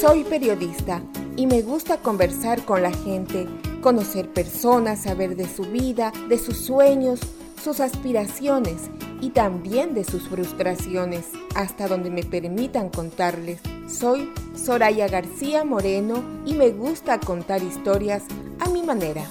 Soy 0.00 0.24
periodista 0.24 1.02
y 1.36 1.46
me 1.46 1.60
gusta 1.60 1.98
conversar 1.98 2.64
con 2.64 2.82
la 2.82 2.90
gente, 2.90 3.46
conocer 3.82 4.32
personas, 4.32 5.02
saber 5.02 5.36
de 5.36 5.46
su 5.46 5.64
vida, 5.64 6.10
de 6.30 6.38
sus 6.38 6.56
sueños, 6.56 7.20
sus 7.62 7.80
aspiraciones 7.80 8.88
y 9.20 9.28
también 9.28 9.92
de 9.92 10.04
sus 10.04 10.26
frustraciones, 10.26 11.26
hasta 11.54 11.86
donde 11.86 12.08
me 12.08 12.22
permitan 12.22 12.88
contarles. 12.88 13.60
Soy 13.90 14.32
Soraya 14.54 15.06
García 15.06 15.64
Moreno 15.64 16.24
y 16.46 16.54
me 16.54 16.70
gusta 16.70 17.20
contar 17.20 17.62
historias 17.62 18.22
a 18.58 18.70
mi 18.70 18.82
manera. 18.82 19.26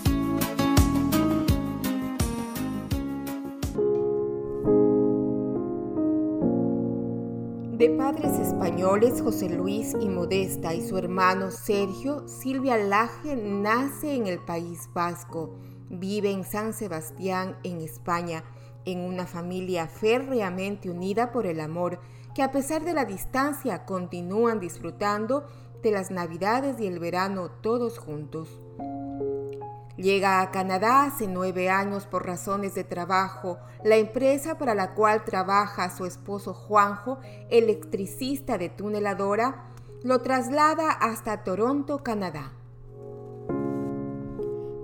De 7.79 7.89
padres 7.91 8.37
españoles, 8.39 9.21
José 9.21 9.47
Luis 9.47 9.95
y 10.01 10.09
Modesta 10.09 10.73
y 10.73 10.85
su 10.85 10.97
hermano 10.97 11.49
Sergio, 11.49 12.27
Silvia 12.27 12.75
Laje 12.75 13.37
nace 13.37 14.15
en 14.15 14.27
el 14.27 14.39
País 14.39 14.89
Vasco. 14.93 15.55
Vive 15.89 16.29
en 16.29 16.43
San 16.43 16.73
Sebastián, 16.73 17.55
en 17.63 17.79
España, 17.79 18.43
en 18.83 18.99
una 18.99 19.25
familia 19.25 19.87
férreamente 19.87 20.89
unida 20.89 21.31
por 21.31 21.45
el 21.45 21.61
amor, 21.61 22.01
que 22.35 22.43
a 22.43 22.51
pesar 22.51 22.83
de 22.83 22.93
la 22.93 23.05
distancia 23.05 23.85
continúan 23.85 24.59
disfrutando 24.59 25.45
de 25.81 25.91
las 25.91 26.11
Navidades 26.11 26.81
y 26.81 26.85
el 26.85 26.99
verano 26.99 27.49
todos 27.61 27.97
juntos. 27.97 28.59
Llega 29.99 30.39
a 30.39 30.49
Canadá 30.49 31.03
hace 31.03 31.27
nueve 31.27 31.69
años 31.69 32.05
por 32.05 32.25
razones 32.25 32.73
de 32.73 32.85
trabajo. 32.85 33.59
La 33.83 33.97
empresa 33.97 34.57
para 34.57 34.73
la 34.73 34.93
cual 34.93 35.25
trabaja 35.25 35.93
su 35.93 36.05
esposo 36.05 36.53
Juanjo, 36.53 37.19
electricista 37.49 38.57
de 38.57 38.69
tuneladora, 38.69 39.65
lo 40.03 40.21
traslada 40.21 40.89
hasta 40.89 41.43
Toronto, 41.43 42.01
Canadá. 42.01 42.53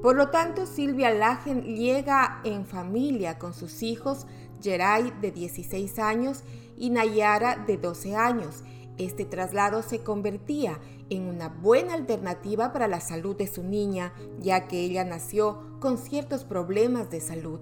Por 0.01 0.17
lo 0.17 0.31
tanto, 0.31 0.65
Silvia 0.65 1.11
Lagen 1.11 1.63
llega 1.63 2.41
en 2.43 2.65
familia 2.65 3.39
con 3.39 3.53
sus 3.53 3.83
hijos, 3.83 4.27
Geray 4.61 5.13
de 5.21 5.31
16 5.31 5.97
años 5.97 6.43
y 6.75 6.89
Nayara 6.89 7.55
de 7.55 7.77
12 7.77 8.17
años. 8.17 8.65
Este 8.97 9.25
traslado 9.25 9.81
se 9.81 10.03
convertía 10.03 10.79
en 10.79 10.94
una 11.11 11.49
buena 11.49 11.93
alternativa 11.93 12.73
para 12.73 12.87
la 12.87 12.99
salud 12.99 13.35
de 13.35 13.47
su 13.47 13.63
niña, 13.63 14.13
ya 14.39 14.67
que 14.67 14.79
ella 14.79 15.03
nació 15.03 15.77
con 15.79 15.97
ciertos 15.97 16.43
problemas 16.43 17.09
de 17.09 17.21
salud. 17.21 17.59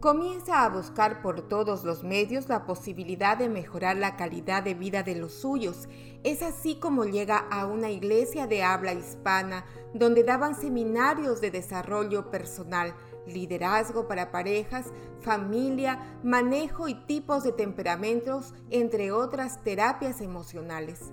Comienza 0.00 0.64
a 0.64 0.68
buscar 0.68 1.22
por 1.22 1.48
todos 1.48 1.82
los 1.82 2.04
medios 2.04 2.48
la 2.48 2.66
posibilidad 2.66 3.36
de 3.36 3.48
mejorar 3.48 3.96
la 3.96 4.14
calidad 4.14 4.62
de 4.62 4.74
vida 4.74 5.02
de 5.02 5.16
los 5.16 5.32
suyos. 5.32 5.88
Es 6.22 6.40
así 6.42 6.76
como 6.76 7.04
llega 7.04 7.38
a 7.50 7.66
una 7.66 7.90
iglesia 7.90 8.46
de 8.46 8.62
habla 8.62 8.92
hispana 8.92 9.64
donde 9.94 10.22
daban 10.22 10.54
seminarios 10.54 11.40
de 11.40 11.50
desarrollo 11.50 12.30
personal, 12.30 12.94
liderazgo 13.32 14.08
para 14.08 14.30
parejas, 14.30 14.86
familia, 15.20 16.18
manejo 16.22 16.88
y 16.88 16.94
tipos 16.94 17.44
de 17.44 17.52
temperamentos, 17.52 18.54
entre 18.70 19.12
otras 19.12 19.62
terapias 19.62 20.20
emocionales. 20.20 21.12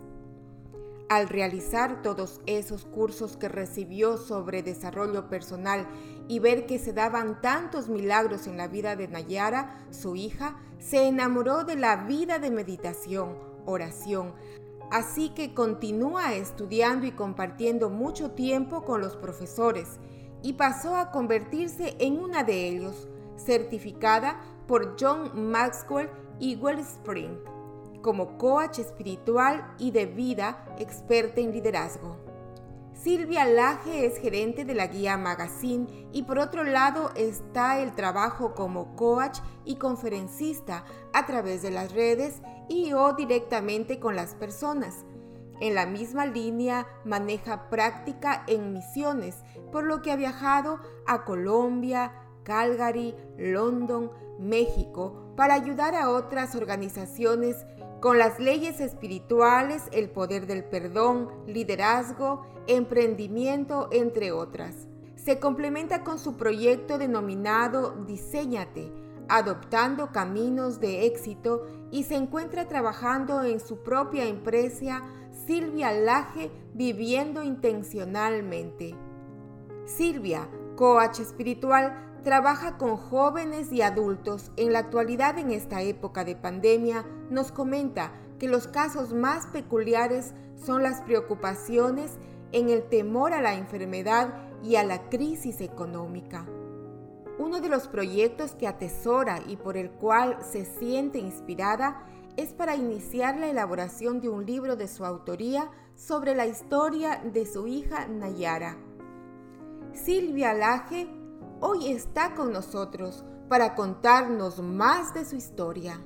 Al 1.07 1.29
realizar 1.29 2.01
todos 2.01 2.41
esos 2.47 2.85
cursos 2.85 3.37
que 3.37 3.47
recibió 3.47 4.17
sobre 4.17 4.63
desarrollo 4.63 5.29
personal 5.29 5.87
y 6.27 6.39
ver 6.39 6.65
que 6.65 6.79
se 6.79 6.93
daban 6.93 7.41
tantos 7.41 7.89
milagros 7.89 8.47
en 8.47 8.57
la 8.57 8.67
vida 8.67 8.95
de 8.95 9.07
Nayara, 9.07 9.85
su 9.91 10.15
hija, 10.15 10.57
se 10.79 11.07
enamoró 11.07 11.63
de 11.63 11.75
la 11.75 12.05
vida 12.05 12.39
de 12.39 12.49
meditación, 12.49 13.37
oración, 13.65 14.33
así 14.91 15.29
que 15.29 15.53
continúa 15.53 16.33
estudiando 16.33 17.05
y 17.05 17.11
compartiendo 17.11 17.89
mucho 17.89 18.31
tiempo 18.31 18.83
con 18.83 18.99
los 18.99 19.15
profesores 19.15 19.99
y 20.45 20.53
pasó 20.53 20.95
a 20.95 21.09
convertirse 21.09 21.95
en 21.97 22.19
una 22.19 22.43
de 22.43 22.67
ellos, 22.67 23.07
certificada 23.35 24.39
por 24.67 24.95
John 24.99 25.49
Maxwell 25.49 26.07
y 26.39 26.55
Wellspring 26.55 27.39
como 28.03 28.37
coach 28.37 28.77
espiritual 28.77 29.73
y 29.79 29.89
de 29.89 30.05
vida 30.05 30.63
experta 30.77 31.41
en 31.41 31.51
liderazgo. 31.51 32.17
Silvia 32.93 33.43
Laje 33.45 34.05
es 34.05 34.19
gerente 34.19 34.65
de 34.65 34.75
la 34.75 34.85
guía 34.85 35.17
Magazine 35.17 35.87
y 36.11 36.21
por 36.21 36.37
otro 36.37 36.63
lado 36.63 37.09
está 37.15 37.79
el 37.79 37.95
trabajo 37.95 38.53
como 38.53 38.95
coach 38.95 39.39
y 39.65 39.77
conferencista 39.77 40.85
a 41.11 41.25
través 41.25 41.63
de 41.63 41.71
las 41.71 41.91
redes 41.91 42.43
y 42.69 42.93
o 42.93 43.13
directamente 43.13 43.99
con 43.99 44.15
las 44.15 44.35
personas 44.35 45.05
en 45.59 45.75
la 45.75 45.85
misma 45.85 46.25
línea 46.25 46.87
maneja 47.03 47.69
práctica 47.69 48.43
en 48.47 48.73
misiones, 48.73 49.43
por 49.71 49.83
lo 49.83 50.01
que 50.01 50.11
ha 50.11 50.15
viajado 50.15 50.79
a 51.05 51.25
Colombia, 51.25 52.13
Calgary, 52.43 53.15
London, 53.37 54.11
México, 54.39 55.33
para 55.35 55.53
ayudar 55.53 55.95
a 55.95 56.09
otras 56.09 56.55
organizaciones 56.55 57.65
con 58.01 58.19
las 58.19 58.39
leyes 58.39 58.79
espirituales, 58.79 59.83
el 59.91 60.09
poder 60.09 60.45
del 60.45 60.63
perdón, 60.63 61.29
liderazgo, 61.47 62.45
emprendimiento, 62.67 63.89
entre 63.91 64.31
otras. 64.31 64.87
Se 65.15 65.39
complementa 65.39 66.03
con 66.03 66.19
su 66.19 66.37
proyecto 66.37 66.97
denominado 66.97 67.95
Diseñate, 68.05 68.91
adoptando 69.27 70.11
caminos 70.11 70.79
de 70.79 71.07
éxito 71.07 71.65
y 71.89 72.03
se 72.03 72.15
encuentra 72.15 72.67
trabajando 72.67 73.43
en 73.43 73.59
su 73.59 73.81
propia 73.81 74.25
empresa 74.25 75.01
Silvia 75.45 75.91
Laje 75.91 76.49
Viviendo 76.73 77.43
Intencionalmente. 77.43 78.95
Silvia, 79.85 80.49
coach 80.75 81.19
espiritual, 81.19 82.19
trabaja 82.23 82.79
con 82.79 82.97
jóvenes 82.97 83.71
y 83.71 83.83
adultos. 83.83 84.51
En 84.57 84.73
la 84.73 84.79
actualidad, 84.79 85.37
en 85.37 85.51
esta 85.51 85.83
época 85.83 86.23
de 86.23 86.35
pandemia, 86.35 87.05
nos 87.29 87.51
comenta 87.51 88.11
que 88.39 88.47
los 88.47 88.67
casos 88.67 89.13
más 89.13 89.45
peculiares 89.47 90.33
son 90.55 90.81
las 90.81 91.01
preocupaciones 91.01 92.17
en 92.51 92.69
el 92.69 92.81
temor 92.89 93.33
a 93.33 93.41
la 93.41 93.53
enfermedad 93.53 94.33
y 94.63 94.77
a 94.77 94.83
la 94.83 95.09
crisis 95.09 95.61
económica. 95.61 96.47
Uno 97.37 97.61
de 97.61 97.69
los 97.69 97.87
proyectos 97.87 98.55
que 98.55 98.67
atesora 98.67 99.41
y 99.45 99.57
por 99.57 99.77
el 99.77 99.91
cual 99.91 100.39
se 100.41 100.65
siente 100.65 101.19
inspirada 101.19 102.03
es 102.37 102.53
para 102.53 102.75
iniciar 102.75 103.37
la 103.37 103.47
elaboración 103.47 104.19
de 104.19 104.29
un 104.29 104.45
libro 104.45 104.75
de 104.75 104.87
su 104.87 105.05
autoría 105.05 105.69
sobre 105.95 106.35
la 106.35 106.45
historia 106.45 107.21
de 107.23 107.45
su 107.45 107.67
hija 107.67 108.07
Nayara. 108.07 108.77
Silvia 109.93 110.53
Laje 110.53 111.07
hoy 111.61 111.91
está 111.91 112.33
con 112.33 112.51
nosotros 112.51 113.23
para 113.47 113.75
contarnos 113.75 114.61
más 114.61 115.13
de 115.13 115.23
su 115.23 115.35
historia. 115.35 116.01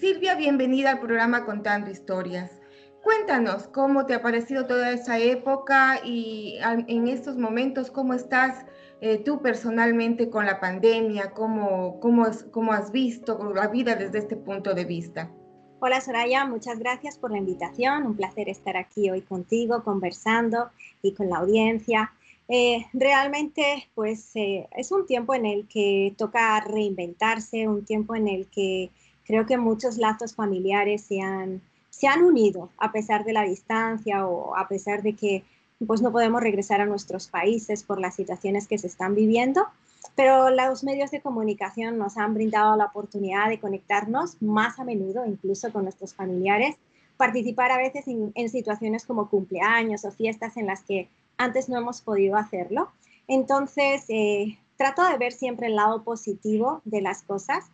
Silvia, 0.00 0.36
bienvenida 0.36 0.92
al 0.92 1.00
programa 1.00 1.44
Contando 1.44 1.90
Historias. 1.90 2.50
Cuéntanos 3.02 3.68
cómo 3.68 4.06
te 4.06 4.14
ha 4.14 4.22
parecido 4.22 4.66
toda 4.66 4.90
esa 4.92 5.18
época 5.18 6.00
y 6.04 6.58
en 6.62 7.08
estos 7.08 7.36
momentos 7.36 7.90
cómo 7.90 8.14
estás 8.14 8.64
eh, 9.00 9.18
tú 9.18 9.40
personalmente 9.40 10.30
con 10.30 10.46
la 10.46 10.60
pandemia, 10.60 11.30
cómo, 11.32 12.00
cómo, 12.00 12.26
cómo 12.50 12.72
has 12.72 12.90
visto 12.90 13.38
la 13.54 13.68
vida 13.68 13.94
desde 13.94 14.18
este 14.18 14.36
punto 14.36 14.74
de 14.74 14.84
vista. 14.84 15.30
Hola 15.80 16.00
Soraya, 16.00 16.44
muchas 16.44 16.80
gracias 16.80 17.18
por 17.18 17.30
la 17.30 17.38
invitación. 17.38 18.04
Un 18.04 18.16
placer 18.16 18.48
estar 18.48 18.76
aquí 18.76 19.10
hoy 19.10 19.20
contigo, 19.20 19.84
conversando 19.84 20.70
y 21.02 21.14
con 21.14 21.30
la 21.30 21.36
audiencia. 21.36 22.12
Eh, 22.48 22.86
realmente, 22.92 23.88
pues 23.94 24.34
eh, 24.34 24.66
es 24.76 24.90
un 24.90 25.06
tiempo 25.06 25.34
en 25.34 25.46
el 25.46 25.68
que 25.68 26.14
toca 26.16 26.58
reinventarse, 26.60 27.68
un 27.68 27.84
tiempo 27.84 28.16
en 28.16 28.26
el 28.26 28.46
que 28.46 28.90
creo 29.24 29.46
que 29.46 29.56
muchos 29.58 29.98
lazos 29.98 30.34
familiares 30.34 31.02
se 31.02 31.20
han, 31.20 31.60
se 31.90 32.08
han 32.08 32.24
unido 32.24 32.70
a 32.78 32.90
pesar 32.90 33.24
de 33.24 33.34
la 33.34 33.42
distancia 33.42 34.26
o 34.26 34.56
a 34.56 34.66
pesar 34.66 35.02
de 35.02 35.12
que 35.12 35.44
pues 35.86 36.02
no 36.02 36.10
podemos 36.12 36.42
regresar 36.42 36.80
a 36.80 36.86
nuestros 36.86 37.28
países 37.28 37.82
por 37.82 38.00
las 38.00 38.16
situaciones 38.16 38.66
que 38.66 38.78
se 38.78 38.88
están 38.88 39.14
viviendo, 39.14 39.66
pero 40.14 40.50
los 40.50 40.82
medios 40.82 41.10
de 41.10 41.20
comunicación 41.20 41.98
nos 41.98 42.16
han 42.16 42.34
brindado 42.34 42.76
la 42.76 42.86
oportunidad 42.86 43.48
de 43.48 43.60
conectarnos 43.60 44.40
más 44.42 44.78
a 44.78 44.84
menudo, 44.84 45.24
incluso 45.24 45.72
con 45.72 45.84
nuestros 45.84 46.14
familiares, 46.14 46.76
participar 47.16 47.70
a 47.70 47.78
veces 47.78 48.04
en, 48.06 48.48
situaciones 48.48 49.04
como 49.04 49.28
cumpleaños 49.28 50.04
o 50.04 50.10
fiestas 50.10 50.56
en 50.56 50.66
las 50.66 50.82
que 50.82 51.08
antes 51.36 51.68
no 51.68 51.78
hemos 51.78 52.00
podido 52.00 52.36
hacerlo. 52.36 52.90
Entonces, 53.26 54.04
eh, 54.08 54.58
trato 54.76 55.04
de 55.04 55.18
ver 55.18 55.32
siempre 55.32 55.66
el 55.66 55.76
lado 55.76 56.02
positivo 56.02 56.80
de 56.84 57.02
las 57.02 57.22
cosas. 57.22 57.66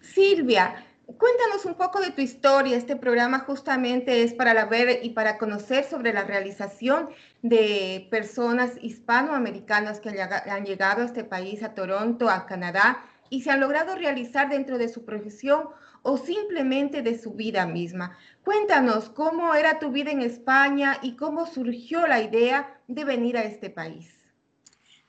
Silvia, 0.00 0.86
Cuéntanos 1.06 1.64
un 1.64 1.74
poco 1.74 2.00
de 2.00 2.10
tu 2.10 2.20
historia. 2.20 2.76
Este 2.76 2.94
programa 2.94 3.40
justamente 3.40 4.22
es 4.22 4.34
para 4.34 4.64
ver 4.66 5.00
y 5.02 5.10
para 5.10 5.36
conocer 5.36 5.84
sobre 5.84 6.12
la 6.12 6.24
realización 6.24 7.10
de 7.42 8.06
personas 8.10 8.72
hispanoamericanas 8.80 10.00
que 10.00 10.10
han 10.10 10.64
llegado 10.64 11.02
a 11.02 11.06
este 11.06 11.24
país, 11.24 11.62
a 11.64 11.74
Toronto, 11.74 12.30
a 12.30 12.46
Canadá, 12.46 13.04
y 13.30 13.42
se 13.42 13.50
han 13.50 13.60
logrado 13.60 13.96
realizar 13.96 14.48
dentro 14.48 14.78
de 14.78 14.88
su 14.88 15.04
profesión 15.04 15.70
o 16.02 16.18
simplemente 16.18 17.02
de 17.02 17.18
su 17.18 17.32
vida 17.32 17.66
misma. 17.66 18.16
Cuéntanos 18.44 19.08
cómo 19.08 19.54
era 19.54 19.80
tu 19.80 19.90
vida 19.90 20.12
en 20.12 20.22
España 20.22 20.98
y 21.02 21.16
cómo 21.16 21.46
surgió 21.46 22.06
la 22.06 22.20
idea 22.20 22.80
de 22.86 23.04
venir 23.04 23.36
a 23.36 23.44
este 23.44 23.70
país. 23.70 24.21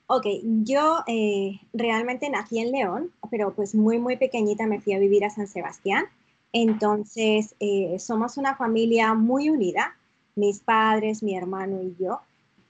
Ok, 0.06 0.26
yo 0.42 0.98
eh, 1.06 1.60
realmente 1.72 2.28
nací 2.28 2.58
en 2.58 2.72
León, 2.72 3.10
pero 3.30 3.54
pues 3.54 3.74
muy, 3.74 3.98
muy 3.98 4.16
pequeñita 4.18 4.66
me 4.66 4.80
fui 4.80 4.92
a 4.92 4.98
vivir 4.98 5.24
a 5.24 5.30
San 5.30 5.46
Sebastián. 5.46 6.04
Entonces, 6.52 7.54
eh, 7.58 7.96
somos 7.98 8.36
una 8.36 8.54
familia 8.54 9.14
muy 9.14 9.48
unida, 9.48 9.96
mis 10.36 10.60
padres, 10.60 11.22
mi 11.22 11.36
hermano 11.36 11.82
y 11.82 11.96
yo. 11.98 12.20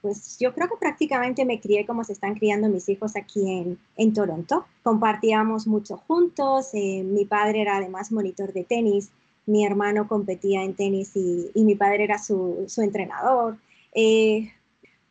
Pues 0.01 0.37
yo 0.39 0.53
creo 0.53 0.69
que 0.69 0.77
prácticamente 0.79 1.43
me 1.43 1.59
crié 1.59 1.85
como 1.85 2.05
se 2.05 2.13
están 2.13 2.35
criando 2.35 2.69
mis 2.69 2.87
hijos 2.87 3.17
aquí 3.17 3.51
en, 3.51 3.79
en 3.97 4.13
Toronto. 4.13 4.65
Compartíamos 4.83 5.67
mucho 5.67 5.97
juntos, 6.07 6.69
eh, 6.73 7.03
mi 7.03 7.25
padre 7.25 7.61
era 7.61 7.77
además 7.77 8.13
monitor 8.13 8.53
de 8.53 8.63
tenis, 8.63 9.09
mi 9.45 9.65
hermano 9.65 10.07
competía 10.07 10.63
en 10.63 10.73
tenis 10.75 11.11
y, 11.15 11.51
y 11.53 11.63
mi 11.65 11.75
padre 11.75 12.05
era 12.05 12.17
su, 12.17 12.63
su 12.67 12.81
entrenador. 12.81 13.57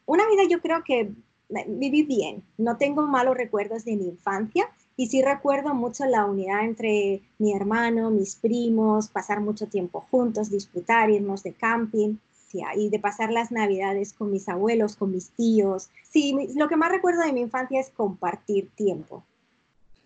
una 0.06 0.27
vida 0.29 0.44
yo 0.49 0.61
creo 0.61 0.82
que 0.85 1.12
viví 1.49 2.02
bien, 2.02 2.43
no 2.58 2.76
tengo 2.76 3.06
malos 3.06 3.37
recuerdos 3.37 3.85
de 3.85 3.96
mi 3.96 4.08
infancia 4.08 4.69
y 4.96 5.08
sí 5.08 5.23
recuerdo 5.23 5.75
mucho 5.75 6.05
la 6.05 6.25
unidad 6.25 6.64
entre 6.64 7.20
mi 7.38 7.55
hermano, 7.55 8.11
mis 8.11 8.37
primos, 8.37 9.08
pasar 9.08 9.41
mucho 9.41 9.67
tiempo 9.67 10.06
juntos, 10.11 10.50
disfrutar, 10.50 11.11
irnos 11.11 11.43
de 11.43 11.52
camping 11.52 12.17
y 12.76 12.88
de 12.88 12.99
pasar 12.99 13.32
las 13.32 13.50
navidades 13.50 14.12
con 14.12 14.31
mis 14.31 14.49
abuelos, 14.49 14.96
con 14.96 15.11
mis 15.11 15.31
tíos. 15.31 15.91
Sí, 16.08 16.37
lo 16.55 16.69
que 16.69 16.76
más 16.76 16.91
recuerdo 16.91 17.23
de 17.23 17.32
mi 17.32 17.41
infancia 17.41 17.81
es 17.81 17.91
compartir 17.91 18.70
tiempo. 18.76 19.25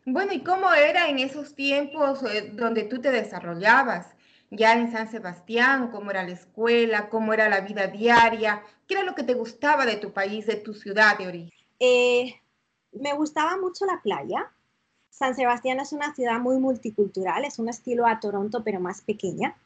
Bueno, 0.06 0.32
¿y 0.32 0.42
cómo 0.42 0.72
era 0.72 1.08
en 1.08 1.18
esos 1.18 1.54
tiempos 1.54 2.22
eh, 2.22 2.50
donde 2.54 2.84
tú 2.84 3.00
te 3.00 3.10
desarrollabas? 3.10 4.14
Ya 4.50 4.74
en 4.74 4.90
San 4.92 5.10
Sebastián, 5.10 5.90
cómo 5.90 6.10
era 6.10 6.22
la 6.22 6.32
escuela, 6.32 7.08
cómo 7.08 7.32
era 7.32 7.48
la 7.48 7.60
vida 7.60 7.86
diaria, 7.86 8.62
qué 8.86 8.94
era 8.94 9.02
lo 9.02 9.14
que 9.14 9.22
te 9.22 9.34
gustaba 9.34 9.86
de 9.86 9.96
tu 9.96 10.12
país, 10.12 10.46
de 10.46 10.56
tu 10.56 10.74
ciudad 10.74 11.18
de 11.18 11.28
origen. 11.28 11.58
Eh, 11.80 12.34
me 12.92 13.12
gustaba 13.14 13.56
mucho 13.56 13.84
la 13.86 14.00
playa. 14.02 14.50
San 15.10 15.34
Sebastián 15.34 15.80
es 15.80 15.92
una 15.92 16.14
ciudad 16.14 16.38
muy 16.38 16.58
multicultural, 16.58 17.44
es 17.44 17.58
un 17.58 17.68
estilo 17.68 18.06
a 18.06 18.20
Toronto, 18.20 18.62
pero 18.64 18.80
más 18.80 19.00
pequeña. 19.02 19.56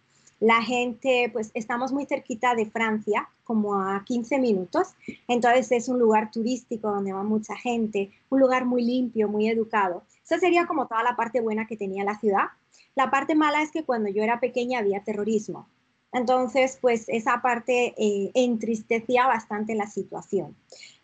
La 0.40 0.60
gente, 0.60 1.30
pues 1.32 1.52
estamos 1.54 1.92
muy 1.92 2.04
cerquita 2.06 2.54
de 2.56 2.66
Francia, 2.66 3.28
como 3.44 3.74
a 3.74 4.02
15 4.04 4.40
minutos, 4.40 4.88
entonces 5.28 5.70
es 5.70 5.88
un 5.88 6.00
lugar 6.00 6.32
turístico 6.32 6.90
donde 6.90 7.12
va 7.12 7.22
mucha 7.22 7.54
gente, 7.54 8.10
un 8.28 8.40
lugar 8.40 8.64
muy 8.64 8.82
limpio, 8.82 9.28
muy 9.28 9.48
educado. 9.48 10.02
Esa 10.24 10.40
sería 10.40 10.66
como 10.66 10.88
toda 10.88 11.04
la 11.04 11.14
parte 11.14 11.40
buena 11.40 11.66
que 11.66 11.76
tenía 11.76 12.02
la 12.02 12.18
ciudad. 12.18 12.46
La 12.94 13.10
parte 13.10 13.34
mala 13.34 13.62
es 13.62 13.70
que 13.70 13.84
cuando 13.84 14.08
yo 14.08 14.22
era 14.22 14.40
pequeña 14.40 14.80
había 14.80 15.02
terrorismo. 15.02 15.66
Entonces, 16.12 16.78
pues 16.80 17.06
esa 17.08 17.40
parte 17.40 17.94
eh, 17.96 18.30
entristecía 18.34 19.26
bastante 19.26 19.74
la 19.74 19.86
situación. 19.86 20.54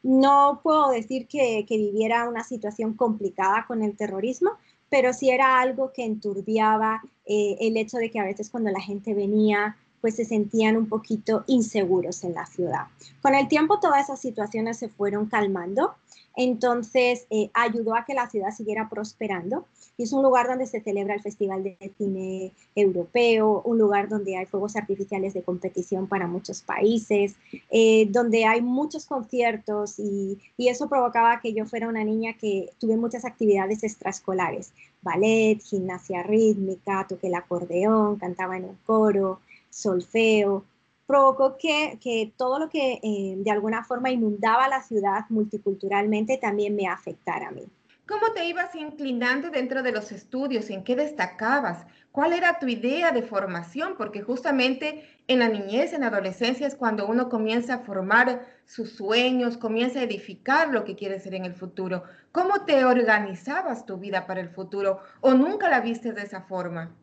No 0.03 0.61
puedo 0.63 0.91
decir 0.91 1.27
que, 1.27 1.65
viviera 1.69 2.29
una 2.29 2.45
situación 2.45 2.95
complicada 2.95 3.65
con 3.67 3.83
el 3.83 3.97
terrorismo, 3.97 4.51
pero 4.91 5.13
sí 5.13 5.31
era 5.31 5.61
algo 5.61 5.93
que 5.93 6.05
enturbiaba 6.05 7.03
eh, 7.25 7.57
el 7.61 7.77
hecho 7.79 7.97
de 7.97 8.11
que 8.11 8.21
a 8.21 8.25
veces 8.25 8.51
cuando 8.51 8.71
la 8.71 8.81
gente 8.81 9.15
venía, 9.15 9.77
pues 10.01 10.17
se 10.17 10.25
sentían 10.25 10.77
un 10.77 10.89
poquito 10.89 11.45
inseguros 11.47 12.23
en 12.25 12.35
la 12.35 12.47
ciudad. 12.47 12.87
Con 13.23 13.35
el 13.35 13.49
tiempo 13.49 13.81
todas 13.81 14.05
esas 14.05 14.21
situaciones 14.21 14.79
se 14.79 14.89
fueron 14.89 15.27
calmando, 15.27 15.95
entonces 16.39 17.27
eh, 17.31 17.51
ayudó 17.53 17.97
a 17.97 18.05
que 18.05 18.15
la 18.15 18.31
ciudad 18.31 18.53
siguiera 18.53 18.89
prosperando 18.89 19.67
y 19.97 20.05
es 20.05 20.13
un 20.13 20.23
lugar 20.23 20.47
donde 20.47 20.67
se 20.67 20.81
celebra 20.81 21.15
el 21.15 21.21
Festival 21.21 21.65
de 21.65 21.77
Cine 21.99 22.53
Europeo, 22.77 23.61
un 23.65 23.77
lugar 23.77 24.09
donde 24.09 24.37
hay 24.37 24.47
fuegos 24.47 24.77
artificiales 24.77 25.35
de 25.35 25.43
competición 25.43 26.07
para 26.07 26.29
muchos 26.29 26.63
países, 26.63 27.35
eh, 27.71 28.07
donde 28.09 28.45
hay 28.45 28.63
muchos 28.63 29.05
conciertos 29.05 29.99
y, 29.99 30.39
y, 30.57 30.69
eso 30.69 30.89
provocaba 30.89 31.41
que 31.41 31.53
yo 31.53 31.67
fuera 31.67 31.89
una 31.89 32.05
niña 32.05 32.35
que 32.35 32.71
tuve 32.79 32.97
muchas 32.97 33.25
actividades 33.25 33.83
extraescolares, 33.83 34.73
ballet, 35.03 35.61
gimnasia 35.61 36.23
rítmica, 36.23 37.05
toqué 37.09 37.27
el 37.27 37.35
acordeón, 37.35 38.17
cantaba 38.17 38.57
en 38.57 38.67
un 38.67 38.79
coro, 38.87 39.41
solfeo, 39.71 40.65
provocó 41.09 41.57
que, 41.57 41.99
que, 42.03 42.35
todo 42.37 42.59
lo 42.59 42.69
que 42.69 43.01
eh, 43.03 43.35
de 43.39 43.51
alguna 43.51 43.83
forma 43.83 44.11
inundaba 44.11 44.69
la 44.69 44.83
ciudad 44.83 45.25
multiculturalmente 45.31 46.37
también 46.37 46.77
me 46.77 46.87
afectara 46.87 47.49
a 47.49 47.51
mí. 47.51 47.67
¿Cómo 48.07 48.33
te 48.35 48.47
ibas 48.47 48.75
inclinando 48.75 49.49
dentro 49.49 49.83
de 49.83 49.93
los 49.93 50.13
estudios? 50.13 50.69
¿En 50.69 50.85
qué 50.85 50.97
destacabas? 50.97 51.87
¿Cuál 52.13 52.35
era 52.35 52.59
tu 52.59 52.69
idea 52.69 53.11
de 53.11 53.23
formación? 53.23 53.95
Porque 53.97 54.21
justamente 54.21 55.03
en 55.29 55.39
la 55.39 55.49
niñez, 55.49 55.95
en 55.95 56.03
la 56.03 56.09
adolescencia 56.09 56.67
es 56.67 56.75
cuando 56.75 57.07
uno 57.07 57.31
comienza 57.31 57.75
a 57.75 57.79
formar 57.79 58.47
sus 58.67 58.93
sueños, 58.93 59.57
comienza 59.57 60.01
a 60.01 60.05
edificar 60.05 60.69
lo 60.69 60.85
que 60.85 60.95
quiere 60.95 61.21
ser 61.21 61.35
en 61.35 61.47
el 61.47 61.55
futuro. 61.55 62.03
¿Cómo 62.33 62.67
te 62.67 62.85
organizabas 62.85 63.87
tu 63.87 63.97
vida 63.97 64.27
para 64.27 64.41
el 64.41 64.51
futuro 64.51 65.01
o 65.23 65.33
nunca 65.33 65.71
la 65.71 65.81
viste 65.81 66.13
de 66.13 66.23
esa 66.23 66.43
forma? 66.43 66.95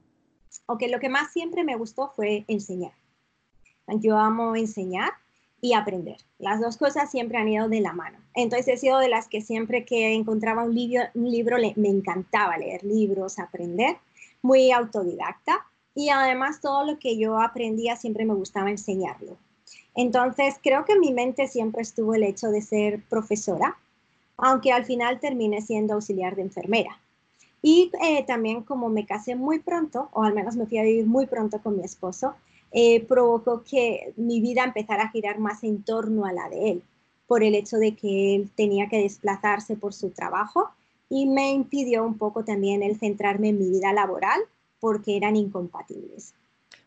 Ok, 0.67 0.83
lo 0.91 0.99
que 0.99 1.09
más 1.09 1.31
siempre 1.33 1.63
me 1.63 1.75
gustó 1.75 2.11
fue 2.15 2.45
enseñar. 2.47 2.93
Yo 3.87 4.17
amo 4.17 4.55
enseñar 4.55 5.13
y 5.61 5.73
aprender. 5.73 6.17
Las 6.37 6.61
dos 6.61 6.77
cosas 6.77 7.09
siempre 7.09 7.37
han 7.37 7.47
ido 7.47 7.69
de 7.69 7.81
la 7.81 7.93
mano. 7.93 8.19
Entonces 8.33 8.67
he 8.67 8.77
sido 8.77 8.99
de 8.99 9.09
las 9.09 9.27
que 9.27 9.41
siempre 9.41 9.85
que 9.85 10.13
encontraba 10.13 10.63
un 10.63 10.75
libro, 10.75 11.57
me 11.75 11.89
encantaba 11.89 12.57
leer 12.57 12.83
libros, 12.83 13.39
aprender, 13.39 13.97
muy 14.41 14.71
autodidacta 14.71 15.65
y 15.95 16.09
además 16.09 16.61
todo 16.61 16.85
lo 16.85 16.99
que 16.99 17.17
yo 17.17 17.39
aprendía 17.39 17.95
siempre 17.95 18.25
me 18.25 18.35
gustaba 18.35 18.69
enseñarlo. 18.69 19.37
Entonces 19.95 20.55
creo 20.61 20.85
que 20.85 20.93
en 20.93 20.99
mi 20.99 21.13
mente 21.13 21.47
siempre 21.47 21.81
estuvo 21.81 22.13
el 22.13 22.23
hecho 22.23 22.49
de 22.49 22.61
ser 22.61 23.01
profesora, 23.09 23.77
aunque 24.37 24.71
al 24.71 24.85
final 24.85 25.19
terminé 25.19 25.61
siendo 25.61 25.93
auxiliar 25.93 26.35
de 26.35 26.43
enfermera. 26.43 26.99
Y 27.61 27.91
eh, 28.03 28.23
también 28.27 28.61
como 28.61 28.89
me 28.89 29.05
casé 29.07 29.35
muy 29.35 29.59
pronto, 29.59 30.09
o 30.11 30.23
al 30.23 30.35
menos 30.35 30.55
me 30.55 30.67
fui 30.67 30.77
a 30.77 30.83
vivir 30.83 31.07
muy 31.07 31.25
pronto 31.25 31.59
con 31.61 31.77
mi 31.77 31.83
esposo, 31.83 32.35
eh, 32.77 33.05
provocó 33.05 33.63
que 33.63 34.13
mi 34.17 34.41
vida 34.41 34.65
empezara 34.65 35.03
a 35.03 35.09
girar 35.09 35.39
más 35.39 35.63
en 35.63 35.81
torno 35.83 36.25
a 36.25 36.33
la 36.33 36.49
de 36.49 36.71
él, 36.71 36.83
por 37.25 37.41
el 37.41 37.55
hecho 37.55 37.77
de 37.77 37.95
que 37.95 38.35
él 38.35 38.51
tenía 38.53 38.89
que 38.89 39.01
desplazarse 39.01 39.77
por 39.77 39.93
su 39.93 40.09
trabajo 40.09 40.71
y 41.07 41.25
me 41.25 41.53
impidió 41.53 42.03
un 42.03 42.17
poco 42.17 42.43
también 42.43 42.83
el 42.83 42.99
centrarme 42.99 43.47
en 43.49 43.59
mi 43.59 43.69
vida 43.69 43.93
laboral 43.93 44.41
porque 44.81 45.15
eran 45.15 45.37
incompatibles. 45.37 46.33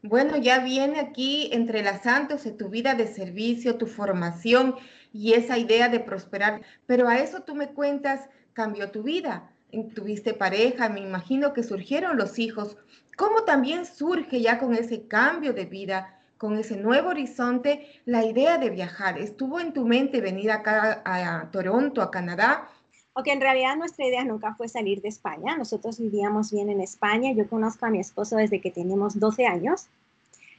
Bueno, 0.02 0.36
ya 0.36 0.58
viene 0.58 1.00
aquí 1.00 1.48
entrelazándose 1.52 2.50
tu 2.50 2.68
vida 2.68 2.94
de 2.94 3.06
servicio, 3.06 3.78
tu 3.78 3.86
formación 3.86 4.74
y 5.14 5.32
esa 5.32 5.56
idea 5.56 5.88
de 5.88 6.00
prosperar, 6.00 6.60
pero 6.84 7.08
a 7.08 7.18
eso 7.18 7.44
tú 7.44 7.54
me 7.54 7.68
cuentas, 7.68 8.28
cambió 8.52 8.90
tu 8.90 9.04
vida, 9.04 9.50
tuviste 9.94 10.34
pareja, 10.34 10.90
me 10.90 11.00
imagino 11.00 11.54
que 11.54 11.62
surgieron 11.62 12.18
los 12.18 12.38
hijos 12.38 12.76
cómo 13.18 13.42
también 13.42 13.84
surge 13.84 14.40
ya 14.40 14.60
con 14.60 14.74
ese 14.74 15.08
cambio 15.08 15.52
de 15.52 15.66
vida, 15.66 16.20
con 16.38 16.56
ese 16.56 16.76
nuevo 16.76 17.08
horizonte, 17.08 18.00
la 18.04 18.24
idea 18.24 18.58
de 18.58 18.70
viajar. 18.70 19.18
¿Estuvo 19.18 19.58
en 19.58 19.72
tu 19.72 19.84
mente 19.84 20.20
venir 20.20 20.52
acá 20.52 21.02
a, 21.04 21.50
Toronto, 21.50 22.00
a 22.00 22.12
Canadá? 22.12 22.68
Ok, 23.14 23.26
en 23.26 23.40
realidad 23.40 23.74
nuestra 23.76 24.06
idea 24.06 24.24
nunca 24.24 24.54
fue 24.54 24.68
salir 24.68 25.02
de 25.02 25.08
España. 25.08 25.56
Nosotros 25.56 25.98
vivíamos 25.98 26.52
bien 26.52 26.70
en 26.70 26.80
España. 26.80 27.32
Yo 27.32 27.48
conozco 27.48 27.86
a 27.86 27.90
mi 27.90 27.98
esposo 27.98 28.36
desde 28.36 28.60
que 28.60 28.70
teníamos 28.70 29.18
12 29.18 29.46
años. 29.46 29.88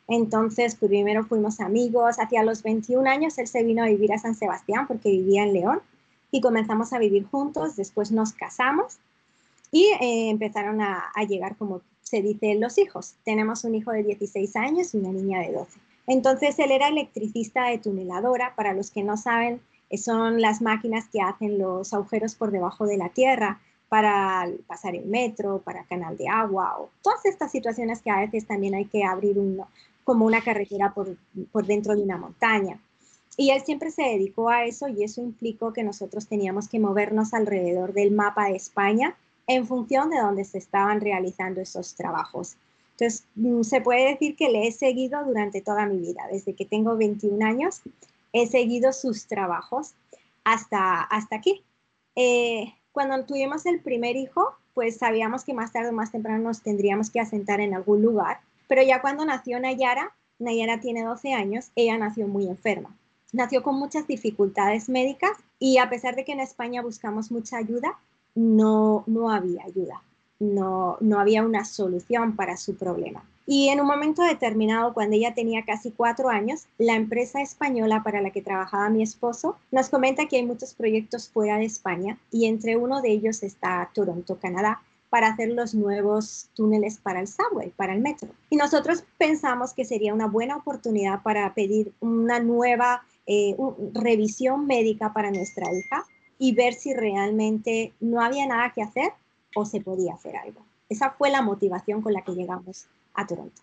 Entonces, 0.10 0.76
pues, 0.76 0.90
primero 0.90 1.24
fuimos 1.24 1.62
amigos. 1.62 2.18
Hacia 2.20 2.44
los 2.44 2.62
21 2.62 3.10
años 3.10 3.38
él 3.38 3.48
se 3.48 3.64
vino 3.64 3.84
a 3.84 3.88
vivir 3.88 4.12
a 4.12 4.18
San 4.18 4.36
Sebastián 4.36 4.86
porque 4.86 5.10
vivía 5.10 5.44
en 5.44 5.54
León 5.54 5.82
y 6.30 6.42
comenzamos 6.42 6.92
a 6.92 7.00
vivir 7.00 7.26
juntos. 7.26 7.78
Después 7.78 8.12
nos 8.12 8.34
casamos 8.34 9.00
y 9.72 9.86
eh, 10.02 10.30
empezaron 10.30 10.82
a, 10.82 11.10
a, 11.16 11.24
llegar 11.24 11.56
como 11.56 11.82
se 12.10 12.24
dice 12.24 12.56
los 12.56 12.80
hijos. 12.80 13.14
Tenemos 13.24 13.64
un 13.64 13.76
hijo 13.76 13.92
de 13.92 14.04
16 14.04 14.56
años 14.56 14.94
y 14.94 14.98
una 14.98 15.12
niña 15.12 15.42
de 15.42 15.54
12. 15.54 15.80
Entonces 16.08 16.58
él 16.58 16.72
era 16.72 16.88
electricista 16.88 17.66
de 17.66 17.78
tuneladora. 17.78 18.56
Para 18.56 18.74
los 18.74 18.90
que 18.90 19.04
no 19.04 19.16
saben, 19.16 19.62
son 19.96 20.42
las 20.42 20.60
máquinas 20.60 21.08
que 21.10 21.22
hacen 21.22 21.60
los 21.60 21.94
agujeros 21.94 22.34
por 22.34 22.50
debajo 22.50 22.88
de 22.88 22.98
la 22.98 23.10
tierra 23.10 23.60
para 23.90 24.50
pasar 24.66 24.96
el 24.96 25.06
metro, 25.06 25.60
para 25.60 25.84
canal 25.84 26.18
de 26.18 26.28
agua 26.28 26.78
o 26.80 26.90
todas 27.04 27.26
estas 27.26 27.52
situaciones 27.52 28.02
que 28.02 28.10
a 28.10 28.20
veces 28.20 28.48
también 28.48 28.74
hay 28.74 28.86
que 28.86 29.04
abrir 29.04 29.38
como 30.04 30.26
una 30.26 30.42
carretera 30.42 30.94
por, 30.94 31.16
por 31.52 31.68
dentro 31.68 31.96
de 31.96 32.02
una 32.02 32.18
montaña. 32.18 32.80
Y 33.38 33.52
él 33.52 33.62
siempre 33.62 33.92
se 33.92 34.02
dedicó 34.02 34.50
a 34.50 34.66
eso 34.66 34.88
y 34.88 35.04
eso 35.04 35.22
implicó 35.22 35.74
que 35.74 35.84
nosotros 35.84 36.28
teníamos 36.28 36.68
que 36.68 36.80
movernos 36.80 37.36
alrededor 37.36 37.94
del 37.94 38.12
mapa 38.12 38.46
de 38.46 38.56
España 38.56 39.16
en 39.50 39.66
función 39.66 40.12
de 40.12 40.20
dónde 40.20 40.46
se 40.46 40.60
estaban 40.60 41.02
realizando 41.02 41.60
esos 41.60 41.96
trabajos. 41.96 42.56
Entonces, 42.92 43.26
mm, 43.36 43.64
se 43.64 43.82
puede 43.82 44.12
decir 44.12 44.36
que 44.36 44.48
le 44.50 44.68
he 44.68 44.72
seguido 44.72 45.26
durante 45.26 45.62
toda 45.62 45.88
mi 45.88 45.98
vida, 45.98 46.22
desde 46.32 46.54
que 46.54 46.66
tengo 46.66 46.96
21 46.96 47.44
años, 47.44 47.82
he 48.32 48.46
seguido 48.46 48.94
sus 48.94 49.26
trabajos 49.26 49.96
hasta, 50.44 51.02
hasta 51.02 51.36
aquí. 51.36 51.64
Eh, 52.16 52.76
cuando 52.92 53.26
tuvimos 53.26 53.66
el 53.66 53.82
primer 53.82 54.16
hijo, 54.18 54.54
pues 54.76 54.98
sabíamos 54.98 55.44
que 55.44 55.56
más 55.56 55.74
tarde 55.74 55.90
o 55.90 55.94
más 55.94 56.12
temprano 56.12 56.44
nos 56.44 56.62
tendríamos 56.62 57.10
que 57.10 57.20
asentar 57.20 57.60
en 57.60 57.74
algún 57.74 58.04
lugar. 58.04 58.42
Pero 58.68 58.84
ya 58.84 59.02
cuando 59.02 59.26
nació 59.26 59.60
Nayara, 59.60 60.14
Nayara 60.38 60.80
tiene 60.80 61.04
12 61.04 61.34
años, 61.34 61.72
ella 61.76 61.98
nació 61.98 62.28
muy 62.28 62.48
enferma. 62.48 62.96
Nació 63.34 63.64
con 63.64 63.80
muchas 63.80 64.06
dificultades 64.06 64.90
médicas 64.90 65.32
y 65.58 65.80
a 65.80 65.90
pesar 65.90 66.16
de 66.16 66.24
que 66.24 66.34
en 66.34 66.40
España 66.40 66.84
buscamos 66.84 67.32
mucha 67.32 67.58
ayuda, 67.58 67.98
no, 68.36 69.04
no 69.08 69.32
había 69.32 69.64
ayuda, 69.64 70.02
no, 70.40 70.98
no 71.00 71.20
había 71.20 71.44
una 71.44 71.66
solución 71.66 72.36
para 72.36 72.58
su 72.58 72.76
problema. 72.76 73.24
Y 73.52 73.70
en 73.70 73.82
un 73.82 73.88
momento 73.88 74.22
determinado, 74.22 74.94
cuando 74.94 75.16
ella 75.16 75.34
tenía 75.34 75.66
casi 75.66 75.90
cuatro 75.90 76.30
años, 76.30 76.68
la 76.78 76.96
empresa 76.96 77.42
española 77.42 78.04
para 78.04 78.22
la 78.22 78.30
que 78.30 78.44
trabajaba 78.44 78.90
mi 78.90 79.02
esposo 79.02 79.58
nos 79.72 79.90
comenta 79.90 80.28
que 80.28 80.36
hay 80.36 80.46
muchos 80.46 80.76
proyectos 80.76 81.30
fuera 81.30 81.58
de 81.58 81.66
España 81.66 82.20
y 82.32 82.46
entre 82.46 82.78
uno 82.78 83.02
de 83.02 83.10
ellos 83.10 83.42
está 83.42 83.90
Toronto, 83.96 84.38
Canadá, 84.40 84.84
para 85.10 85.30
hacer 85.30 85.50
los 85.50 85.74
nuevos 85.74 86.50
túneles 86.54 87.00
para 87.00 87.22
el 87.22 87.28
subway, 87.28 87.72
para 87.72 87.94
el 87.96 88.02
metro. 88.02 88.30
Y 88.52 88.56
nosotros 88.56 89.04
pensamos 89.18 89.74
que 89.74 89.84
sería 89.84 90.14
una 90.14 90.28
buena 90.28 90.58
oportunidad 90.58 91.24
para 91.24 91.52
pedir 91.56 91.92
una 92.02 92.40
nueva 92.40 93.04
eh, 93.26 93.56
revisión 93.94 94.68
médica 94.68 95.12
para 95.12 95.32
nuestra 95.32 95.74
hija 95.74 96.06
y 96.40 96.56
ver 96.56 96.74
si 96.74 96.94
realmente 96.94 97.94
no 98.00 98.22
había 98.22 98.48
nada 98.48 98.72
que 98.74 98.82
hacer 98.82 99.12
o 99.54 99.66
se 99.66 99.82
podía 99.82 100.14
hacer 100.14 100.38
algo. 100.38 100.66
Esa 100.88 101.12
fue 101.12 101.30
la 101.30 101.42
motivación 101.42 102.02
con 102.02 102.14
la 102.14 102.24
que 102.24 102.32
llegamos 102.32 102.88
a 103.14 103.28
Toronto. 103.28 103.62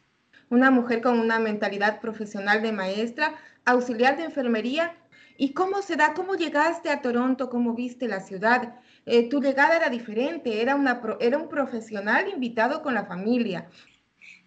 Una 0.51 0.71
mujer 0.71 1.01
con 1.01 1.19
una 1.19 1.41
mentalidad 1.41 2.01
profesional 2.01 2.63
de 2.63 2.71
maestra, 2.71 3.35
auxiliar 3.65 4.17
de 4.17 4.25
enfermería. 4.25 4.95
¿Y 5.37 5.53
cómo 5.53 5.83
se 5.83 5.97
da? 5.97 6.15
¿Cómo 6.15 6.35
llegaste 6.35 6.91
a 6.91 7.03
Toronto? 7.03 7.51
¿Cómo 7.51 7.75
viste 7.75 8.07
la 8.07 8.21
ciudad? 8.21 8.79
Eh, 9.07 9.29
tu 9.29 9.41
llegada 9.41 9.77
era 9.77 9.89
diferente, 9.89 10.63
era, 10.63 10.77
una, 10.77 11.01
era 11.19 11.39
un 11.39 11.49
profesional 11.49 12.29
invitado 12.29 12.83
con 12.83 12.95
la 12.95 13.07
familia. 13.07 13.69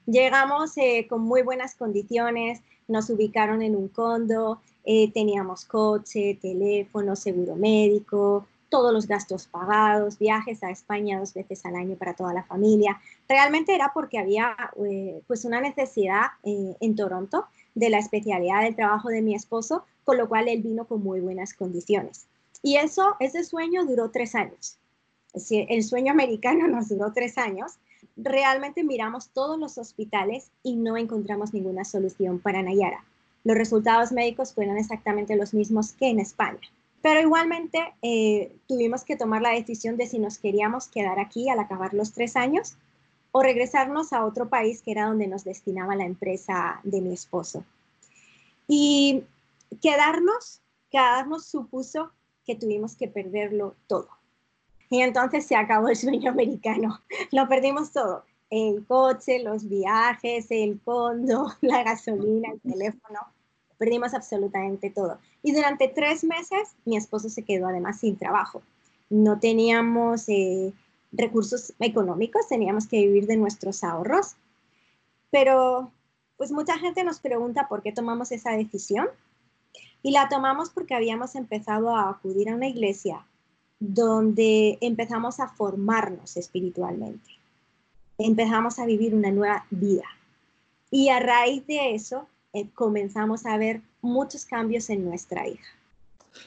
Llegamos 0.06 0.78
eh, 0.78 1.08
con 1.10 1.22
muy 1.22 1.42
buenas 1.42 1.76
condiciones, 1.76 2.62
nos 2.90 3.10
ubicaron 3.10 3.62
en 3.62 3.76
un 3.76 3.88
condo, 3.88 4.62
eh, 4.84 5.12
teníamos 5.12 5.66
coche, 5.66 6.38
teléfono, 6.42 7.16
seguro 7.16 7.56
médico, 7.56 8.46
todos 8.70 8.94
los 8.94 9.08
gastos 9.08 9.48
pagados, 9.48 10.18
viajes 10.20 10.64
a 10.64 10.70
España 10.70 11.20
dos 11.20 11.34
veces 11.34 11.66
al 11.66 11.76
año 11.76 11.96
para 11.96 12.14
toda 12.14 12.34
la 12.34 12.44
familia. 12.44 13.00
Realmente 13.28 13.74
era 13.74 13.92
porque 13.94 14.20
había 14.20 14.56
eh, 14.86 15.22
pues 15.28 15.46
una 15.46 15.60
necesidad 15.60 16.28
eh, 16.44 16.76
en 16.80 16.96
Toronto 16.96 17.46
de 17.76 17.90
la 17.90 18.00
especialidad 18.00 18.64
del 18.64 18.76
trabajo 18.76 19.10
de 19.10 19.22
mi 19.22 19.36
esposo, 19.36 19.84
con 20.04 20.18
lo 20.18 20.30
cual 20.30 20.48
él 20.48 20.62
vino 20.62 20.86
con 20.86 21.04
muy 21.04 21.20
buenas 21.20 21.54
condiciones. 21.54 22.28
Y 22.62 22.78
eso, 22.78 23.16
ese 23.20 23.44
sueño 23.44 23.86
duró 23.86 24.12
tres 24.12 24.36
años. 24.36 24.78
el 25.52 25.84
sueño 25.84 26.12
americano 26.12 26.68
nos 26.68 26.90
duró 26.90 27.12
tres 27.14 27.38
años. 27.38 27.74
Realmente 28.22 28.84
miramos 28.84 29.30
todos 29.30 29.58
los 29.58 29.78
hospitales 29.78 30.52
y 30.62 30.76
no 30.76 30.98
encontramos 30.98 31.54
ninguna 31.54 31.86
solución 31.86 32.40
para 32.40 32.62
Nayara. 32.62 33.06
Los 33.46 33.58
resultados 33.58 34.12
médicos 34.12 34.54
fueron 34.54 34.78
exactamente 34.78 35.38
los 35.38 35.54
mismos 35.54 35.94
que 35.94 36.10
en 36.10 36.20
España. 36.20 36.60
Pero 37.02 37.22
igualmente 37.22 37.94
eh, 38.02 38.52
tuvimos 38.68 39.06
que 39.06 39.16
tomar 39.16 39.42
la 39.42 39.52
decisión 39.52 39.96
de 39.96 40.06
si 40.06 40.20
nos 40.20 40.38
queríamos 40.38 40.90
quedar 40.90 41.18
aquí 41.18 41.50
al 41.50 41.60
acabar 41.60 41.94
los 41.94 42.12
tres 42.12 42.36
años 42.36 42.76
o 43.32 43.42
regresarnos 43.42 44.12
a 44.12 44.26
otro 44.26 44.50
país 44.50 44.82
que 44.82 44.92
era 44.92 45.06
donde 45.06 45.28
nos 45.28 45.46
destinaba 45.46 45.96
la 45.96 46.06
empresa 46.06 46.82
de 46.84 47.00
mi 47.00 47.14
esposo. 47.14 47.64
Y 48.68 49.24
quedarnos, 49.82 50.62
quedarnos 50.90 51.46
supuso 51.46 52.12
que 52.46 52.56
tuvimos 52.56 52.96
que 52.96 53.08
perderlo 53.08 53.76
todo. 53.88 54.10
Y 54.90 55.02
entonces 55.02 55.46
se 55.46 55.56
acabó 55.56 55.90
el 55.90 55.96
sueño 55.96 56.32
americano. 56.32 57.02
Lo 57.32 57.48
perdimos 57.48 57.92
todo. 57.92 58.24
El 58.50 58.86
coche, 58.88 59.44
los 59.44 59.70
viajes, 59.70 60.48
el 60.50 60.80
condo, 60.84 61.54
la 61.62 61.84
gasolina, 61.84 62.52
el 62.52 62.60
teléfono 62.62 63.20
perdimos 63.80 64.14
absolutamente 64.14 64.92
todo. 64.92 65.18
Y 65.42 65.54
durante 65.54 65.88
tres 65.88 66.24
meses 66.24 66.76
mi 66.86 66.98
esposo 66.98 67.30
se 67.30 67.44
quedó 67.44 67.68
además 67.68 68.02
sin 68.02 68.18
trabajo. 68.18 68.62
No 69.10 69.40
teníamos 69.40 70.28
eh, 70.28 70.74
recursos 71.12 71.74
económicos, 71.80 72.48
teníamos 72.48 72.86
que 72.86 72.98
vivir 72.98 73.26
de 73.26 73.38
nuestros 73.38 73.84
ahorros. 73.84 74.36
Pero 75.32 75.92
pues 76.38 76.52
mucha 76.52 76.78
gente 76.78 77.04
nos 77.04 77.20
pregunta 77.20 77.68
por 77.68 77.82
qué 77.82 77.92
tomamos 77.92 78.32
esa 78.32 78.52
decisión. 78.52 79.08
Y 80.04 80.12
la 80.12 80.30
tomamos 80.30 80.70
porque 80.70 80.94
habíamos 80.94 81.36
empezado 81.36 81.96
a 81.96 82.10
acudir 82.10 82.50
a 82.50 82.56
una 82.56 82.68
iglesia 82.68 83.26
donde 83.80 84.78
empezamos 84.82 85.40
a 85.40 85.48
formarnos 85.48 86.36
espiritualmente. 86.38 87.30
Empezamos 88.18 88.80
a 88.80 88.86
vivir 88.86 89.16
una 89.16 89.32
nueva 89.32 89.66
vida. 89.70 90.06
Y 90.92 91.10
a 91.10 91.20
raíz 91.20 91.66
de 91.68 91.96
eso 91.96 92.28
eh, 92.54 92.68
comenzamos 92.74 93.46
a 93.46 93.58
ver 93.58 93.82
muchos 94.02 94.46
cambios 94.46 94.90
en 94.90 95.06
nuestra 95.06 95.48
hija. 95.48 95.68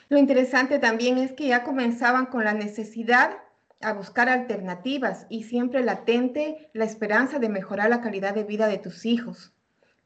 Lo 0.09 0.19
interesante 0.19 0.79
también 0.79 1.19
es 1.19 1.33
que 1.33 1.49
ya 1.49 1.65
comenzaban 1.65 2.27
con 2.27 2.45
la 2.45 2.53
necesidad 2.53 3.39
a 3.81 3.95
buscar 3.95 4.29
alternativas 4.29 5.27
y 5.29 5.45
siempre 5.45 5.83
latente 5.83 6.71
la 6.73 6.85
esperanza 6.85 7.39
de 7.39 7.49
mejorar 7.49 7.91
la 7.91 8.01
calidad 8.01 8.35
de 8.35 8.45
vida 8.45 8.69
de 8.69 8.79
tus 8.79 9.07
hijos. 9.07 9.53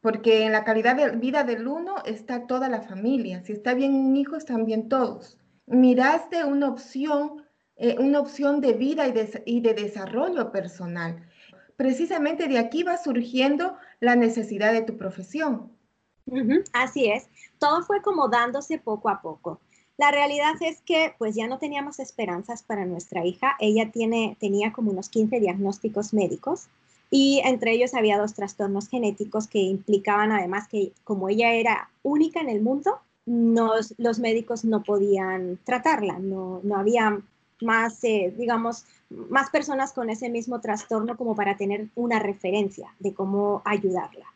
Porque 0.00 0.44
en 0.44 0.52
la 0.52 0.64
calidad 0.64 0.96
de 0.96 1.16
vida 1.16 1.42
del 1.44 1.66
uno 1.66 1.96
está 2.04 2.46
toda 2.46 2.68
la 2.68 2.82
familia. 2.82 3.42
Si 3.42 3.52
está 3.52 3.74
bien 3.74 3.94
un 3.94 4.16
hijo, 4.16 4.36
están 4.36 4.64
bien 4.64 4.88
todos. 4.88 5.36
Miraste 5.66 6.44
una 6.44 6.68
opción, 6.68 7.44
eh, 7.76 7.96
una 7.98 8.20
opción 8.20 8.60
de 8.60 8.72
vida 8.72 9.06
y 9.08 9.12
de, 9.12 9.42
y 9.46 9.60
de 9.60 9.74
desarrollo 9.74 10.52
personal. 10.52 11.28
Precisamente 11.76 12.48
de 12.48 12.58
aquí 12.58 12.82
va 12.82 12.96
surgiendo 12.96 13.76
la 14.00 14.16
necesidad 14.16 14.72
de 14.72 14.82
tu 14.82 14.96
profesión 14.96 15.76
así 16.72 17.06
es, 17.10 17.28
todo 17.58 17.82
fue 17.82 18.02
como 18.02 18.28
dándose 18.28 18.78
poco 18.78 19.08
a 19.08 19.20
poco. 19.20 19.60
La 19.98 20.10
realidad 20.10 20.54
es 20.60 20.82
que 20.82 21.14
pues 21.18 21.34
ya 21.34 21.46
no 21.46 21.58
teníamos 21.58 22.00
esperanzas 22.00 22.62
para 22.62 22.84
nuestra 22.84 23.24
hija. 23.24 23.56
Ella 23.60 23.90
tiene, 23.90 24.36
tenía 24.38 24.72
como 24.72 24.90
unos 24.90 25.08
15 25.08 25.40
diagnósticos 25.40 26.12
médicos 26.12 26.66
y 27.10 27.40
entre 27.44 27.72
ellos 27.72 27.94
había 27.94 28.18
dos 28.18 28.34
trastornos 28.34 28.88
genéticos 28.88 29.46
que 29.46 29.60
implicaban 29.60 30.32
además 30.32 30.68
que 30.68 30.92
como 31.04 31.28
ella 31.28 31.52
era 31.52 31.90
única 32.02 32.40
en 32.40 32.50
el 32.50 32.60
mundo, 32.60 33.00
los 33.26 34.18
médicos 34.20 34.64
no 34.64 34.82
podían 34.82 35.58
tratarla, 35.64 36.18
no, 36.18 36.60
no 36.62 36.76
había 36.76 37.20
más, 37.60 38.02
eh, 38.04 38.32
digamos, 38.36 38.84
más 39.10 39.50
personas 39.50 39.92
con 39.92 40.10
ese 40.10 40.28
mismo 40.30 40.60
trastorno 40.60 41.16
como 41.16 41.34
para 41.34 41.56
tener 41.56 41.88
una 41.94 42.18
referencia 42.18 42.94
de 42.98 43.14
cómo 43.14 43.62
ayudarla. 43.64 44.26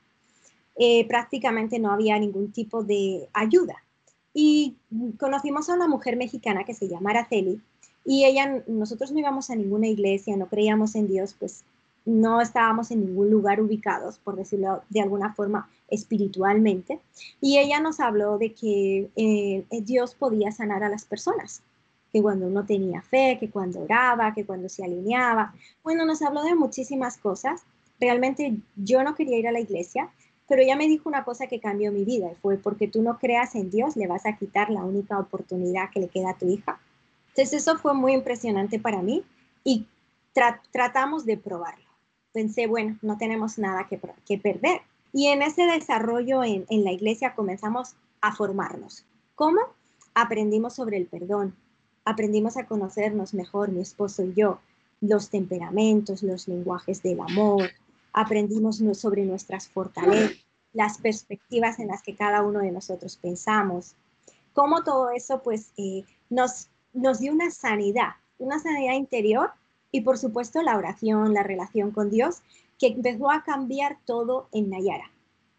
Eh, 0.76 1.06
prácticamente 1.06 1.78
no 1.78 1.92
había 1.92 2.18
ningún 2.18 2.52
tipo 2.52 2.82
de 2.82 3.28
ayuda. 3.32 3.76
Y 4.32 4.76
conocimos 5.18 5.68
a 5.68 5.74
una 5.74 5.88
mujer 5.88 6.16
mexicana 6.16 6.64
que 6.64 6.74
se 6.74 6.88
llama 6.88 7.10
Araceli 7.10 7.60
y 8.04 8.24
ella, 8.24 8.62
nosotros 8.66 9.12
no 9.12 9.18
íbamos 9.18 9.50
a 9.50 9.56
ninguna 9.56 9.88
iglesia, 9.88 10.36
no 10.36 10.46
creíamos 10.46 10.94
en 10.94 11.08
Dios, 11.08 11.34
pues 11.38 11.64
no 12.04 12.40
estábamos 12.40 12.90
en 12.90 13.04
ningún 13.04 13.30
lugar 13.30 13.60
ubicados, 13.60 14.18
por 14.18 14.36
decirlo 14.36 14.82
de 14.88 15.00
alguna 15.00 15.34
forma, 15.34 15.68
espiritualmente. 15.88 17.00
Y 17.40 17.58
ella 17.58 17.80
nos 17.80 18.00
habló 18.00 18.38
de 18.38 18.54
que 18.54 19.10
eh, 19.16 19.64
Dios 19.82 20.14
podía 20.14 20.52
sanar 20.52 20.82
a 20.82 20.88
las 20.88 21.04
personas, 21.04 21.62
que 22.12 22.22
cuando 22.22 22.46
uno 22.46 22.64
tenía 22.64 23.02
fe, 23.02 23.36
que 23.38 23.50
cuando 23.50 23.80
oraba, 23.80 24.34
que 24.34 24.44
cuando 24.44 24.68
se 24.68 24.84
alineaba. 24.84 25.54
Bueno, 25.82 26.04
nos 26.04 26.22
habló 26.22 26.42
de 26.42 26.54
muchísimas 26.54 27.18
cosas. 27.18 27.62
Realmente 28.00 28.56
yo 28.76 29.02
no 29.04 29.14
quería 29.14 29.38
ir 29.38 29.48
a 29.48 29.52
la 29.52 29.60
iglesia, 29.60 30.10
pero 30.48 30.62
ella 30.62 30.74
me 30.74 30.88
dijo 30.88 31.08
una 31.08 31.24
cosa 31.24 31.46
que 31.46 31.60
cambió 31.60 31.92
mi 31.92 32.04
vida 32.04 32.32
y 32.32 32.34
fue 32.36 32.56
porque 32.56 32.88
tú 32.88 33.02
no 33.02 33.18
creas 33.18 33.54
en 33.54 33.70
Dios, 33.70 33.96
le 33.96 34.08
vas 34.08 34.26
a 34.26 34.36
quitar 34.36 34.70
la 34.70 34.84
única 34.84 35.18
oportunidad 35.18 35.90
que 35.90 36.00
le 36.00 36.08
queda 36.08 36.30
a 36.30 36.38
tu 36.38 36.48
hija. 36.48 36.80
Entonces 37.28 37.62
eso 37.62 37.78
fue 37.78 37.94
muy 37.94 38.14
impresionante 38.14 38.80
para 38.80 39.02
mí 39.02 39.22
y 39.62 39.86
tratamos 40.72 41.24
de 41.24 41.36
probarlo. 41.36 41.89
Pensé, 42.32 42.66
bueno, 42.66 42.98
no 43.02 43.18
tenemos 43.18 43.58
nada 43.58 43.88
que, 43.88 44.38
perder. 44.38 44.80
Y 45.12 45.26
en 45.28 45.42
ese 45.42 45.64
desarrollo 45.64 46.44
en, 46.44 46.64
en 46.68 46.84
la 46.84 46.92
iglesia 46.92 47.34
comenzamos 47.34 47.96
a 48.20 48.34
formarnos. 48.34 49.04
¿Cómo? 49.34 49.60
Aprendimos 50.14 50.74
sobre 50.74 50.96
el 50.96 51.06
perdón, 51.06 51.54
aprendimos 52.04 52.56
a 52.56 52.66
conocernos 52.66 53.34
mejor, 53.34 53.70
mi 53.70 53.80
esposo 53.80 54.24
y 54.24 54.34
yo, 54.34 54.60
los 55.00 55.30
temperamentos, 55.30 56.22
los 56.22 56.48
lenguajes 56.48 57.02
del 57.02 57.20
amor, 57.20 57.70
aprendimos 58.12 58.82
sobre 58.94 59.24
nuestras 59.24 59.68
fortalezas, 59.68 60.36
las 60.72 60.98
perspectivas 60.98 61.78
en 61.78 61.88
las 61.88 62.02
que 62.02 62.14
cada 62.14 62.42
uno 62.42 62.60
de 62.60 62.70
nosotros 62.70 63.16
pensamos, 63.16 63.94
cómo 64.52 64.84
todo 64.84 65.10
eso 65.10 65.42
pues 65.42 65.72
eh, 65.76 66.04
nos, 66.28 66.68
nos 66.92 67.20
dio 67.20 67.32
una 67.32 67.50
sanidad, 67.50 68.10
una 68.38 68.58
sanidad 68.58 68.94
interior 68.94 69.50
y 69.92 70.02
por 70.02 70.18
supuesto 70.18 70.62
la 70.62 70.76
oración, 70.76 71.34
la 71.34 71.42
relación 71.42 71.90
con 71.90 72.10
Dios, 72.10 72.42
que 72.78 72.88
empezó 72.88 73.30
a 73.30 73.42
cambiar 73.42 73.98
todo 74.04 74.48
en 74.52 74.70
Nayara. 74.70 75.10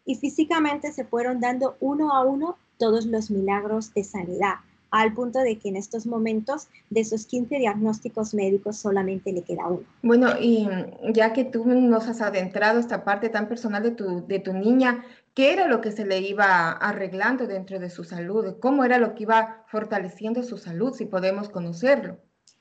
Y 0.06 0.16
físicamente 0.16 0.92
se 0.92 1.06
fueron 1.06 1.40
dando 1.40 1.78
uno 1.80 2.14
a 2.14 2.24
uno 2.24 2.58
todos 2.78 3.06
los 3.06 3.30
milagros 3.30 3.94
de 3.94 4.04
sanidad, 4.04 4.56
al 4.90 5.14
punto 5.14 5.40
de 5.40 5.58
que 5.60 5.70
en 5.70 5.76
estos 5.78 6.06
momentos 6.06 6.68
de 6.90 7.02
esos 7.02 7.26
15 7.26 7.60
diagnósticos 7.60 8.34
médicos 8.34 8.78
solamente 8.78 9.32
le 9.32 9.44
queda 9.44 9.68
uno. 9.68 9.86
Bueno, 10.02 10.30
y 10.40 10.68
ya 11.14 11.32
que 11.32 11.46
tú 11.46 11.66
nos 11.66 12.08
has 12.08 12.22
adentrado 12.22 12.80
esta 12.80 13.04
parte 13.04 13.30
tan 13.30 13.48
personal 13.48 13.84
de 13.84 13.92
tu, 13.92 14.26
de 14.26 14.40
tu 14.40 14.54
niña, 14.54 15.06
¿qué 15.36 15.54
era 15.54 15.68
lo 15.68 15.80
que 15.80 15.92
se 15.92 16.06
le 16.06 16.20
iba 16.20 16.72
arreglando 16.72 17.46
dentro 17.46 17.80
de 17.80 17.90
su 17.90 18.04
salud? 18.04 18.58
¿Cómo 18.60 18.84
era 18.84 18.98
lo 18.98 19.14
que 19.14 19.24
iba 19.24 19.64
fortaleciendo 19.68 20.42
su 20.44 20.58
salud, 20.58 20.94
si 20.94 21.06
podemos 21.06 21.50
conocerlo? 21.50 22.18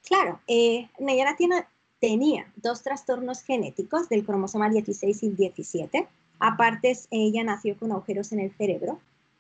Claro, 0.07 0.41
eh, 0.49 0.89
Nayara 0.99 1.37
tenía 2.01 2.51
dos 2.57 2.83
trastornos 2.83 3.43
genéticos 3.43 4.09
del 4.09 4.25
cromosoma 4.25 4.69
16 4.71 5.23
y 5.23 5.31
17. 5.31 6.09
Aparte, 6.39 6.97
ella 7.11 7.45
nació 7.45 7.77
con 7.77 7.93
agujeros 7.93 8.33
en 8.33 8.41
el 8.41 8.51
cerebro, 8.53 8.99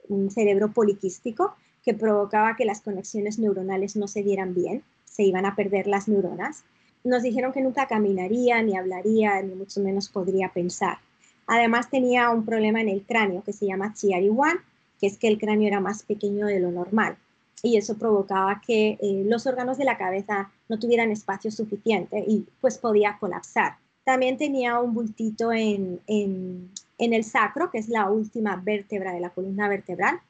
un 0.08 0.30
cerebro 0.30 0.72
poliquístico, 0.72 1.54
que 1.82 1.94
provocaba 1.94 2.56
que 2.56 2.66
las 2.66 2.82
conexiones 2.82 3.38
neuronales 3.38 3.96
no 3.96 4.06
se 4.06 4.22
dieran 4.22 4.54
bien, 4.54 4.84
se 5.06 5.22
iban 5.22 5.46
a 5.46 5.56
perder 5.56 5.86
las 5.86 6.08
neuronas. 6.08 6.62
Nos 7.04 7.22
dijeron 7.22 7.52
que 7.52 7.62
nunca 7.62 7.88
caminaría, 7.88 8.62
ni 8.62 8.76
hablaría, 8.76 9.40
ni 9.42 9.54
mucho 9.54 9.80
menos 9.80 10.10
podría 10.10 10.50
pensar. 10.50 10.98
Además 11.46 11.88
tenía 11.88 12.28
un 12.28 12.44
problema 12.44 12.82
en 12.82 12.90
el 12.90 13.02
cráneo 13.02 13.42
que 13.42 13.54
se 13.54 13.66
llama 13.66 13.94
Chiari-1, 13.94 14.60
que 15.00 15.06
es 15.06 15.16
que 15.16 15.28
el 15.28 15.38
cráneo 15.38 15.66
era 15.66 15.80
más 15.80 16.02
pequeño 16.02 16.46
de 16.46 16.60
lo 16.60 16.70
normal 16.70 17.16
y 17.62 17.76
eso 17.76 17.96
provocaba 17.96 18.60
que 18.66 18.98
eh, 19.00 19.22
los 19.26 19.46
órganos 19.46 19.78
de 19.78 19.84
la 19.84 19.98
cabeza 19.98 20.50
no 20.68 20.78
tuvieran 20.78 21.10
espacio 21.10 21.50
suficiente 21.50 22.24
y 22.26 22.46
pues 22.60 22.78
podía 22.78 23.18
colapsar. 23.18 23.76
También 24.04 24.38
tenía 24.38 24.78
un 24.78 24.94
bultito 24.94 25.52
en, 25.52 26.00
en, 26.06 26.70
en 26.98 27.12
el 27.12 27.24
sacro, 27.24 27.70
que 27.70 27.78
es 27.78 27.88
la 27.88 28.10
última 28.10 28.56
vértebra 28.56 29.12
de 29.12 29.20
la 29.20 29.30
columna 29.30 29.68
vertebral, 29.68 30.20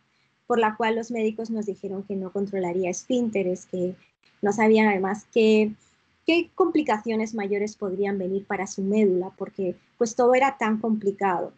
por 0.46 0.58
la 0.58 0.76
cual 0.76 0.96
los 0.96 1.10
médicos 1.10 1.50
nos 1.50 1.66
dijeron 1.66 2.02
que 2.02 2.16
no 2.16 2.32
controlaría 2.32 2.90
esfínteres, 2.90 3.66
que 3.66 3.94
no 4.42 4.52
sabían 4.52 4.88
además 4.88 5.24
qué, 5.32 5.72
qué 6.26 6.50
complicaciones 6.54 7.34
mayores 7.34 7.76
podrían 7.76 8.18
venir 8.18 8.44
para 8.44 8.66
su 8.66 8.82
médula, 8.82 9.30
porque 9.38 9.76
pues 9.98 10.16
todo 10.16 10.34
era 10.34 10.56
tan 10.58 10.78
complicado. 10.78 11.52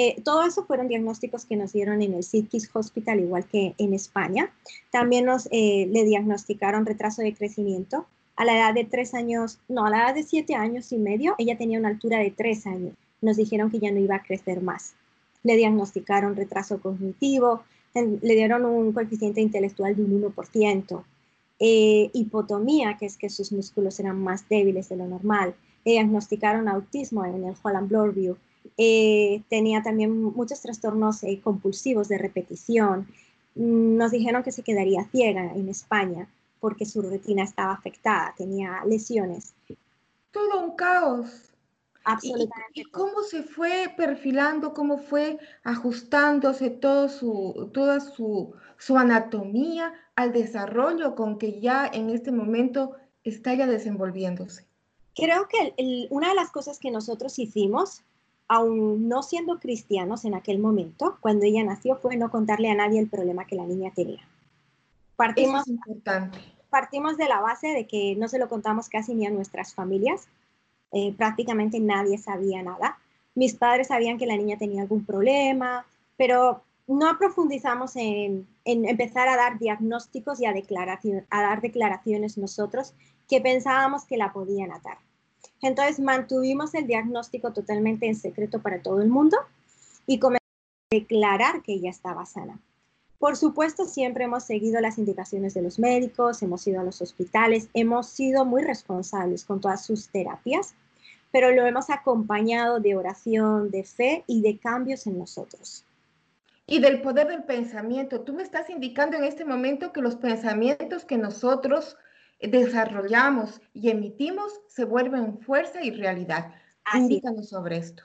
Eh, 0.00 0.22
todo 0.22 0.44
eso 0.44 0.64
fueron 0.64 0.86
diagnósticos 0.86 1.44
que 1.44 1.56
nos 1.56 1.72
dieron 1.72 2.02
en 2.02 2.14
el 2.14 2.22
Sidkis 2.22 2.70
Hospital, 2.72 3.18
igual 3.18 3.46
que 3.46 3.74
en 3.78 3.94
España. 3.94 4.52
También 4.92 5.24
nos 5.24 5.48
eh, 5.50 5.88
le 5.90 6.04
diagnosticaron 6.04 6.86
retraso 6.86 7.20
de 7.20 7.34
crecimiento. 7.34 8.06
A 8.36 8.44
la 8.44 8.56
edad 8.56 8.74
de 8.74 8.84
tres 8.84 9.12
años, 9.12 9.58
no, 9.66 9.86
a 9.86 9.90
la 9.90 10.04
edad 10.04 10.14
de 10.14 10.22
siete 10.22 10.54
años 10.54 10.92
y 10.92 10.98
medio, 10.98 11.34
ella 11.36 11.58
tenía 11.58 11.80
una 11.80 11.88
altura 11.88 12.20
de 12.20 12.30
tres 12.30 12.64
años. 12.68 12.94
Nos 13.22 13.38
dijeron 13.38 13.72
que 13.72 13.80
ya 13.80 13.90
no 13.90 13.98
iba 13.98 14.14
a 14.14 14.22
crecer 14.22 14.62
más. 14.62 14.94
Le 15.42 15.56
diagnosticaron 15.56 16.36
retraso 16.36 16.80
cognitivo, 16.80 17.64
le 17.96 18.34
dieron 18.36 18.66
un 18.66 18.92
coeficiente 18.92 19.40
intelectual 19.40 19.96
de 19.96 20.04
un 20.04 20.32
1%, 20.32 21.02
eh, 21.58 22.10
hipotomía, 22.12 22.96
que 22.98 23.06
es 23.06 23.16
que 23.16 23.30
sus 23.30 23.50
músculos 23.50 23.98
eran 23.98 24.22
más 24.22 24.48
débiles 24.48 24.90
de 24.90 24.96
lo 24.96 25.08
normal, 25.08 25.56
le 25.84 25.92
diagnosticaron 25.92 26.68
autismo 26.68 27.24
en 27.24 27.44
el 27.44 27.54
Holland 27.60 27.88
Bloorview, 27.88 28.36
eh, 28.76 29.42
tenía 29.48 29.82
también 29.82 30.22
muchos 30.22 30.60
trastornos 30.60 31.22
eh, 31.24 31.40
compulsivos 31.42 32.08
de 32.08 32.18
repetición, 32.18 33.08
mm, 33.54 33.96
nos 33.96 34.12
dijeron 34.12 34.42
que 34.42 34.52
se 34.52 34.62
quedaría 34.62 35.08
ciega 35.10 35.52
en 35.54 35.68
España 35.68 36.28
porque 36.60 36.86
su 36.86 37.02
retina 37.02 37.44
estaba 37.44 37.72
afectada, 37.72 38.34
tenía 38.36 38.84
lesiones. 38.84 39.54
Todo 40.30 40.64
un 40.64 40.76
caos. 40.76 41.52
Absolutamente. 42.04 42.80
¿Y, 42.80 42.84
cómo 42.84 43.22
se 43.22 43.42
fue 43.42 43.92
perfilando, 43.96 44.72
cómo 44.72 44.98
fue 44.98 45.38
ajustándose 45.62 46.70
todo 46.70 47.08
su, 47.08 47.70
toda 47.74 48.00
su, 48.00 48.54
su 48.78 48.96
anatomía 48.96 49.92
al 50.16 50.32
desarrollo 50.32 51.14
con 51.14 51.38
que 51.38 51.60
ya 51.60 51.86
en 51.86 52.10
este 52.10 52.32
momento 52.32 52.96
está 53.24 53.54
ya 53.54 53.66
desenvolviéndose? 53.66 54.66
Creo 55.14 55.48
que 55.48 55.74
una 56.10 56.28
de 56.28 56.34
las 56.34 56.50
cosas 56.50 56.78
que 56.78 56.90
nosotros 56.90 57.38
hicimos, 57.38 58.04
aún 58.48 59.08
no 59.08 59.22
siendo 59.22 59.60
cristianos 59.60 60.24
en 60.24 60.34
aquel 60.34 60.58
momento, 60.58 61.18
cuando 61.20 61.44
ella 61.44 61.62
nació, 61.62 61.96
fue 61.96 62.16
no 62.16 62.30
contarle 62.30 62.70
a 62.70 62.74
nadie 62.74 62.98
el 62.98 63.08
problema 63.08 63.46
que 63.46 63.56
la 63.56 63.66
niña 63.66 63.92
tenía. 63.94 64.26
Partimos, 65.16 65.68
importante. 65.68 66.38
Partimos 66.70 67.16
de 67.16 67.28
la 67.28 67.40
base 67.40 67.68
de 67.68 67.86
que 67.86 68.16
no 68.16 68.28
se 68.28 68.38
lo 68.38 68.48
contamos 68.48 68.88
casi 68.88 69.14
ni 69.14 69.26
a 69.26 69.30
nuestras 69.30 69.74
familias, 69.74 70.28
eh, 70.92 71.12
prácticamente 71.16 71.78
nadie 71.80 72.16
sabía 72.16 72.62
nada. 72.62 72.98
Mis 73.34 73.54
padres 73.54 73.88
sabían 73.88 74.18
que 74.18 74.26
la 74.26 74.36
niña 74.36 74.56
tenía 74.58 74.82
algún 74.82 75.04
problema, 75.04 75.86
pero 76.16 76.62
no 76.86 77.18
profundizamos 77.18 77.96
en, 77.96 78.48
empezar 78.64 79.28
a 79.28 79.36
dar 79.36 79.58
diagnósticos 79.58 80.40
y 80.40 80.46
a, 80.46 80.54
a 81.30 81.42
dar 81.42 81.60
declaraciones 81.60 82.38
nosotros 82.38 82.94
que 83.28 83.40
pensábamos 83.42 84.06
que 84.06 84.16
la 84.16 84.32
podían 84.32 84.72
atar. 84.72 84.98
Entonces 85.62 86.00
mantuvimos 86.00 86.74
el 86.74 86.86
diagnóstico 86.86 87.52
totalmente 87.52 88.06
en 88.06 88.14
secreto 88.14 88.60
para 88.60 88.80
todo 88.82 89.00
el 89.00 89.08
mundo 89.08 89.36
y 90.06 90.18
comenzamos 90.18 90.38
a 90.90 90.94
declarar 90.94 91.62
que 91.62 91.74
ella 91.74 91.90
estaba 91.90 92.24
sana. 92.26 92.58
Por 93.18 93.36
supuesto, 93.36 93.84
siempre 93.84 94.24
hemos 94.24 94.44
seguido 94.44 94.80
las 94.80 94.96
indicaciones 94.96 95.52
de 95.52 95.62
los 95.62 95.80
médicos, 95.80 96.40
hemos 96.42 96.64
ido 96.68 96.80
a 96.80 96.84
los 96.84 97.02
hospitales, 97.02 97.68
hemos 97.74 98.06
sido 98.08 98.44
muy 98.44 98.62
responsables 98.62 99.44
con 99.44 99.60
todas 99.60 99.84
sus 99.84 100.08
terapias, 100.08 100.74
pero 101.32 101.50
lo 101.50 101.66
hemos 101.66 101.90
acompañado 101.90 102.78
de 102.78 102.94
oración, 102.94 103.70
de 103.70 103.82
fe 103.82 104.22
y 104.28 104.40
de 104.42 104.58
cambios 104.58 105.06
en 105.08 105.18
nosotros. 105.18 105.84
Y 106.64 106.80
del 106.80 107.02
poder 107.02 107.26
del 107.26 107.42
pensamiento. 107.42 108.20
Tú 108.20 108.34
me 108.34 108.42
estás 108.42 108.70
indicando 108.70 109.16
en 109.16 109.24
este 109.24 109.44
momento 109.44 109.92
que 109.92 110.00
los 110.00 110.16
pensamientos 110.16 111.04
que 111.04 111.18
nosotros 111.18 111.96
desarrollamos 112.40 113.60
y 113.72 113.90
emitimos 113.90 114.52
se 114.68 114.84
vuelven 114.84 115.38
fuerza 115.40 115.82
y 115.82 115.90
realidad. 115.90 116.54
Indícanos 116.94 117.48
sobre 117.48 117.78
esto. 117.78 118.04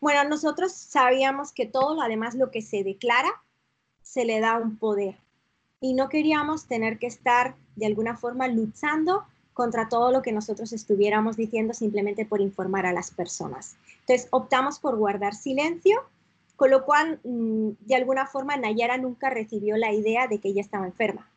Bueno, 0.00 0.28
nosotros 0.28 0.72
sabíamos 0.72 1.52
que 1.52 1.66
todo, 1.66 2.02
además 2.02 2.34
lo 2.34 2.50
que 2.50 2.60
se 2.60 2.84
declara, 2.84 3.30
se 4.02 4.24
le 4.24 4.40
da 4.40 4.58
un 4.58 4.76
poder. 4.76 5.16
Y 5.80 5.94
no 5.94 6.08
queríamos 6.08 6.66
tener 6.66 6.98
que 6.98 7.06
estar 7.06 7.54
de 7.76 7.86
alguna 7.86 8.16
forma 8.16 8.48
luchando 8.48 9.24
contra 9.54 9.88
todo 9.88 10.10
lo 10.10 10.20
que 10.20 10.32
nosotros 10.32 10.72
estuviéramos 10.72 11.36
diciendo 11.36 11.72
simplemente 11.72 12.26
por 12.26 12.40
informar 12.40 12.86
a 12.86 12.92
las 12.92 13.10
personas. 13.12 13.76
Entonces 14.00 14.28
optamos 14.30 14.78
por 14.78 14.96
guardar 14.96 15.34
silencio, 15.34 16.02
con 16.56 16.70
lo 16.70 16.84
cual 16.84 17.20
mm, 17.24 17.70
de 17.80 17.94
alguna 17.94 18.26
forma 18.26 18.56
Nayara 18.56 18.98
nunca 18.98 19.30
recibió 19.30 19.76
la 19.76 19.92
idea 19.92 20.26
de 20.26 20.38
que 20.38 20.48
ella 20.48 20.60
estaba 20.60 20.86
enferma, 20.86 21.30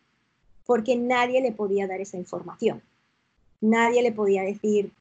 porque 0.67 0.95
nadie 0.95 1.41
le 1.41 1.51
podía 1.51 1.87
dar 1.87 2.01
esa 2.01 2.17
información. 2.17 2.83
Nadie 3.61 4.03
le 4.03 4.11
podía 4.11 4.43
decir, 4.43 4.91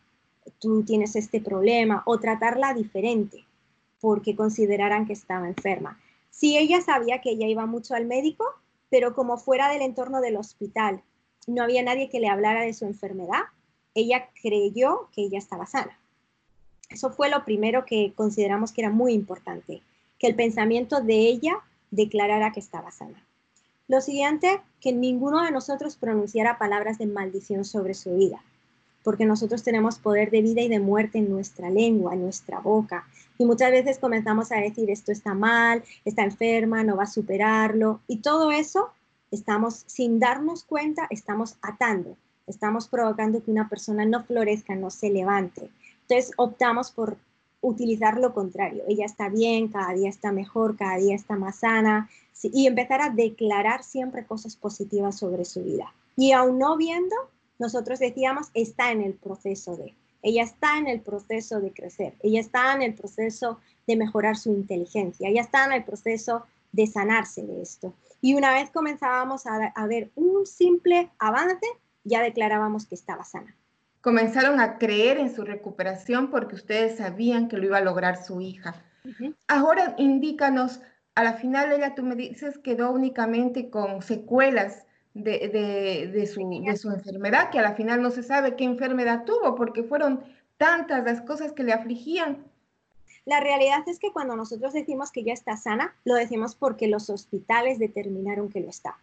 tú 0.58 0.84
tienes 0.84 1.16
este 1.16 1.42
problema 1.42 2.02
o 2.06 2.18
tratarla 2.18 2.72
diferente 2.72 3.44
porque 4.00 4.36
consideraran 4.36 5.06
que 5.06 5.12
estaba 5.12 5.48
enferma. 5.48 6.00
Si 6.30 6.56
ella 6.56 6.80
sabía 6.80 7.20
que 7.20 7.30
ella 7.30 7.48
iba 7.48 7.66
mucho 7.66 7.94
al 7.94 8.06
médico, 8.06 8.44
pero 8.88 9.14
como 9.14 9.36
fuera 9.36 9.70
del 9.70 9.82
entorno 9.82 10.20
del 10.20 10.36
hospital 10.36 11.02
no 11.46 11.62
había 11.62 11.82
nadie 11.82 12.08
que 12.08 12.20
le 12.20 12.28
hablara 12.28 12.62
de 12.62 12.72
su 12.72 12.86
enfermedad, 12.86 13.42
ella 13.94 14.28
creyó 14.40 15.08
que 15.12 15.22
ella 15.22 15.38
estaba 15.38 15.66
sana. 15.66 15.98
Eso 16.90 17.10
fue 17.10 17.28
lo 17.28 17.44
primero 17.44 17.84
que 17.84 18.12
consideramos 18.14 18.70
que 18.70 18.82
era 18.82 18.90
muy 18.90 19.12
importante, 19.12 19.82
que 20.18 20.28
el 20.28 20.36
pensamiento 20.36 21.00
de 21.00 21.16
ella 21.16 21.58
declarara 21.90 22.52
que 22.52 22.60
estaba 22.60 22.92
sana. 22.92 23.25
Lo 23.88 24.00
siguiente, 24.00 24.60
que 24.80 24.92
ninguno 24.92 25.44
de 25.44 25.52
nosotros 25.52 25.96
pronunciara 25.96 26.58
palabras 26.58 26.98
de 26.98 27.06
maldición 27.06 27.64
sobre 27.64 27.94
su 27.94 28.16
vida, 28.16 28.42
porque 29.04 29.26
nosotros 29.26 29.62
tenemos 29.62 29.98
poder 29.98 30.32
de 30.32 30.42
vida 30.42 30.60
y 30.60 30.68
de 30.68 30.80
muerte 30.80 31.18
en 31.18 31.30
nuestra 31.30 31.70
lengua, 31.70 32.14
en 32.14 32.22
nuestra 32.22 32.58
boca. 32.58 33.06
Y 33.38 33.44
muchas 33.44 33.70
veces 33.70 34.00
comenzamos 34.00 34.50
a 34.50 34.56
decir, 34.56 34.90
esto 34.90 35.12
está 35.12 35.34
mal, 35.34 35.84
está 36.04 36.24
enferma, 36.24 36.82
no 36.82 36.96
va 36.96 37.04
a 37.04 37.06
superarlo. 37.06 38.00
Y 38.08 38.18
todo 38.18 38.50
eso, 38.50 38.90
estamos, 39.30 39.84
sin 39.86 40.18
darnos 40.18 40.64
cuenta, 40.64 41.06
estamos 41.10 41.56
atando, 41.62 42.16
estamos 42.48 42.88
provocando 42.88 43.44
que 43.44 43.52
una 43.52 43.68
persona 43.68 44.04
no 44.04 44.24
florezca, 44.24 44.74
no 44.74 44.90
se 44.90 45.10
levante. 45.10 45.70
Entonces 46.08 46.32
optamos 46.36 46.90
por 46.90 47.18
utilizar 47.60 48.18
lo 48.18 48.32
contrario. 48.34 48.84
Ella 48.88 49.06
está 49.06 49.28
bien, 49.28 49.68
cada 49.68 49.92
día 49.94 50.08
está 50.08 50.32
mejor, 50.32 50.76
cada 50.76 50.96
día 50.98 51.14
está 51.14 51.36
más 51.36 51.60
sana 51.60 52.08
y 52.42 52.66
empezar 52.66 53.00
a 53.00 53.10
declarar 53.10 53.82
siempre 53.82 54.26
cosas 54.26 54.56
positivas 54.56 55.18
sobre 55.18 55.44
su 55.44 55.62
vida. 55.62 55.92
Y 56.16 56.32
aún 56.32 56.58
no 56.58 56.76
viendo, 56.76 57.16
nosotros 57.58 57.98
decíamos, 57.98 58.48
está 58.54 58.92
en 58.92 59.02
el 59.02 59.14
proceso 59.14 59.76
de, 59.76 59.94
ella 60.22 60.42
está 60.42 60.78
en 60.78 60.86
el 60.86 61.00
proceso 61.00 61.60
de 61.60 61.72
crecer, 61.72 62.14
ella 62.22 62.40
está 62.40 62.74
en 62.74 62.82
el 62.82 62.94
proceso 62.94 63.58
de 63.86 63.96
mejorar 63.96 64.36
su 64.36 64.50
inteligencia, 64.50 65.28
ella 65.28 65.42
está 65.42 65.64
en 65.64 65.72
el 65.72 65.84
proceso 65.84 66.44
de 66.72 66.86
sanarse 66.86 67.42
de 67.46 67.62
esto. 67.62 67.94
Y 68.20 68.34
una 68.34 68.52
vez 68.52 68.70
comenzábamos 68.70 69.46
a, 69.46 69.66
a 69.74 69.86
ver 69.86 70.10
un 70.14 70.46
simple 70.46 71.10
avance, 71.18 71.66
ya 72.04 72.22
declarábamos 72.22 72.86
que 72.86 72.94
estaba 72.94 73.24
sana. 73.24 73.54
Comenzaron 74.06 74.60
a 74.60 74.78
creer 74.78 75.18
en 75.18 75.34
su 75.34 75.42
recuperación 75.42 76.30
porque 76.30 76.54
ustedes 76.54 76.98
sabían 76.98 77.48
que 77.48 77.56
lo 77.56 77.64
iba 77.64 77.78
a 77.78 77.80
lograr 77.80 78.24
su 78.24 78.40
hija. 78.40 78.76
Ahora 79.48 79.96
indícanos, 79.98 80.80
a 81.16 81.24
la 81.24 81.32
final 81.32 81.72
ella, 81.72 81.96
tú 81.96 82.04
me 82.04 82.14
dices, 82.14 82.56
quedó 82.58 82.92
únicamente 82.92 83.68
con 83.68 84.02
secuelas 84.02 84.86
de, 85.14 86.12
de, 86.14 86.26
su, 86.28 86.48
de 86.48 86.76
su 86.76 86.92
enfermedad, 86.92 87.50
que 87.50 87.58
a 87.58 87.62
la 87.62 87.74
final 87.74 88.00
no 88.00 88.12
se 88.12 88.22
sabe 88.22 88.54
qué 88.54 88.62
enfermedad 88.62 89.24
tuvo, 89.24 89.56
porque 89.56 89.82
fueron 89.82 90.22
tantas 90.56 91.02
las 91.02 91.20
cosas 91.22 91.50
que 91.50 91.64
le 91.64 91.72
afligían. 91.72 92.44
La 93.24 93.40
realidad 93.40 93.80
es 93.88 93.98
que 93.98 94.12
cuando 94.12 94.36
nosotros 94.36 94.72
decimos 94.72 95.10
que 95.10 95.24
ya 95.24 95.32
está 95.32 95.56
sana, 95.56 95.96
lo 96.04 96.14
decimos 96.14 96.54
porque 96.54 96.86
los 96.86 97.10
hospitales 97.10 97.80
determinaron 97.80 98.50
que 98.50 98.60
lo 98.60 98.68
está, 98.68 98.98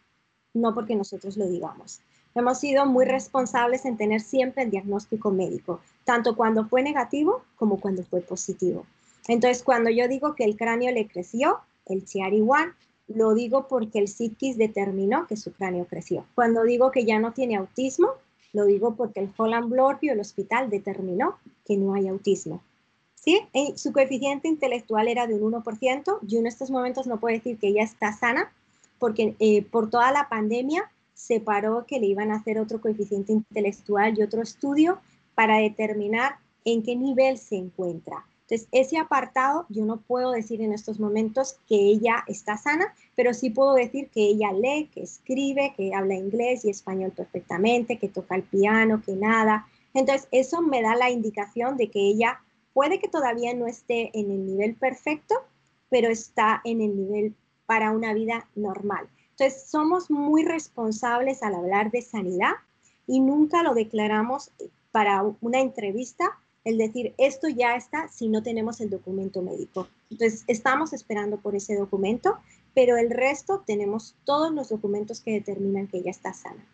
no 0.54 0.74
porque 0.74 0.96
nosotros 0.96 1.36
lo 1.36 1.46
digamos. 1.46 2.00
Hemos 2.36 2.60
sido 2.60 2.86
muy 2.86 3.06
responsables 3.06 3.86
en 3.86 3.98
tener 3.98 4.22
siempre 4.22 4.64
el 4.64 4.72
diagnóstico 4.72 5.32
médico, 5.32 5.82
tanto 6.04 6.36
cuando 6.36 6.66
fue 6.66 6.82
negativo 6.82 7.44
como 7.56 7.80
cuando 7.80 8.04
fue 8.04 8.22
positivo. 8.22 8.86
Entonces, 9.28 9.64
cuando 9.64 9.90
yo 9.90 10.08
digo 10.08 10.36
que 10.36 10.44
el 10.44 10.58
cráneo 10.58 10.92
le 10.92 11.08
creció, 11.08 11.60
el 11.86 12.06
CRI1, 12.06 12.74
lo 13.08 13.34
digo 13.34 13.68
porque 13.68 14.00
el 14.00 14.08
psiquis 14.08 14.58
determinó 14.58 15.28
que 15.28 15.38
su 15.38 15.54
cráneo 15.54 15.86
creció. 15.86 16.26
Cuando 16.36 16.64
digo 16.64 16.92
que 16.92 17.06
ya 17.06 17.20
no 17.20 17.34
tiene 17.34 17.56
autismo, 17.56 18.10
lo 18.54 18.66
digo 18.66 18.96
porque 18.96 19.20
el 19.20 19.34
Holland 19.36 19.70
Bloorview, 19.70 20.14
el 20.14 20.20
hospital, 20.20 20.70
determinó 20.70 21.38
que 21.66 21.78
no 21.78 21.94
hay 21.94 22.08
autismo. 22.08 22.62
¿Sí? 23.16 23.40
su 23.78 23.94
coeficiente 23.94 24.50
intelectual 24.50 25.08
era 25.08 25.28
de 25.28 25.36
un 25.36 25.54
1%. 25.54 26.20
Yo 26.24 26.40
en 26.40 26.46
estos 26.46 26.70
momentos 26.70 27.08
no 27.08 27.22
puedo 27.22 27.34
decir 27.34 27.58
que 27.58 27.70
ella 27.70 27.84
está 27.84 28.12
sana 28.12 28.52
porque 29.00 29.38
eh, 29.40 29.64
por 29.64 29.90
toda 29.90 30.12
la 30.12 30.28
pandemia 30.28 30.92
separó 31.14 31.86
que 31.86 32.00
le 32.00 32.08
iban 32.08 32.32
a 32.32 32.36
hacer 32.36 32.60
otro 32.60 32.82
coeficiente 32.82 33.32
intelectual 33.32 34.18
y 34.18 34.24
otro 34.24 34.42
estudio 34.42 35.00
para 35.36 35.58
determinar 35.58 36.38
en 36.66 36.84
qué 36.84 36.96
nivel 36.96 37.38
se 37.38 37.56
encuentra. 37.56 38.26
Entonces, 38.42 38.68
ese 38.72 38.98
apartado 38.98 39.66
yo 39.70 39.86
no 39.86 40.02
puedo 40.02 40.32
decir 40.32 40.62
en 40.62 40.74
estos 40.74 41.00
momentos 41.00 41.58
que 41.68 41.76
ella 41.76 42.24
está 42.28 42.58
sana, 42.58 42.94
pero 43.16 43.34
sí 43.34 43.50
puedo 43.50 43.74
decir 43.74 44.10
que 44.10 44.22
ella 44.22 44.52
lee, 44.52 44.90
que 44.94 45.02
escribe, 45.02 45.74
que 45.78 45.94
habla 45.94 46.16
inglés 46.16 46.66
y 46.66 46.70
español 46.70 47.12
perfectamente, 47.16 47.98
que 47.98 48.10
toca 48.10 48.36
el 48.36 48.44
piano, 48.44 49.02
que 49.06 49.16
nada. 49.16 49.66
Entonces, 49.94 50.28
eso 50.32 50.62
me 50.62 50.82
da 50.82 50.96
la 50.96 51.10
indicación 51.10 51.78
de 51.78 51.90
que 51.90 52.00
ella 52.00 52.42
puede 52.74 53.00
que 53.00 53.08
todavía 53.08 53.54
no 53.54 53.66
esté 53.66 54.12
en 54.18 54.30
el 54.30 54.46
nivel 54.46 54.76
perfecto, 54.76 55.36
pero 55.90 56.10
está 56.10 56.62
en 56.66 56.82
el 56.82 56.98
nivel 56.98 57.36
para 57.66 57.92
una 57.92 58.14
vida 58.14 58.48
normal. 58.56 59.08
Entonces, 59.44 59.70
somos 59.70 60.10
muy 60.10 60.46
responsables 60.46 61.44
al 61.44 61.56
hablar 61.56 61.92
de 61.92 62.02
sanidad 62.02 62.54
y 63.06 63.20
nunca 63.20 63.62
lo 63.62 63.74
declaramos 63.74 64.52
para 64.92 65.22
una 65.42 65.60
entrevista, 65.60 66.40
el 66.64 66.78
decir 66.78 67.14
esto 67.18 67.50
ya 67.50 67.76
está 67.76 68.08
si 68.08 68.30
no 68.30 68.42
tenemos 68.42 68.80
el 68.80 68.90
documento 68.90 69.42
médico. 69.42 69.90
Entonces, 70.10 70.46
estamos 70.48 70.94
esperando 70.94 71.42
por 71.42 71.58
ese 71.58 71.76
documento, 71.76 72.40
pero 72.74 72.96
el 72.96 73.10
resto 73.10 73.66
tenemos 73.68 74.16
todos 74.24 74.54
los 74.54 74.70
documentos 74.70 75.20
que 75.20 75.34
determinan 75.34 75.88
que 75.88 75.98
ella 75.98 76.12
está 76.12 76.32
sana. 76.32 76.66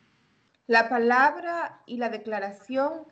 La 0.68 0.90
palabra 0.90 1.82
y 1.88 1.98
la 1.98 2.10
declaración 2.10 3.06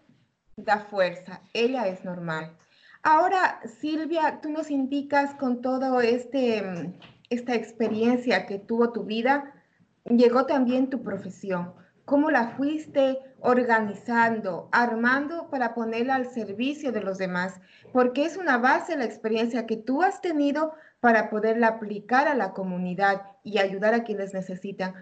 da 0.55 0.81
fuerza, 0.81 1.41
ella 1.53 1.87
es 1.87 2.05
normal. 2.05 2.55
Ahora, 3.01 3.59
Silvia, 3.79 4.39
tú 4.39 4.49
nos 4.49 4.69
indicas 4.69 5.33
con 5.33 5.63
todo 5.63 5.99
este 6.01 6.93
esta 7.29 7.55
experiencia 7.55 8.45
que 8.45 8.59
tuvo 8.59 8.91
tu 8.91 9.03
vida, 9.03 9.53
llegó 10.05 10.45
también 10.45 10.89
tu 10.89 11.03
profesión. 11.03 11.73
¿Cómo 12.05 12.31
la 12.31 12.55
fuiste 12.55 13.19
organizando, 13.41 14.69
armando 14.71 15.49
para 15.49 15.73
ponerla 15.73 16.15
al 16.15 16.29
servicio 16.29 16.93
de 16.93 17.01
los 17.01 17.17
demás? 17.17 17.59
Porque 17.91 18.25
es 18.25 18.37
una 18.37 18.57
base 18.57 18.95
la 18.95 19.03
experiencia 19.03 19.65
que 19.65 19.75
tú 19.75 20.01
has 20.01 20.21
tenido 20.21 20.73
para 21.01 21.29
poderla 21.29 21.67
aplicar 21.67 22.29
a 22.29 22.33
la 22.33 22.53
comunidad 22.53 23.23
y 23.43 23.59
ayudar 23.59 23.93
a 23.93 24.03
quienes 24.03 24.33
necesitan. 24.33 24.93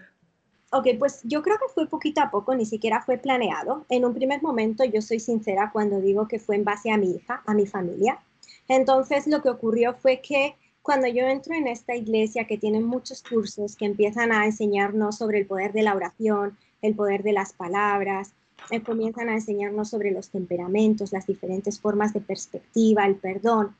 Ok, 0.72 0.88
pues 0.98 1.22
yo 1.24 1.44
creo 1.44 1.58
que 1.58 1.72
fue 1.74 1.88
poquito 1.88 2.22
a 2.22 2.32
poco, 2.32 2.56
ni 2.56 2.66
siquiera 2.66 3.02
fue 3.02 3.18
planeado. 3.18 3.86
En 3.90 4.04
un 4.04 4.14
primer 4.14 4.42
momento 4.42 4.84
yo 4.84 5.02
soy 5.02 5.20
sincera 5.20 5.70
cuando 5.72 6.02
digo 6.02 6.28
que 6.28 6.40
fue 6.40 6.56
en 6.56 6.64
base 6.64 6.92
a 6.92 6.98
mi 6.98 7.12
hija, 7.12 7.44
a 7.46 7.54
mi 7.54 7.68
familia. 7.68 8.20
Entonces 8.68 9.28
lo 9.28 9.42
que 9.42 9.50
ocurrió 9.50 9.94
fue 9.94 10.22
que 10.22 10.56
cuando 10.86 11.08
yo 11.08 11.24
entro 11.28 11.56
en 11.56 11.66
esta 11.66 11.96
iglesia 11.96 12.46
que 12.46 12.60
tiene 12.60 12.80
muchos 12.80 13.24
cursos 13.24 13.76
que 13.76 13.86
empiezan 13.86 14.32
a 14.32 14.46
enseñarnos 14.46 15.18
sobre 15.18 15.40
el 15.40 15.48
poder 15.48 15.74
de 15.74 15.82
la 15.82 15.96
oración, 15.96 16.56
el 16.84 16.94
poder 16.94 17.24
de 17.24 17.34
las 17.34 17.54
palabras, 17.54 18.34
eh, 18.70 18.84
comienzan 18.84 19.30
a 19.30 19.34
enseñarnos 19.34 19.90
sobre 19.90 20.12
los 20.12 20.30
temperamentos, 20.30 21.12
las 21.12 21.26
diferentes 21.26 21.80
formas 21.80 22.14
de 22.14 22.22
perspectiva, 22.22 23.08
el 23.08 23.16
perdón, 23.16 23.76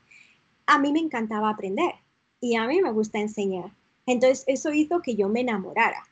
a 0.66 0.80
mí 0.80 0.90
me 0.90 0.98
encantaba 0.98 1.50
aprender 1.50 1.94
y 2.40 2.56
a 2.56 2.66
mí 2.66 2.82
me 2.82 2.90
gusta 2.90 3.20
enseñar. 3.20 3.70
Entonces 4.04 4.42
eso 4.48 4.72
hizo 4.72 5.00
que 5.00 5.14
yo 5.14 5.28
me 5.28 5.42
enamorara. 5.42 6.08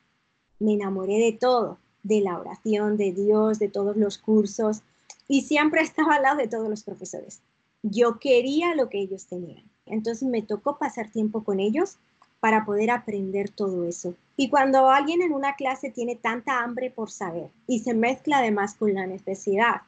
Me 0.61 0.75
enamoré 0.75 1.19
de 1.19 1.33
todo, 1.33 1.79
de 2.05 2.21
la 2.21 2.39
oración, 2.39 2.97
de 2.97 3.11
Dios, 3.11 3.59
de 3.59 3.69
todos 3.69 3.97
los 3.97 4.17
cursos 4.17 4.83
y 5.27 5.41
siempre 5.41 5.81
estaba 5.83 6.15
al 6.15 6.23
lado 6.23 6.37
de 6.37 6.47
todos 6.47 6.69
los 6.69 6.85
profesores. 6.85 7.41
Yo 7.83 8.21
quería 8.21 8.77
lo 8.77 8.89
que 8.89 9.01
ellos 9.01 9.27
tenían. 9.27 9.74
Entonces 9.87 10.29
me 10.29 10.43
tocó 10.43 10.79
pasar 10.79 11.11
tiempo 11.11 11.45
con 11.45 11.61
ellos 11.61 11.97
para 12.41 12.65
poder 12.65 12.91
aprender 12.91 13.49
todo 13.49 13.85
eso. 13.85 14.15
Y 14.37 14.51
cuando 14.51 14.89
alguien 14.89 15.23
en 15.23 15.33
una 15.33 15.55
clase 15.55 15.91
tiene 15.91 16.17
tanta 16.17 16.63
hambre 16.63 16.91
por 16.91 17.11
saber 17.11 17.49
y 17.67 17.79
se 17.81 17.95
mezcla 17.95 18.39
además 18.39 18.75
con 18.75 18.93
la 18.95 19.07
necesidad 19.07 19.83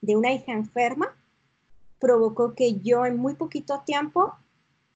de 0.00 0.16
una 0.16 0.32
hija 0.32 0.52
enferma, 0.52 1.14
provocó 1.98 2.54
que 2.54 2.80
yo 2.80 3.06
en 3.06 3.16
muy 3.16 3.34
poquito 3.34 3.80
tiempo 3.86 4.34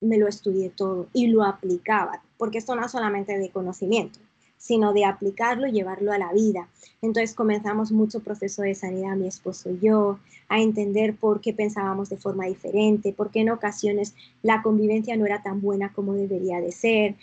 me 0.01 0.19
lo 0.19 0.29
estudié 0.29 0.71
todo 0.71 1.07
y 1.13 1.29
lo 1.29 1.45
aplicaba, 1.45 2.21
porque 2.37 2.59
esto 2.59 2.75
no 2.75 2.85
es 2.85 2.93
solamente 2.93 3.39
de 3.39 3.51
conocimiento, 3.51 4.19
sino 4.59 4.93
de 4.93 5.05
aplicarlo 5.05 5.67
y 5.67 5.73
llevarlo 5.73 6.13
a 6.13 6.19
la 6.19 6.33
vida. 6.33 6.69
Entonces 7.03 7.35
comenzamos 7.35 7.93
mucho 7.93 8.21
proceso 8.21 8.63
de 8.63 8.75
sanidad, 8.75 9.17
mi 9.17 9.29
esposo 9.29 9.71
y 9.71 9.79
yo, 9.81 10.19
a 10.49 10.61
entender 10.61 11.17
por 11.17 11.41
qué 11.41 11.53
pensábamos 11.53 12.09
de 12.09 12.17
forma 12.17 12.47
diferente, 12.47 13.13
por 13.13 13.31
qué 13.31 13.41
en 13.41 13.51
ocasiones 13.51 14.15
la 14.43 14.63
convivencia 14.63 15.17
no 15.17 15.27
era 15.27 15.43
tan 15.43 15.61
buena 15.61 15.93
como 15.93 16.15
debería 16.15 16.61
de 16.61 16.73
ser. 16.73 17.17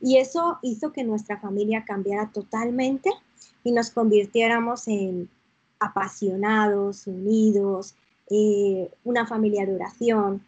Y 0.00 0.18
eso 0.18 0.58
hizo 0.62 0.92
que 0.92 1.04
nuestra 1.04 1.38
familia 1.38 1.84
cambiara 1.84 2.30
totalmente 2.32 3.10
y 3.62 3.72
nos 3.72 3.90
convirtiéramos 3.90 4.86
en 4.88 5.28
apasionados, 5.80 7.06
unidos, 7.06 7.94
eh, 8.30 8.90
una 9.04 9.26
familia 9.26 9.66
de 9.66 9.74
oración. 9.74 10.44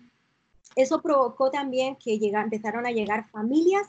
Eso 0.75 1.01
provocó 1.01 1.51
también 1.51 1.97
que 1.97 2.19
empezaron 2.23 2.87
a 2.87 2.91
llegar 2.91 3.29
familias 3.31 3.87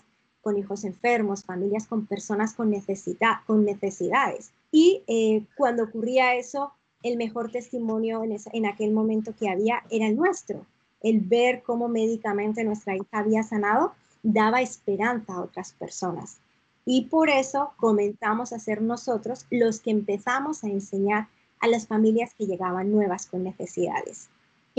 con 0.48 0.58
hijos 0.58 0.86
enfermos, 0.86 1.44
familias 1.44 1.88
con 1.88 2.06
personas 2.06 2.54
con, 2.54 2.70
necesidad, 2.70 3.42
con 3.46 3.66
necesidades. 3.66 4.54
Y 4.72 5.04
eh, 5.06 5.44
cuando 5.58 5.84
ocurría 5.84 6.36
eso, 6.36 6.72
el 7.04 7.18
mejor 7.18 7.52
testimonio 7.52 8.24
en, 8.24 8.38
en 8.54 8.66
aquel 8.66 8.94
momento 8.94 9.36
que 9.38 9.50
había 9.50 9.84
era 9.92 10.08
el 10.08 10.16
nuestro. 10.16 10.66
El 11.02 11.20
ver 11.20 11.64
cómo 11.64 11.90
médicamente 11.90 12.64
nuestra 12.64 12.96
hija 12.96 13.08
había 13.12 13.44
sanado 13.44 13.92
daba 14.24 14.62
esperanza 14.62 15.34
a 15.34 15.42
otras 15.42 15.74
personas. 15.74 16.38
Y 16.86 17.08
por 17.08 17.30
eso 17.30 17.74
comenzamos 17.76 18.54
a 18.54 18.60
ser 18.60 18.82
nosotros 18.82 19.48
los 19.52 19.82
que 19.82 19.92
empezamos 19.92 20.64
a 20.64 20.70
enseñar 20.70 21.28
a 21.60 21.68
las 21.68 21.88
familias 21.88 22.34
que 22.36 22.46
llegaban 22.46 22.90
nuevas 22.90 23.26
con 23.26 23.44
necesidades. 23.44 24.30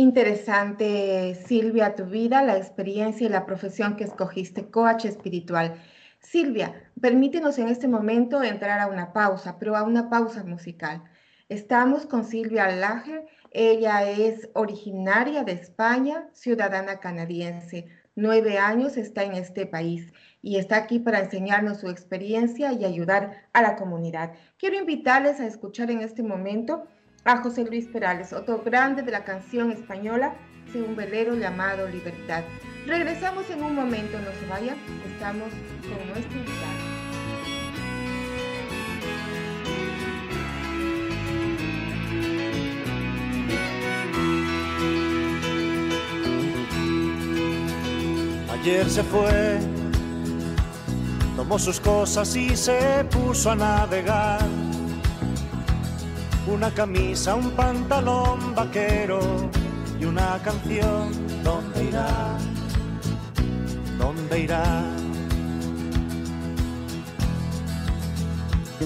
Interesante, 0.01 1.35
Silvia, 1.49 1.97
tu 1.97 2.05
vida, 2.05 2.45
la 2.45 2.57
experiencia 2.57 3.27
y 3.27 3.31
la 3.31 3.45
profesión 3.47 3.97
que 3.97 4.05
escogiste, 4.05 4.71
coach 4.71 5.07
espiritual. 5.07 5.75
Silvia, 6.21 6.89
permítenos 7.01 7.59
en 7.59 7.67
este 7.67 7.89
momento 7.89 8.41
entrar 8.45 8.79
a 8.79 8.87
una 8.87 9.13
pausa, 9.13 9.59
pero 9.59 9.75
a 9.75 9.83
una 9.83 10.09
pausa 10.09 10.45
musical. 10.45 11.03
Estamos 11.49 12.07
con 12.07 12.23
Silvia 12.23 12.69
Lager. 12.69 13.27
Ella 13.51 14.09
es 14.09 14.49
originaria 14.53 15.43
de 15.43 15.55
España, 15.55 16.29
ciudadana 16.33 17.01
canadiense. 17.01 17.89
Nueve 18.15 18.57
años 18.57 18.97
está 18.97 19.25
en 19.25 19.33
este 19.33 19.67
país 19.67 20.13
y 20.43 20.59
está 20.59 20.77
aquí 20.77 21.01
para 21.01 21.19
enseñarnos 21.19 21.79
su 21.81 21.89
experiencia 21.89 22.73
y 22.73 22.85
ayudar 22.85 23.49
a 23.53 23.63
la 23.63 23.75
comunidad. 23.75 24.31
Quiero 24.59 24.79
invitarles 24.79 25.41
a 25.41 25.47
escuchar 25.47 25.91
en 25.91 26.03
este 26.03 26.23
momento 26.23 26.85
a 27.29 27.43
José 27.43 27.63
Luis 27.63 27.87
Perales, 27.87 28.33
otro 28.33 28.63
grande 28.65 29.03
de 29.03 29.13
la 29.13 29.23
canción 29.23 29.71
española 29.71 30.33
de 30.73 30.83
un 30.83 30.97
velero 30.97 31.35
llamado 31.35 31.87
Libertad. 31.87 32.43
Regresamos 32.87 33.51
en 33.51 33.63
un 33.63 33.75
momento, 33.75 34.19
no 34.19 34.31
se 34.41 34.47
vayan, 34.47 34.79
estamos 35.13 35.51
con 35.83 36.09
nuestro 36.09 36.39
invitado. 36.39 36.79
Ayer 48.55 48.89
se 48.89 49.03
fue, 49.03 49.59
tomó 51.37 51.59
sus 51.59 51.79
cosas 51.79 52.35
y 52.35 52.57
se 52.57 53.05
puso 53.11 53.51
a 53.51 53.55
navegar 53.55 54.41
una 56.49 56.71
camisa, 56.71 57.35
un 57.35 57.51
pantalón 57.51 58.55
vaquero 58.55 59.21
y 60.01 60.05
una 60.05 60.39
canción. 60.43 61.11
¿Dónde 61.45 61.85
irá? 61.85 62.39
¿Dónde 63.99 64.41
irá? 64.41 64.83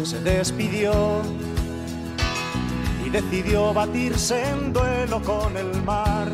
se 0.05 0.21
despidió 0.21 1.23
y 3.07 3.11
decidió 3.11 3.73
batirse 3.73 4.43
en 4.49 4.73
duelo 4.73 5.23
con 5.23 5.57
el 5.57 5.81
mar 5.85 6.29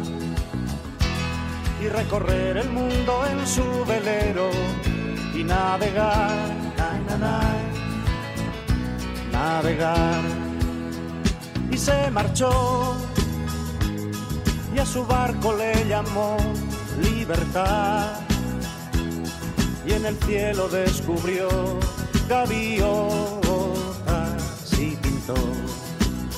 y 1.83 1.89
recorrer 1.89 2.57
el 2.57 2.71
mundo 2.71 3.27
en 3.31 3.47
su 3.47 3.85
velero 3.85 4.49
y 5.35 5.45
navegar, 5.45 6.49
navegar. 9.31 10.48
Se 11.79 12.11
marchó 12.11 12.97
y 14.75 14.79
a 14.79 14.85
su 14.85 15.07
barco 15.07 15.55
le 15.55 15.87
llamó 15.87 16.37
libertad. 17.01 18.21
Y 19.87 19.93
en 19.93 20.05
el 20.05 20.17
cielo 20.19 20.69
descubrió 20.69 21.49
gaviotas 22.29 22.83
y 24.73 24.97
pintó 24.97 25.37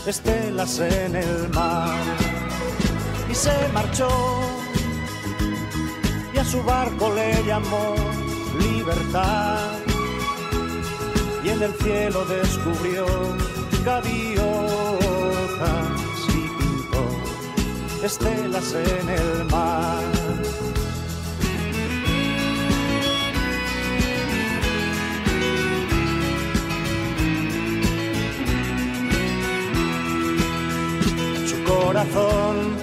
estelas 0.06 0.78
en 0.78 1.16
el 1.16 1.48
mar. 1.48 1.98
Y 3.30 3.34
se 3.34 3.56
marchó 3.72 4.08
y 6.34 6.38
a 6.38 6.44
su 6.44 6.62
barco 6.62 7.14
le 7.14 7.42
llamó 7.44 7.94
libertad. 8.60 9.70
Y 11.42 11.48
en 11.48 11.62
el 11.62 11.72
cielo 11.82 12.26
descubrió 12.26 13.06
gaviotas 13.84 14.69
estelas 18.02 18.74
en 18.74 19.08
el 19.08 19.44
mar. 19.44 20.02
Su 31.46 31.64
corazón 31.64 32.76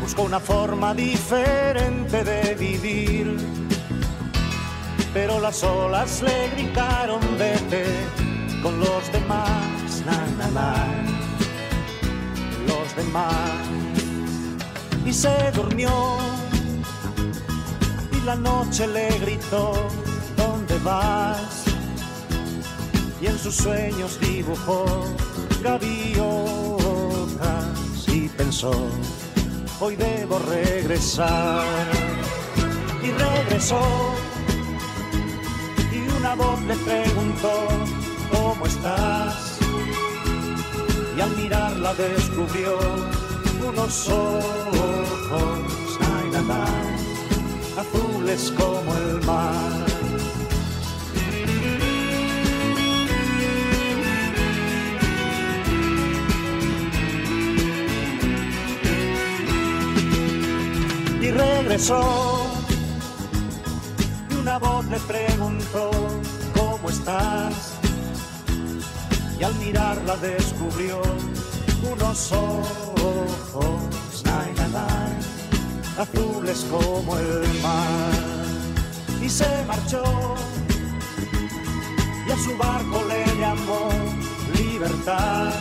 buscó 0.00 0.22
una 0.22 0.40
forma 0.40 0.94
diferente 0.94 2.24
de 2.24 2.54
vivir 2.54 3.62
pero 5.12 5.40
las 5.40 5.62
olas 5.62 6.22
le 6.22 6.48
gritaron 6.50 7.20
vete 7.38 7.84
con 8.62 8.78
los 8.78 9.12
demás, 9.12 10.02
na, 10.06 11.21
demás. 12.96 13.66
Y 15.04 15.12
se 15.12 15.34
durmió 15.52 15.90
y 18.12 18.20
la 18.24 18.36
noche 18.36 18.86
le 18.86 19.08
gritó, 19.18 19.72
¿dónde 20.36 20.78
vas? 20.78 21.64
Y 23.20 23.26
en 23.26 23.38
sus 23.38 23.56
sueños 23.56 24.18
dibujó 24.20 24.84
gaviotas 25.62 26.28
y 28.08 28.28
pensó, 28.28 28.72
hoy 29.80 29.96
debo 29.96 30.38
regresar. 30.38 31.64
Y 33.02 33.10
regresó 33.10 33.80
una 36.22 36.36
voz 36.36 36.62
le 36.62 36.76
preguntó, 36.76 37.68
¿cómo 38.30 38.64
estás? 38.64 39.51
Y 41.16 41.20
al 41.20 41.36
mirarla 41.36 41.94
descubrió 41.94 42.78
unos 43.68 44.08
ojos, 44.08 44.62
azules 47.78 48.52
como 48.56 48.94
el 48.94 49.24
mar. 49.24 49.86
Y 61.20 61.30
regresó 61.30 62.52
una 64.40 64.58
voz 64.58 64.84
le 64.86 64.98
preguntó, 65.00 65.90
¿cómo 66.56 66.90
estás? 66.90 67.71
Y 69.42 69.44
al 69.44 69.54
mirarla 69.56 70.16
descubrió 70.18 71.02
unos 71.82 72.30
ojos, 72.30 74.22
azules 75.98 76.64
como 76.70 77.18
el 77.18 77.60
mar. 77.60 78.12
Y 79.20 79.28
se 79.28 79.64
marchó 79.66 80.36
y 82.24 82.30
a 82.30 82.36
su 82.36 82.56
barco 82.56 83.02
le 83.08 83.24
llamó 83.40 83.88
libertad. 84.54 85.52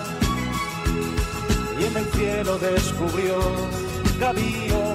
Y 1.79 1.85
en 1.85 1.97
el 1.97 2.05
cielo 2.11 2.59
descubrió 2.59 3.39
gaviotas 4.19 4.91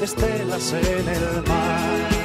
estelas 0.00 0.72
en 0.72 1.06
el 1.06 1.42
mar. 1.46 2.23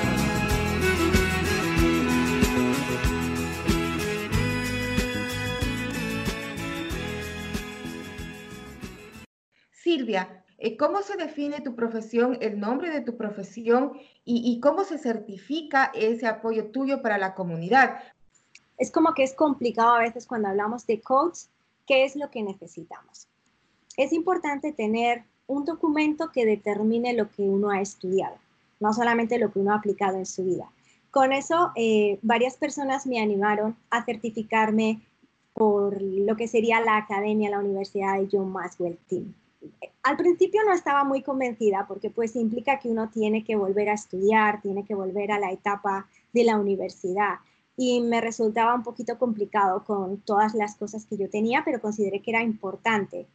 Silvia, 10.09 10.43
eh, 10.57 10.75
¿cómo 10.75 11.03
se 11.03 11.17
define 11.17 11.61
tu 11.61 11.75
profesión, 11.75 12.39
el 12.41 12.59
nombre 12.59 12.89
de 12.89 13.01
tu 13.01 13.15
profesión 13.15 13.93
y, 14.25 14.59
cómo 14.59 14.83
se 14.83 14.97
certifica 14.97 15.91
ese 15.93 16.25
apoyo 16.25 16.71
tuyo 16.71 17.03
para 17.03 17.19
la 17.19 17.35
comunidad? 17.35 17.99
Es 18.79 18.89
como 18.89 19.13
que 19.13 19.21
es 19.21 19.35
complicado 19.35 19.93
a 19.93 19.99
veces 19.99 20.25
cuando 20.25 20.47
hablamos 20.47 20.87
de 20.87 20.99
coach, 20.99 21.41
qué 21.85 22.05
es 22.05 22.15
lo 22.15 22.31
que 22.31 22.41
necesitamos. 22.41 23.27
Es 23.97 24.11
importante 24.11 24.71
tener 24.71 25.25
un 25.45 25.63
documento 25.63 26.31
que 26.31 26.43
determine 26.43 27.13
lo 27.13 27.29
que 27.29 27.43
uno 27.43 27.69
ha 27.69 27.79
estudiado, 27.81 28.37
no 28.79 28.93
solamente 28.93 29.37
lo 29.37 29.51
que 29.51 29.59
uno 29.59 29.73
ha 29.73 29.77
aplicado 29.77 30.17
en 30.17 30.25
su 30.25 30.43
vida. 30.43 30.71
Con 31.11 31.33
eso, 31.33 31.71
eh, 31.75 32.17
varias 32.23 32.57
personas 32.57 33.05
me 33.05 33.19
animaron 33.19 33.75
a 33.91 34.03
certificarme 34.03 35.01
por 35.53 36.01
lo 36.01 36.35
que 36.35 36.47
sería 36.47 36.81
la 36.81 36.97
academia, 36.97 37.51
la 37.51 37.59
Universidad 37.59 38.19
de 38.19 38.27
John 38.31 38.51
Maxwell 38.51 38.97
Team. 39.07 39.35
Al 40.03 40.17
principio 40.17 40.61
no 40.65 40.73
estaba 40.73 41.03
muy 41.03 41.21
convencida 41.21 41.85
porque 41.87 42.09
pues 42.09 42.35
implica 42.35 42.79
que 42.79 42.89
uno 42.89 43.09
tiene 43.09 43.43
que 43.43 43.55
volver 43.55 43.89
a 43.89 43.93
estudiar, 43.93 44.61
tiene 44.61 44.85
que 44.85 44.95
volver 44.95 45.31
a 45.31 45.39
la 45.39 45.51
etapa 45.51 46.07
de 46.33 46.43
la 46.45 46.57
universidad. 46.57 47.35
Y 47.75 48.01
me 48.01 48.21
resultaba 48.21 48.73
un 48.73 48.83
poquito 48.83 49.17
complicado 49.17 49.83
con 49.83 50.17
todas 50.21 50.53
las 50.53 50.75
cosas 50.75 51.05
que 51.05 51.17
yo 51.17 51.29
tenía, 51.29 51.63
pero 51.63 51.81
consideré 51.81 52.21
que 52.21 52.31
era 52.31 52.43
importante. 52.43 53.27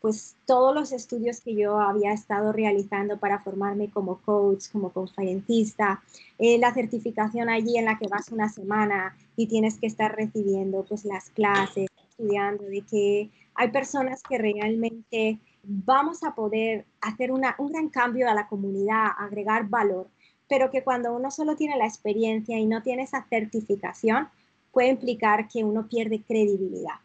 Pues 0.00 0.36
todos 0.44 0.74
los 0.74 0.92
estudios 0.92 1.40
que 1.40 1.54
yo 1.54 1.80
había 1.80 2.12
estado 2.12 2.52
realizando 2.52 3.18
para 3.18 3.42
formarme 3.42 3.90
como 3.90 4.20
coach, 4.20 4.70
como 4.70 4.92
conferencista, 4.92 6.02
eh, 6.38 6.58
la 6.58 6.72
certificación 6.72 7.48
allí 7.48 7.78
en 7.78 7.86
la 7.86 7.98
que 7.98 8.08
vas 8.08 8.30
una 8.30 8.48
semana 8.48 9.16
y 9.36 9.46
tienes 9.46 9.78
que 9.78 9.86
estar 9.86 10.14
recibiendo 10.14 10.84
pues 10.84 11.04
las 11.04 11.30
clases, 11.30 11.88
estudiando, 12.10 12.64
de 12.64 12.82
que 12.82 13.30
hay 13.54 13.70
personas 13.70 14.22
que 14.22 14.38
realmente 14.38 15.40
vamos 15.66 16.22
a 16.22 16.34
poder 16.34 16.86
hacer 17.00 17.32
un 17.32 17.42
gran 17.42 17.88
cambio 17.88 18.28
a 18.30 18.34
la 18.34 18.48
comunidad, 18.48 19.08
agregar 19.18 19.68
valor, 19.68 20.08
pero 20.48 20.70
que 20.70 20.84
cuando 20.84 21.14
uno 21.14 21.30
solo 21.30 21.56
tiene 21.56 21.76
la 21.76 21.86
experiencia 21.86 22.58
y 22.58 22.66
no 22.66 22.82
tiene 22.82 23.02
esa 23.02 23.26
certificación, 23.28 24.28
puede 24.72 24.88
implicar 24.88 25.48
que 25.48 25.64
uno 25.64 25.88
pierde 25.88 26.22
credibilidad. 26.22 26.96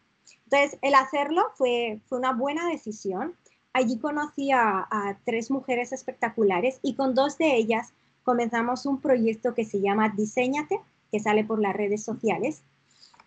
Entonces, 0.45 0.78
el 0.82 0.93
hacerlo 0.93 1.43
fue, 1.56 2.02
fue 2.08 2.19
una 2.19 2.34
buena 2.34 2.67
decisión. 2.67 3.36
Allí 3.74 3.97
conocí 3.97 4.52
a, 4.52 5.17
tres 5.26 5.50
mujeres 5.50 5.93
espectaculares 5.93 6.80
y 6.84 6.95
con 6.95 7.15
dos 7.15 7.38
de 7.38 7.56
ellas 7.56 7.93
comenzamos 8.24 8.86
un 8.86 9.00
proyecto 9.00 9.54
que 9.56 9.65
se 9.65 9.80
llama 9.80 10.10
Diseñate, 10.10 10.80
que 11.12 11.19
sale 11.19 11.43
por 11.43 11.60
las 11.62 11.76
redes 11.76 12.04
sociales 12.04 12.62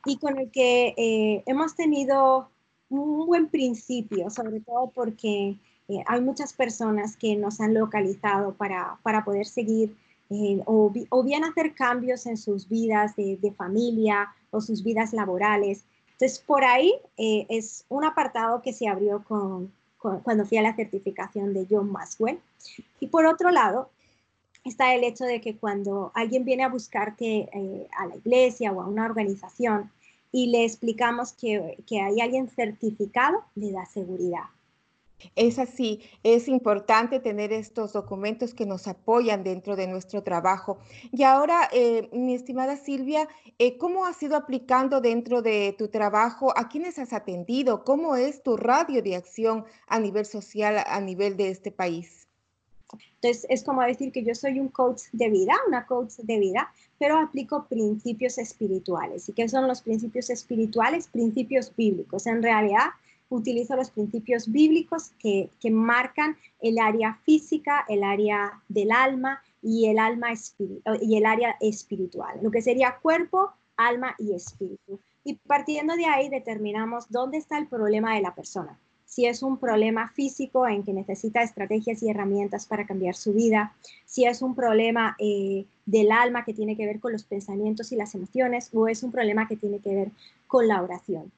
y 0.04 0.18
con 0.18 0.38
el 0.38 0.50
que 0.50 0.94
eh, 0.96 1.42
hemos 1.46 1.74
tenido 1.74 2.50
un 2.98 3.26
buen 3.26 3.48
principio, 3.48 4.30
sobre 4.30 4.60
todo 4.60 4.90
porque 4.94 5.56
eh, 5.88 6.02
hay 6.06 6.20
muchas 6.20 6.52
personas 6.52 7.16
que 7.16 7.36
nos 7.36 7.60
han 7.60 7.74
localizado 7.74 8.54
para, 8.54 8.98
para 9.02 9.24
poder 9.24 9.46
seguir 9.46 9.94
eh, 10.30 10.62
o, 10.64 10.90
bien 11.22 11.44
hacer 11.44 11.74
cambios 11.74 12.24
en 12.26 12.38
sus 12.38 12.68
vidas 12.68 13.14
de, 13.16 13.54
familia 13.56 14.34
o 14.50 14.60
sus 14.60 14.82
vidas 14.82 15.12
laborales 15.12 15.84
entonces, 16.12 16.38
por 16.46 16.64
ahí 16.64 16.94
eh, 17.16 17.44
es 17.48 17.84
un 17.88 18.04
apartado 18.04 18.62
que 18.62 18.72
se 18.72 18.86
abrió 18.86 19.24
con, 19.24 19.72
cuando 19.98 20.46
fui 20.46 20.58
a 20.58 20.62
la 20.62 20.76
certificación 20.76 21.52
de 21.52 21.66
John 21.68 21.90
Maxwell. 21.90 22.38
Y 23.00 23.08
por 23.08 23.26
otro 23.26 23.50
lado, 23.50 23.90
está 24.62 24.94
el 24.94 25.02
hecho 25.02 25.24
de 25.24 25.40
que 25.40 25.56
cuando 25.56 26.12
alguien 26.14 26.44
viene 26.44 26.62
a 26.62 26.68
buscarte 26.68 27.50
a 27.98 28.06
la 28.06 28.14
iglesia 28.14 28.70
o 28.70 28.80
a 28.80 28.86
una 28.86 29.06
organización 29.06 29.90
y 30.34 30.48
le 30.48 30.64
explicamos 30.64 31.32
que, 31.32 31.78
que 31.86 32.00
hay 32.00 32.20
alguien 32.20 32.48
certificado, 32.48 33.44
le 33.54 33.70
da 33.70 33.86
seguridad. 33.86 34.42
Es 35.36 35.60
así, 35.60 36.02
es 36.24 36.48
importante 36.48 37.20
tener 37.20 37.52
estos 37.52 37.92
documentos 37.92 38.52
que 38.52 38.66
nos 38.66 38.88
apoyan 38.88 39.44
dentro 39.44 39.76
de 39.76 39.86
nuestro 39.86 40.24
trabajo. 40.24 40.78
Y 41.12 41.22
ahora, 41.22 41.68
eh, 41.72 42.10
mi 42.12 42.34
estimada 42.34 42.76
Silvia, 42.76 43.28
eh, 43.60 43.78
¿cómo 43.78 44.06
has 44.06 44.20
ido 44.24 44.36
aplicando 44.36 45.00
dentro 45.00 45.40
de 45.40 45.72
tu 45.78 45.86
trabajo? 45.86 46.52
¿A 46.58 46.68
quiénes 46.68 46.98
has 46.98 47.12
atendido? 47.12 47.84
¿Cómo 47.84 48.16
es 48.16 48.42
tu 48.42 48.56
radio 48.56 49.02
de 49.02 49.14
acción 49.14 49.64
a 49.86 50.00
nivel 50.00 50.26
social, 50.26 50.82
a 50.84 51.00
nivel 51.00 51.36
de 51.36 51.50
este 51.50 51.70
país? 51.70 52.23
Entonces, 52.92 53.46
es 53.48 53.64
como 53.64 53.82
decir 53.82 54.12
que 54.12 54.24
yo 54.24 54.34
soy 54.34 54.60
un 54.60 54.68
coach 54.68 55.02
de 55.12 55.30
vida, 55.30 55.54
una 55.66 55.86
coach 55.86 56.14
de 56.18 56.38
vida, 56.38 56.72
pero 56.98 57.18
aplico 57.18 57.66
principios 57.66 58.38
espirituales. 58.38 59.28
¿Y 59.28 59.32
qué 59.32 59.48
son 59.48 59.66
los 59.66 59.82
principios 59.82 60.30
espirituales? 60.30 61.08
Principios 61.08 61.74
bíblicos. 61.74 62.26
En 62.26 62.42
realidad, 62.42 62.90
utilizo 63.28 63.76
los 63.76 63.90
principios 63.90 64.50
bíblicos 64.50 65.12
que, 65.18 65.50
marcan 65.70 66.36
el 66.60 66.78
área 66.78 67.18
física, 67.24 67.84
el 67.88 68.02
área 68.02 68.62
del 68.68 68.92
alma 68.92 69.42
y 69.62 69.86
el, 69.86 69.98
alma 69.98 70.28
y 71.00 71.16
el 71.16 71.26
área 71.26 71.56
espiritual, 71.60 72.38
lo 72.42 72.50
que 72.50 72.62
sería 72.62 72.98
cuerpo, 73.00 73.50
alma 73.76 74.14
y 74.18 74.34
espíritu. 74.34 75.00
Y 75.24 75.34
partiendo 75.34 75.96
de 75.96 76.04
ahí 76.04 76.28
determinamos 76.28 77.10
dónde 77.10 77.38
está 77.38 77.58
el 77.58 77.66
problema 77.66 78.14
de 78.14 78.20
la 78.20 78.34
persona. 78.34 78.78
Si 79.14 79.26
es 79.26 79.44
un 79.44 79.58
problema 79.58 80.08
físico 80.08 80.66
en 80.66 80.82
que 80.82 80.92
necesita 80.92 81.40
estrategias 81.40 82.02
y 82.02 82.10
herramientas 82.10 82.66
para 82.66 82.84
cambiar 82.84 83.14
su 83.14 83.32
vida, 83.32 83.72
si 84.06 84.24
es 84.24 84.42
un 84.42 84.56
problema 84.56 85.14
eh, 85.20 85.66
del 85.86 86.10
alma 86.10 86.44
que 86.44 86.52
tiene 86.52 86.76
que 86.76 86.84
ver 86.84 86.98
con 86.98 87.12
los 87.12 87.22
pensamientos 87.22 87.92
y 87.92 87.96
las 87.96 88.16
emociones, 88.16 88.70
o 88.72 88.88
es 88.88 89.04
un 89.04 89.12
problema 89.12 89.46
que 89.46 89.54
tiene 89.54 89.78
que 89.78 89.94
ver 89.94 90.10
con 90.48 90.66
la 90.66 90.82
oración. 90.82 91.30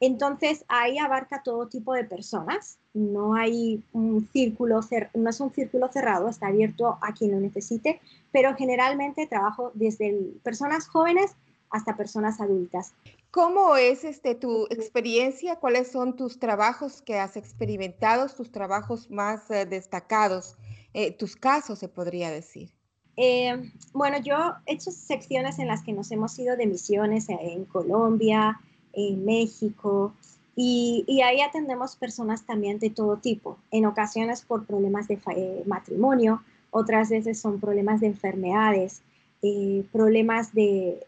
Entonces 0.00 0.66
ahí 0.68 0.98
abarca 0.98 1.42
todo 1.42 1.66
tipo 1.66 1.94
de 1.94 2.04
personas, 2.04 2.76
no 2.92 3.34
hay 3.36 3.82
un 3.94 4.28
círculo, 4.30 4.80
no 5.14 5.30
es 5.30 5.40
un 5.40 5.50
círculo 5.50 5.88
cerrado, 5.90 6.28
está 6.28 6.48
abierto 6.48 6.98
a 7.00 7.14
quien 7.14 7.30
lo 7.30 7.40
necesite, 7.40 8.02
pero 8.32 8.54
generalmente 8.54 9.26
trabajo 9.26 9.70
desde 9.72 10.14
personas 10.42 10.88
jóvenes 10.88 11.30
hasta 11.70 11.96
personas 11.96 12.38
adultas. 12.42 12.92
¿Cómo 13.34 13.74
es 13.74 14.04
este, 14.04 14.36
tu 14.36 14.66
experiencia? 14.70 15.56
¿Cuáles 15.56 15.90
son 15.90 16.14
tus 16.14 16.38
trabajos 16.38 17.02
que 17.02 17.18
has 17.18 17.36
experimentado, 17.36 18.28
tus 18.28 18.52
trabajos 18.52 19.10
más 19.10 19.50
eh, 19.50 19.66
destacados, 19.66 20.56
eh, 20.92 21.10
tus 21.10 21.34
casos, 21.34 21.80
se 21.80 21.88
podría 21.88 22.30
decir? 22.30 22.70
Eh, 23.16 23.72
bueno, 23.92 24.18
yo 24.20 24.36
he 24.66 24.74
hecho 24.74 24.92
secciones 24.92 25.58
en 25.58 25.66
las 25.66 25.82
que 25.82 25.92
nos 25.92 26.12
hemos 26.12 26.38
ido 26.38 26.56
de 26.56 26.68
misiones 26.68 27.28
en 27.28 27.64
Colombia, 27.64 28.60
en 28.92 29.24
México, 29.24 30.14
y, 30.54 31.20
ahí 31.24 31.40
atendemos 31.40 31.96
personas 31.96 32.46
también 32.46 32.78
de 32.78 32.90
todo 32.90 33.16
tipo, 33.16 33.58
en 33.72 33.86
ocasiones 33.86 34.42
por 34.42 34.64
problemas 34.64 35.08
de 35.08 35.18
eh, 35.34 35.64
matrimonio, 35.66 36.40
otras 36.70 37.10
veces 37.10 37.40
son 37.40 37.58
problemas 37.58 38.00
de 38.00 38.06
enfermedades, 38.06 39.02
eh, 39.46 39.84
problemas 39.92 40.54
de, 40.54 41.04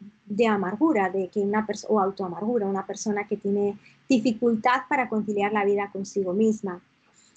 amargura, 0.46 1.09
de 1.09 1.29
que 1.29 1.40
una 1.40 1.66
o 1.88 1.99
autoamargura, 1.99 2.66
una 2.66 2.85
persona 2.85 3.27
que 3.27 3.38
tiene 3.38 3.79
dificultad 4.11 4.83
para 4.90 5.09
conciliar 5.09 5.55
la 5.55 5.64
vida 5.64 5.88
consigo 5.90 6.35
misma. 6.35 6.83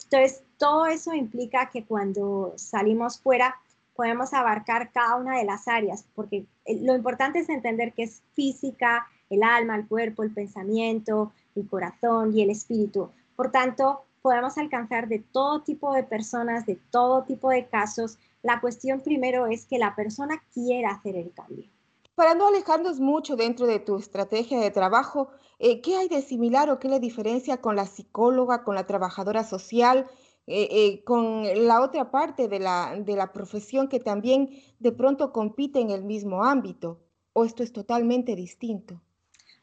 Entonces, 0.04 0.44
todo 0.58 0.88
eso 0.88 1.14
implica 1.14 1.70
que 1.70 1.86
cuando 1.86 2.52
salimos 2.58 3.18
fuera 3.18 3.56
podemos 3.96 4.34
abarcar 4.34 4.92
cada 4.92 5.16
una 5.16 5.38
de 5.38 5.46
las 5.46 5.70
áreas, 5.70 6.04
porque 6.16 6.46
eh, 6.66 6.80
lo 6.82 6.94
importante 6.98 7.40
es 7.40 7.48
entender 7.48 7.94
que 7.94 8.04
es 8.04 8.22
física, 8.34 9.08
el 9.30 9.42
alma, 9.42 9.78
el 9.78 9.88
cuerpo, 9.88 10.24
el 10.24 10.34
pensamiento, 10.34 11.32
el 11.56 11.66
corazón 11.66 12.36
y 12.38 12.42
el 12.42 12.50
espíritu. 12.50 13.10
Por 13.38 13.52
tanto, 13.52 14.04
podemos 14.22 14.58
alcanzar 14.58 15.08
de 15.08 15.20
todo 15.20 15.62
tipo 15.62 15.94
de 15.94 16.04
personas, 16.04 16.66
de 16.66 16.78
todo 16.92 17.24
tipo 17.24 17.50
de 17.52 17.68
casos. 17.68 18.18
La 18.42 18.62
cuestión 18.62 19.02
primero 19.02 19.48
es 19.48 19.66
que 19.66 19.78
la 19.78 19.96
persona 19.96 20.42
quiera 20.54 20.92
hacer 20.92 21.16
el 21.16 21.34
cambio. 21.34 21.70
Para 22.16 22.36
no 22.36 22.48
alejarnos 22.48 23.00
mucho 23.00 23.36
dentro 23.36 23.66
de 23.66 23.80
tu 23.80 23.98
estrategia 23.98 24.60
de 24.60 24.72
trabajo, 24.72 25.30
eh, 25.58 25.82
¿qué 25.82 25.96
hay 25.96 26.10
de 26.10 26.22
similar 26.22 26.70
o 26.70 26.80
qué 26.80 26.90
le 26.90 27.00
diferencia 27.00 27.62
con 27.62 27.76
la 27.76 27.86
psicóloga, 27.86 28.64
con 28.64 28.76
la 28.76 28.86
trabajadora 28.86 29.44
social, 29.44 30.10
eh, 30.48 30.68
eh, 30.72 31.04
con 31.04 31.44
la 31.68 31.82
otra 31.82 32.12
parte 32.12 32.48
de 32.48 32.60
la, 32.60 32.96
de 33.00 33.16
la 33.16 33.32
profesión 33.32 33.88
que 33.88 34.00
también 34.00 34.50
de 34.80 34.92
pronto 34.92 35.32
compite 35.32 35.80
en 35.80 35.92
el 35.92 36.04
mismo 36.04 36.44
ámbito? 36.44 37.00
¿O 37.34 37.46
esto 37.46 37.64
es 37.64 37.72
totalmente 37.72 38.36
distinto? 38.36 39.02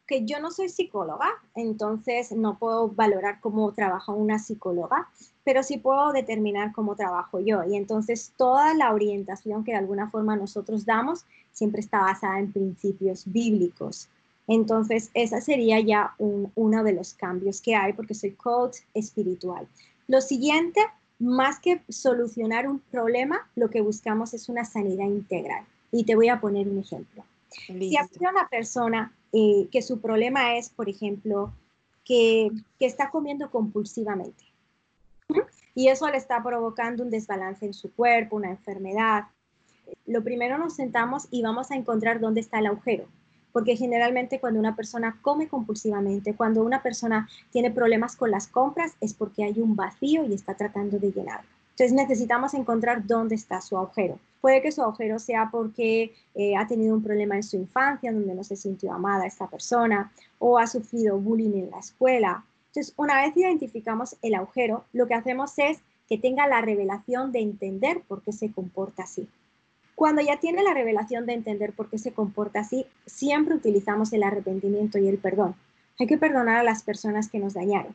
que 0.07 0.25
yo 0.25 0.41
no 0.41 0.51
soy 0.51 0.69
psicóloga, 0.69 1.27
entonces 1.55 2.33
no 2.33 2.59
puedo 2.59 2.89
valorar 2.89 3.41
cómo 3.41 3.73
trabaja 3.75 4.13
una 4.13 4.39
psicóloga, 4.39 5.11
pero 5.47 5.63
sí 5.63 5.79
puedo 5.79 6.13
determinar 6.13 6.73
cómo 6.73 6.97
trabajo 6.97 7.39
yo. 7.39 7.63
Y 7.63 7.77
entonces 7.77 8.33
toda 8.37 8.75
la 8.75 8.93
orientación 8.93 9.63
que 9.63 9.71
de 9.71 9.79
alguna 9.79 10.11
forma 10.11 10.35
nosotros 10.35 10.85
damos 10.85 11.25
siempre 11.53 11.81
está 11.81 12.01
basada 12.01 12.41
en 12.41 12.51
principios 12.51 13.23
bíblicos. 13.27 14.09
Entonces, 14.49 15.09
esa 15.15 15.41
sería 15.41 15.79
ya 15.79 16.17
uno 16.19 16.83
de 16.83 16.93
los 16.93 17.15
cambios 17.15 17.61
que 17.61 17.77
hay 17.77 17.93
porque 17.93 18.15
soy 18.15 18.33
coach 18.33 18.79
espiritual. 18.93 19.69
Lo 20.09 20.21
siguiente, 20.21 20.81
más 21.21 21.61
que 21.61 21.81
solucionar 21.89 22.67
un 22.69 22.81
problema, 22.91 23.49
lo 23.55 23.71
que 23.71 23.83
buscamos 23.83 24.35
es 24.35 24.49
una 24.49 24.65
sanidad 24.65 25.07
integral. 25.07 25.65
Y 25.93 26.03
te 26.03 26.17
voy 26.17 26.29
a 26.29 26.41
poner 26.41 26.67
un 26.69 26.81
ejemplo. 26.81 27.25
Si 27.49 27.97
hay 27.97 28.07
una 28.19 28.49
persona 28.49 29.13
eh, 29.33 29.69
que 29.71 29.81
su 29.81 30.01
problema 30.01 30.57
es, 30.57 30.71
por 30.71 30.89
ejemplo, 30.89 31.53
que, 32.05 32.51
está 32.81 33.11
comiendo 33.11 33.49
compulsivamente. 33.49 34.43
Y 35.77 35.89
eso 35.89 36.09
le 36.09 36.17
está 36.17 36.43
provocando 36.43 37.03
un 37.03 37.11
desbalance 37.11 37.67
en 37.67 37.75
su 37.75 37.93
cuerpo, 37.93 38.37
una 38.37 38.49
enfermedad. 38.49 39.25
Lo 40.07 40.25
primero 40.25 40.57
nos 40.57 40.75
sentamos 40.75 41.29
y 41.31 41.43
vamos 41.43 41.71
a 41.71 41.77
encontrar 41.77 42.19
dónde 42.19 42.41
está 42.41 42.61
el 42.61 42.67
agujero. 42.67 43.05
Porque 43.53 43.77
generalmente 43.77 44.41
cuando 44.41 44.59
una 44.59 44.75
persona 44.75 45.19
come 45.21 45.49
compulsivamente, 45.49 46.35
cuando 46.35 46.63
una 46.63 46.83
persona 46.83 47.29
tiene 47.51 47.71
problemas 47.71 48.17
con 48.17 48.31
las 48.31 48.49
compras, 48.49 48.97
es 49.03 49.13
porque 49.13 49.45
hay 49.45 49.61
un 49.61 49.77
vacío 49.77 50.25
y 50.25 50.33
está 50.33 50.55
tratando 50.55 50.99
de 50.99 51.13
llenarlo. 51.13 51.49
Entonces 51.73 51.93
necesitamos 51.93 52.55
encontrar 52.55 53.07
dónde 53.07 53.35
está 53.35 53.61
su 53.61 53.77
agujero. 53.77 54.19
Puede 54.41 54.63
que 54.63 54.73
su 54.73 54.81
agujero 54.81 55.19
sea 55.19 55.51
porque 55.51 56.15
eh, 56.35 56.57
ha 56.57 56.67
tenido 56.67 56.95
un 56.95 57.03
problema 57.03 57.37
en 57.37 57.43
su 57.43 57.57
infancia 57.57 58.13
donde 58.13 58.35
no 58.35 58.45
se 58.45 58.57
sintió 58.57 58.95
amada 58.95 59.27
esta 59.27 59.47
persona 59.47 60.11
o 60.39 60.57
ha 60.59 60.67
sufrido 60.67 61.19
bullying 61.19 61.65
en 61.65 61.71
la 61.71 61.81
escuela. 61.81 62.45
Entonces, 62.77 62.95
una 62.99 63.23
vez 63.23 63.35
identificamos 63.35 64.17
el 64.21 64.35
agujero, 64.35 64.85
lo 64.93 65.07
que 65.07 65.15
hacemos 65.15 65.59
es 65.59 65.79
que 66.11 66.19
tenga 66.19 66.47
la 66.47 66.61
revelación 66.61 67.33
de 67.33 67.41
entender 67.41 68.03
por 68.07 68.21
qué 68.21 68.33
se 68.33 68.53
comporta 68.53 69.05
así. 69.05 69.27
Cuando 69.95 70.21
ya 70.21 70.39
tiene 70.41 70.63
la 70.63 70.75
revelación 70.75 71.25
de 71.25 71.33
entender 71.33 71.73
por 71.73 71.89
qué 71.89 71.97
se 71.97 72.13
comporta 72.13 72.61
así, 72.61 72.85
siempre 73.07 73.55
utilizamos 73.55 74.13
el 74.13 74.25
arrepentimiento 74.25 74.99
y 74.99 75.09
el 75.09 75.17
perdón. 75.17 75.55
Hay 75.99 76.07
que 76.07 76.19
perdonar 76.19 76.59
a 76.59 76.65
las 76.65 76.83
personas 76.83 77.31
que 77.31 77.39
nos 77.39 77.55
dañaron. 77.55 77.95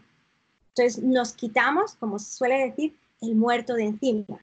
Entonces 0.70 1.04
nos 1.04 1.34
quitamos, 1.34 1.94
como 1.94 2.18
se 2.18 2.32
suele 2.32 2.66
decir, 2.66 2.96
el 3.22 3.36
muerto 3.36 3.76
de 3.76 3.84
encima. 3.84 4.40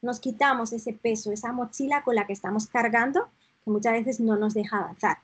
Nos 0.00 0.20
quitamos 0.20 0.72
ese 0.72 0.94
peso, 0.94 1.32
esa 1.32 1.52
mochila 1.52 2.02
con 2.02 2.14
la 2.14 2.26
que 2.26 2.32
estamos 2.32 2.66
cargando, 2.66 3.28
que 3.62 3.70
muchas 3.70 3.92
veces 3.92 4.20
no 4.20 4.38
nos 4.38 4.54
deja 4.54 4.78
avanzar. 4.78 5.18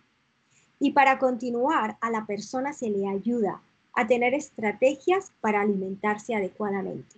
Y 0.79 0.91
para 0.91 1.19
continuar, 1.19 1.97
a 2.03 2.11
la 2.11 2.27
persona 2.27 2.75
se 2.75 2.91
le 2.91 3.09
ayuda 3.09 3.63
a 3.95 4.07
tener 4.07 4.35
estrategias 4.35 5.33
para 5.41 5.61
alimentarse 5.61 6.35
adecuadamente. 6.35 7.17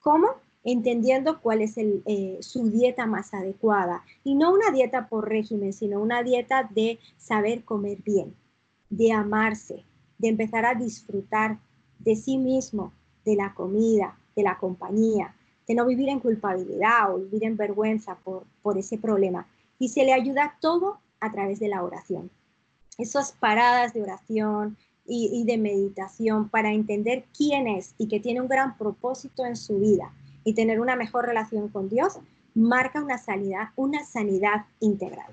¿Cómo? 0.00 0.28
Entendiendo 0.64 1.40
cuál 1.40 1.60
es 1.60 1.76
eh, 1.76 2.38
su 2.40 2.70
dieta 2.70 3.06
más 3.06 3.34
adecuada. 3.34 4.02
Y 4.22 4.34
no 4.34 4.52
una 4.52 4.70
dieta 4.70 5.08
por 5.08 5.28
régimen, 5.28 5.72
sino 5.72 6.00
una 6.00 6.22
dieta 6.22 6.68
de 6.74 6.98
saber 7.18 7.64
comer 7.64 7.98
bien, 8.02 8.34
de 8.88 9.12
amarse, 9.12 9.84
de 10.18 10.28
empezar 10.28 10.64
a 10.64 10.74
disfrutar 10.74 11.58
de 11.98 12.16
sí 12.16 12.38
mismo, 12.38 12.92
de 13.24 13.36
la 13.36 13.54
comida, 13.54 14.18
de 14.36 14.42
la 14.42 14.58
compañía, 14.58 15.34
de 15.66 15.74
no 15.74 15.86
vivir 15.86 16.08
en 16.08 16.20
culpabilidad 16.20 17.14
o 17.14 17.18
vivir 17.18 17.44
en 17.44 17.56
vergüenza 17.56 18.16
por, 18.16 18.44
por 18.62 18.78
ese 18.78 18.98
problema. 18.98 19.46
Y 19.78 19.88
se 19.88 20.04
le 20.04 20.12
ayuda 20.12 20.56
todo 20.60 20.98
a 21.20 21.30
través 21.30 21.60
de 21.60 21.68
la 21.68 21.82
oración. 21.82 22.30
Esas 22.98 23.32
paradas 23.32 23.92
de 23.92 24.02
oración 24.02 24.76
y, 25.06 25.30
y 25.32 25.44
de 25.44 25.58
meditación 25.58 26.48
para 26.48 26.72
entender 26.72 27.24
quién 27.36 27.66
es 27.66 27.94
y 27.98 28.08
que 28.08 28.20
tiene 28.20 28.40
un 28.40 28.48
gran 28.48 28.76
propósito 28.78 29.44
en 29.44 29.56
su 29.56 29.78
vida 29.78 30.12
y 30.44 30.54
tener 30.54 30.80
una 30.80 30.96
mejor 30.96 31.26
relación 31.26 31.68
con 31.68 31.88
Dios, 31.88 32.18
marca 32.54 33.02
una 33.02 33.18
sanidad, 33.18 33.70
una 33.76 34.04
sanidad 34.04 34.66
integral. 34.80 35.26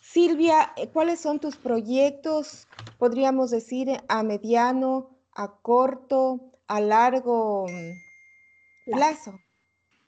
Silvia, 0.00 0.72
eh, 0.76 0.88
¿cuáles 0.88 1.20
son 1.20 1.40
tus 1.40 1.56
proyectos, 1.56 2.68
podríamos 2.98 3.50
decir, 3.50 3.90
a 4.08 4.22
mediano, 4.22 5.10
a 5.34 5.50
corto, 5.50 6.40
a 6.68 6.80
largo 6.80 7.66
mm, 7.68 8.92
plazo? 8.92 9.40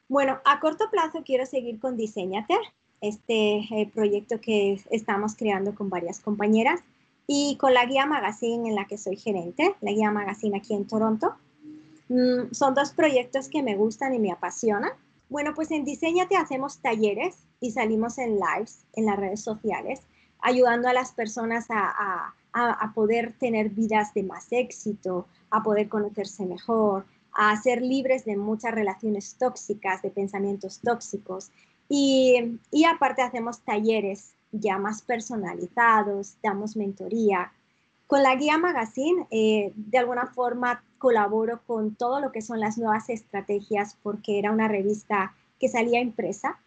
Bueno, 0.09 0.39
a 0.45 0.61
corto 0.61 0.89
plazo 0.91 1.23
quiero 1.25 1.45
seguir 1.47 1.81
con 1.81 1.97
Diseñate, 1.97 2.55
este 3.01 3.57
eh, 3.59 3.91
proyecto 3.93 4.41
que 4.41 4.81
estamos 4.91 5.35
creando 5.35 5.75
con 5.75 5.91
varias 5.91 6.21
compañeras 6.21 6.81
y 7.27 7.57
con 7.57 7.75
la 7.75 7.87
guía 7.87 8.07
Magazine 8.07 8.69
en 8.69 8.75
la 8.75 8.87
que 8.87 8.99
soy 8.99 9.17
gerente, 9.17 9.75
la 9.81 9.93
guía 9.93 10.11
Magazine 10.11 10.59
aquí 10.59 10.75
en 10.75 10.87
Toronto. 10.87 11.35
Mm, 12.09 12.53
son 12.53 12.75
dos 12.75 12.93
proyectos 12.93 13.49
que 13.49 13.63
me 13.63 13.77
gustan 13.77 14.15
y 14.15 14.19
me 14.19 14.33
apasionan. 14.33 14.93
Bueno, 15.29 15.55
pues 15.55 15.71
en 15.73 15.85
Diseñate 15.85 16.37
hacemos 16.37 16.79
talleres 16.79 17.37
y 17.61 17.73
salimos 17.73 18.19
en 18.19 18.39
lives 18.39 18.85
en 18.93 19.07
las 19.07 19.17
redes 19.17 19.43
sociales, 19.43 20.03
ayudando 20.41 20.89
a 20.89 20.93
las 20.93 21.13
personas 21.13 21.67
a, 21.71 22.33
a 22.53 22.93
poder 22.95 23.35
tener 23.39 23.71
vidas 23.71 24.15
de 24.15 24.23
más 24.23 24.47
éxito, 24.51 25.27
a 25.51 25.63
poder 25.63 25.89
conocerse 25.89 26.47
mejor, 26.47 27.05
a 27.37 27.55
ser 27.61 27.83
libres 27.83 28.25
de 28.25 28.37
muchas 28.37 28.73
relaciones 28.73 29.37
tóxicas, 29.39 30.03
de 30.03 30.11
pensamientos 30.11 30.81
tóxicos. 30.81 31.51
Y, 31.89 32.59
y, 32.73 32.85
aparte 32.85 33.23
hacemos 33.23 33.61
talleres 33.61 34.33
ya 34.53 34.79
más 34.79 35.03
personalizados, 35.03 36.37
damos 36.43 36.77
mentoría. 36.77 37.53
Con 38.07 38.23
la 38.23 38.35
guía 38.37 38.59
Magazine, 38.59 39.27
eh, 39.31 39.73
de 39.75 39.99
alguna 39.99 40.27
forma 40.27 40.83
colaboro 40.99 41.61
con 41.67 41.95
todo 41.95 42.21
lo 42.21 42.33
que 42.33 42.43
son 42.43 42.61
las 42.61 42.79
nuevas 42.79 43.09
estrategias 43.09 43.97
porque 44.03 44.39
era 44.39 44.53
una 44.53 44.69
revista 44.69 45.35
que 45.59 45.69
salía 45.69 46.01
impresa 46.01 46.59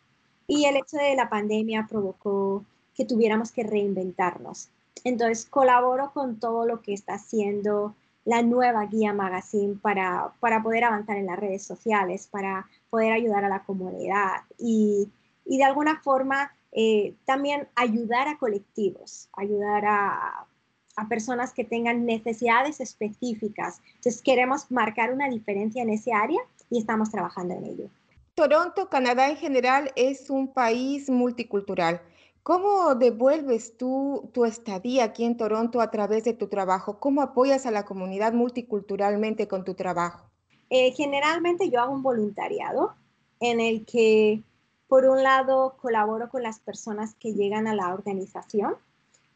y 0.48 0.66
el 0.66 0.78
hecho 0.78 0.98
de 0.98 1.16
la 1.16 1.30
pandemia 1.30 1.88
provocó 1.90 2.66
que 2.96 3.06
tuviéramos 3.06 3.52
que 3.52 3.64
reinventarnos. 3.64 4.70
Entonces 5.04 5.46
colaboro 5.46 6.12
con 6.12 6.40
todo 6.40 6.66
lo 6.66 6.82
que 6.82 6.94
está 6.94 7.14
haciendo 7.14 7.96
la 8.26 8.42
nueva 8.42 8.86
guía 8.86 9.14
magazine 9.14 9.76
para, 9.82 10.34
para 10.40 10.62
poder 10.62 10.84
avanzar 10.84 11.18
en 11.18 11.28
las 11.28 11.40
redes 11.40 11.64
sociales, 11.64 12.28
para 12.28 12.68
poder 12.90 13.14
ayudar 13.14 13.46
a 13.46 13.50
la 13.50 13.64
comunidad 13.64 14.42
y, 14.58 15.10
y 15.46 15.58
de 15.58 15.64
alguna 15.64 16.02
forma 16.02 16.52
eh, 16.72 17.16
también 17.26 17.68
ayudar 17.76 18.28
a 18.28 18.38
colectivos, 18.38 19.30
ayudar 19.34 19.86
a, 19.86 20.48
a 20.96 21.08
personas 21.08 21.54
que 21.54 21.64
tengan 21.64 22.06
necesidades 22.06 22.80
específicas. 22.80 23.82
Entonces 23.96 24.22
queremos 24.22 24.70
marcar 24.70 25.14
una 25.14 25.30
diferencia 25.30 25.82
en 25.82 25.90
ese 25.90 26.14
área 26.14 26.40
y 26.70 26.80
estamos 26.80 27.10
trabajando 27.10 27.56
en 27.56 27.66
ello. 27.66 27.90
Toronto, 28.36 28.90
Canadá 28.90 29.30
en 29.30 29.38
general, 29.38 29.92
es 29.96 30.30
un 30.30 30.48
país 30.48 31.10
multicultural. 31.10 32.02
¿Cómo 32.44 32.96
devuelves 32.96 33.78
tú 33.78 34.30
tu 34.34 34.46
estadía 34.46 35.04
aquí 35.04 35.26
en 35.26 35.38
Toronto 35.38 35.82
a 35.82 35.92
través 35.92 36.24
de 36.24 36.34
tu 36.34 36.48
trabajo? 36.48 37.00
¿Cómo 37.00 37.22
apoyas 37.22 37.66
a 37.66 37.72
la 37.72 37.86
comunidad 37.86 38.34
multiculturalmente 38.34 39.48
con 39.48 39.66
tu 39.66 39.74
trabajo? 39.74 40.30
Eh, 40.70 40.92
generalmente 40.92 41.70
yo 41.70 41.82
hago 41.82 41.94
un 41.94 42.02
voluntariado 42.02 42.96
en 43.40 43.60
el 43.60 43.86
que, 43.86 44.42
por 44.90 45.06
un 45.06 45.24
lado, 45.24 45.76
colaboro 45.82 46.30
con 46.30 46.44
las 46.44 46.60
personas 46.60 47.16
que 47.16 47.34
llegan 47.34 47.68
a 47.68 47.76
la 47.76 47.94
organización 47.94 48.76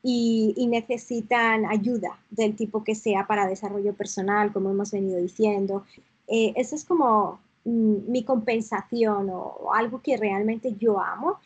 y, 0.01 0.67
necesitan 0.67 1.65
ayuda 1.65 2.19
del 2.29 2.57
tipo 2.57 2.83
que 2.83 2.95
sea 2.95 3.25
para 3.25 3.47
desarrollo 3.47 3.93
personal, 3.93 4.51
como 4.51 4.71
hemos 4.71 4.91
venido 4.91 5.17
diciendo. 5.19 5.85
Eh, 6.27 6.53
es 6.57 6.83
como 6.83 7.39
mm, 7.63 8.11
mi 8.11 8.23
compensación 8.25 9.29
o 9.31 9.71
algo 9.73 10.01
que 10.01 10.17
realmente 10.17 10.75
yo 10.77 10.99
amo 10.99 11.39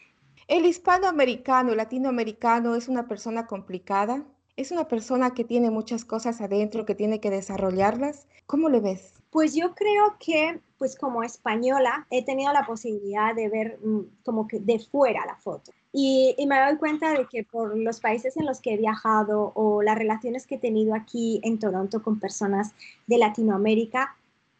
el 0.47 0.65
hispanoamericano, 0.65 1.71
el 1.71 1.77
latinoamericano 1.77 2.75
es 2.75 2.87
una 2.87 3.07
persona 3.07 3.47
complicada, 3.47 4.23
es 4.57 4.71
una 4.71 4.87
persona 4.87 5.33
que 5.35 5.43
tiene 5.43 5.69
muchas 5.69 6.03
cosas 6.03 6.41
adentro, 6.41 6.85
que 6.85 6.95
tiene 6.95 7.19
que 7.19 7.29
desarrollarlas. 7.29 8.27
¿Cómo 8.47 8.69
le 8.69 8.79
ves? 8.79 9.13
Pues 9.29 9.53
yo 9.53 9.75
creo 9.75 10.17
que, 10.19 10.59
pues 10.79 10.97
como 10.97 11.21
española, 11.21 12.07
he 12.09 12.25
tenido 12.25 12.51
la 12.51 12.65
posibilidad 12.65 13.35
de 13.35 13.49
ver 13.49 13.79
mm, 13.83 13.99
como 14.25 14.47
que 14.47 14.59
de 14.59 14.79
fuera 14.79 15.25
la 15.27 15.35
foto. 15.35 15.71
Y, 15.93 16.33
y, 16.37 16.47
me 16.47 16.59
doy 16.59 16.77
cuenta 16.77 17.13
de 17.13 17.27
que 17.27 17.43
por 17.43 17.77
los 17.77 17.99
países 17.99 18.35
en 18.35 18.45
los 18.45 18.59
que 18.59 18.73
he 18.73 18.77
viajado 18.77 19.51
o 19.55 19.83
las 19.83 19.97
relaciones 19.97 20.47
que 20.47 20.55
he 20.55 20.59
tenido 20.59 20.95
aquí 20.95 21.39
en 21.43 21.59
Toronto 21.59 22.01
con 22.01 22.19
personas 22.19 22.73
de 23.05 23.17
Latinoamérica, 23.19 24.15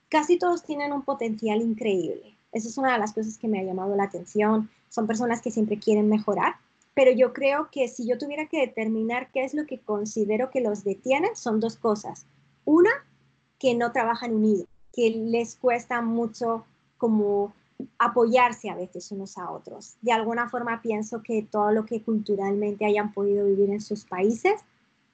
casi 0.09 0.37
todos 0.37 0.63
tienen 0.63 0.93
un 0.93 1.01
potencial 1.01 1.61
increíble. 1.61 2.37
Esa 2.51 2.69
es 2.69 2.77
una 2.77 2.93
de 2.93 2.99
las 2.99 3.13
cosas 3.13 3.37
que 3.37 3.47
me 3.47 3.59
ha 3.59 3.63
llamado 3.63 3.95
la 3.95 4.03
atención 4.03 4.69
son 4.89 5.07
personas 5.07 5.41
que 5.41 5.51
siempre 5.51 5.77
quieren 5.77 6.07
mejorar, 6.09 6.55
pero 6.97 7.11
yo 7.11 7.31
creo 7.31 7.69
que 7.71 7.87
si 7.89 8.07
yo 8.07 8.17
tuviera 8.17 8.47
que 8.47 8.59
determinar 8.59 9.29
qué 9.31 9.43
es 9.43 9.53
lo 9.53 9.67
que 9.67 9.77
considero 9.77 10.49
que 10.49 10.61
los 10.61 10.83
detiene, 10.83 11.27
son 11.35 11.59
dos 11.59 11.77
cosas. 11.77 12.25
Una, 12.65 12.89
que 13.59 13.75
no 13.75 13.91
trabajan 13.91 14.33
unidos, 14.33 14.65
que 14.91 15.11
les 15.11 15.55
cuesta 15.55 16.01
mucho 16.01 16.65
como 16.97 17.53
apoyarse 17.99 18.71
a 18.71 18.75
veces 18.75 19.11
unos 19.11 19.37
a 19.37 19.51
otros. 19.51 19.97
De 20.01 20.11
alguna 20.11 20.49
forma 20.49 20.81
pienso 20.81 21.21
que 21.21 21.43
todo 21.43 21.71
lo 21.71 21.85
que 21.85 22.01
culturalmente 22.01 22.83
hayan 22.87 23.13
podido 23.13 23.45
vivir 23.45 23.69
en 23.69 23.81
sus 23.81 24.03
países, 24.03 24.59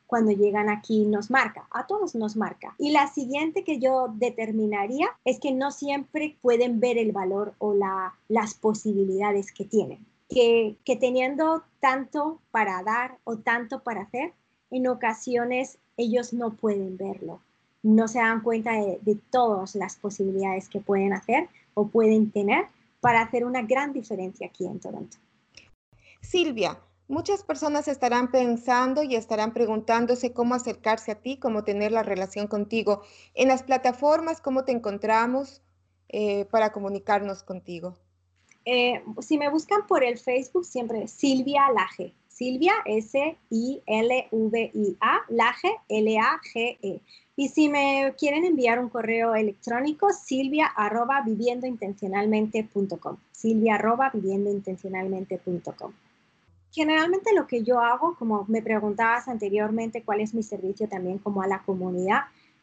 cuando 0.07 0.31
llegan 0.31 0.69
aquí 0.69 1.03
nos 1.03 1.29
marca, 1.29 1.67
a 1.69 1.85
todos 1.85 2.15
nos 2.15 2.37
marca. 2.37 2.75
Y 2.77 2.91
la 2.91 3.07
siguiente 3.07 3.65
que 3.65 3.79
yo 3.79 4.07
determinaría 4.07 5.09
es 5.25 5.37
que 5.37 5.51
no 5.51 5.69
siempre 5.69 6.37
pueden 6.41 6.79
ver 6.79 6.97
el 6.97 7.11
valor 7.11 7.55
o 7.57 7.73
la, 7.73 8.13
las 8.29 8.53
posibilidades 8.53 9.51
que 9.51 9.65
tienen. 9.65 10.12
Que, 10.33 10.75
teniendo 10.99 11.63
tanto 11.79 12.39
para 12.51 12.81
dar 12.83 13.17
o 13.23 13.37
tanto 13.37 13.83
para 13.83 14.01
hacer, 14.01 14.33
en 14.71 14.87
ocasiones 14.87 15.77
ellos 15.97 16.33
no 16.33 16.53
pueden 16.53 16.97
verlo, 16.97 17.39
no 17.83 18.07
se 18.07 18.19
dan 18.19 18.41
cuenta 18.41 18.71
de, 18.73 18.99
de, 19.01 19.15
todas 19.29 19.75
las 19.75 19.95
posibilidades 19.95 20.69
que 20.69 20.79
pueden 20.79 21.13
hacer 21.13 21.49
o 21.75 21.87
pueden 21.87 22.31
tener 22.31 22.65
para 22.99 23.21
hacer 23.21 23.45
una 23.45 23.61
gran 23.61 23.93
diferencia 23.93 24.47
aquí 24.47 24.65
en 24.65 24.79
Toronto. 24.79 25.17
Silvia, 26.21 26.79
Muchas 27.09 27.43
personas 27.43 27.89
estarán 27.89 28.31
pensando 28.31 29.03
y 29.03 29.15
estarán 29.15 29.53
preguntándose 29.53 30.31
cómo 30.31 30.55
acercarse 30.55 31.11
a 31.11 31.21
ti, 31.21 31.37
cómo 31.37 31.63
tener 31.65 31.91
la 31.91 32.01
relación 32.01 32.47
contigo. 32.47 33.01
En 33.33 33.49
las 33.49 33.61
plataformas, 33.61 34.39
¿cómo 34.39 34.63
te 34.63 34.71
encontramos 34.71 35.61
eh, 36.07 36.45
para 36.45 36.71
comunicarnos 36.71 37.43
contigo? 37.43 37.97
Eh, 38.65 39.03
si 39.21 39.37
me 39.37 39.49
buscan 39.49 39.85
por 39.87 40.03
el 40.03 40.17
Facebook, 40.17 40.65
siempre 40.65 41.07
Silvia 41.07 41.69
Laje. 41.73 42.13
Silvia, 42.33 42.73
S-I-L-V-I-A, 42.85 43.81
Laje, 45.29 45.75
L-A-G-E. 45.87 46.99
Y 47.35 47.49
si 47.49 47.69
me 47.69 48.13
quieren 48.17 48.43
enviar 48.43 48.79
un 48.79 48.89
correo 48.89 49.35
electrónico, 49.35 50.11
silvia 50.11 50.65
arroba 50.65 51.21
viviendointencionalmente.com. 51.21 53.17
Silvia 53.31 53.75
arroba 53.75 54.09
viviendointencionalmente.com. 54.13 55.93
Generalmente 56.71 57.33
lo 57.35 57.45
que 57.45 57.61
yo 57.61 57.79
hago, 57.79 58.15
como 58.17 58.45
me 58.47 58.63
preguntabas 58.63 59.27
anteriormente, 59.27 60.01
cuál 60.01 60.21
es 60.21 60.33
mi 60.33 60.41
servicio 60.41 60.89
también 60.89 61.19
como 61.19 61.43
a 61.43 61.47
la 61.47 61.59
comunidad, 61.59 62.21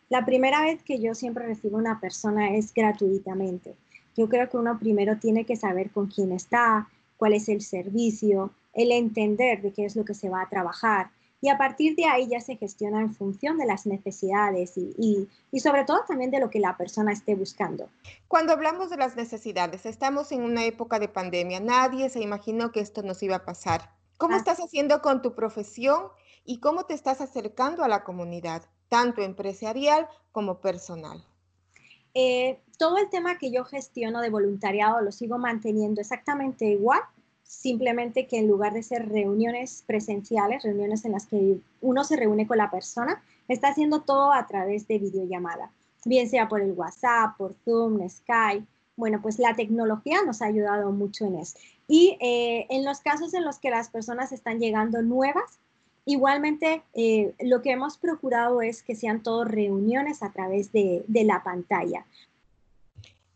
la 0.09 0.25
primera 0.25 0.63
vez 0.63 0.83
que 0.83 0.99
yo 0.99 1.15
siempre 1.15 1.47
recibo 1.47 1.79
una 1.79 2.01
persona 2.01 2.57
es 2.57 2.75
gratuitamente. 2.75 3.77
Yo 4.17 4.29
creo 4.29 4.49
que 4.49 4.57
uno 4.57 4.79
primero 4.79 5.19
tiene 5.19 5.45
que 5.45 5.57
saber 5.57 5.91
con 5.91 6.07
quién 6.07 6.33
está, 6.33 6.89
cuál 7.17 7.35
es 7.35 7.49
el 7.49 7.63
servicio, 7.63 8.51
el 8.73 8.93
entender 8.93 9.63
de 9.63 9.73
qué 9.73 9.85
es 9.85 9.97
lo 9.97 10.05
que 10.05 10.15
se 10.15 10.29
va 10.29 10.43
a 10.43 10.49
trabajar. 10.49 11.11
Y 11.43 11.49
a 11.49 11.57
partir 11.57 11.97
de 11.97 12.05
ahí 12.05 12.29
ya 12.29 12.41
se 12.41 12.57
gestiona 12.57 13.01
en 13.01 13.15
función 13.15 13.57
de 13.57 13.65
las 13.65 13.87
necesidades 13.87 14.77
y, 14.77 14.95
y, 14.99 15.29
y, 15.51 15.61
sobre 15.61 15.85
todo 15.85 16.01
también 16.07 16.31
de 16.31 16.39
lo 16.39 16.51
que 16.51 16.61
la 16.61 16.77
persona 16.77 17.13
esté 17.13 17.35
buscando. 17.35 17.89
Cuando 18.29 18.53
hablamos 18.53 18.91
de 18.91 18.99
las 18.99 19.17
necesidades, 19.17 19.87
estamos 19.87 20.33
en 20.33 20.43
una 20.43 20.65
época 20.65 20.99
de 20.99 21.09
pandemia. 21.09 21.61
Nadie 21.61 22.11
se 22.11 22.21
imaginó 22.21 22.73
que 22.73 22.81
esto 22.81 23.03
nos 23.03 23.23
iba 23.23 23.37
a 23.37 23.45
pasar. 23.47 23.91
¿Cómo 24.19 24.37
estás 24.37 24.59
haciendo 24.61 25.01
con 25.01 25.23
tu 25.23 25.35
profesión 25.35 26.09
y 26.45 26.61
cómo 26.61 26.85
te 26.85 26.93
estás 26.93 27.23
acercando 27.23 27.85
a 27.85 27.89
la 27.89 28.05
comunidad, 28.05 28.63
tanto 28.91 29.23
empresarial 29.23 30.09
como 30.33 30.61
personal? 30.61 31.25
Eh, 32.13 32.61
todo 32.81 32.97
el 32.97 33.11
tema 33.11 33.37
que 33.37 33.51
yo 33.51 33.67
gestiono 33.67 34.23
de 34.23 34.31
voluntariado 34.31 35.03
lo 35.03 35.13
sigo 35.13 35.37
manteniendo 35.37 36.01
exactamente 36.01 36.65
igual, 36.65 37.01
simplemente 37.43 38.27
que 38.27 38.39
en 38.39 38.49
lugar 38.49 38.73
de 38.73 38.83
ser 38.83 39.07
reuniones 39.11 39.85
presenciales, 39.87 40.63
reuniones 40.63 41.05
en 41.05 41.13
las 41.13 41.27
que 41.27 41.59
uno 41.83 42.05
se 42.05 42.17
reúne 42.17 42.47
con 42.47 42.57
la 42.57 42.71
persona, 42.71 43.23
está 43.49 43.69
haciendo 43.69 44.01
todo 44.01 44.33
a 44.33 44.47
través 44.47 44.89
de 44.89 44.99
videollamada, 44.99 45.71
bien 46.07 46.31
sea 46.31 46.49
por 46.49 46.63
el 46.63 46.73
WhatsApp, 46.73 47.37
por 47.37 47.53
Zoom, 47.67 48.09
Skype. 48.09 48.65
Bueno, 48.97 49.21
pues 49.21 49.39
la 49.39 49.55
tecnología 49.55 50.23
nos 50.25 50.41
ha 50.41 50.47
ayudado 50.47 50.91
mucho 50.91 51.27
en 51.27 51.37
eso. 51.37 51.59
Y 51.87 52.17
eh, 52.23 52.67
en 52.71 52.87
los 52.87 53.01
casos 53.01 53.35
en 53.35 53.45
los 53.45 53.59
que 53.59 53.69
las 53.69 53.91
personas 53.91 54.33
están 54.33 54.59
llegando 54.59 55.03
nuevas, 55.03 55.59
igualmente 56.07 56.83
eh, 56.95 57.35
lo 57.41 57.61
que 57.61 57.73
hemos 57.73 57.99
procurado 57.99 58.63
es 58.63 58.83
que 58.83 58.95
sean 58.95 59.23
todas 59.23 59.51
reuniones 59.51 60.23
a 60.23 60.33
través 60.33 60.73
de, 60.73 61.05
de 61.09 61.25
la 61.25 61.43
pantalla. 61.43 62.07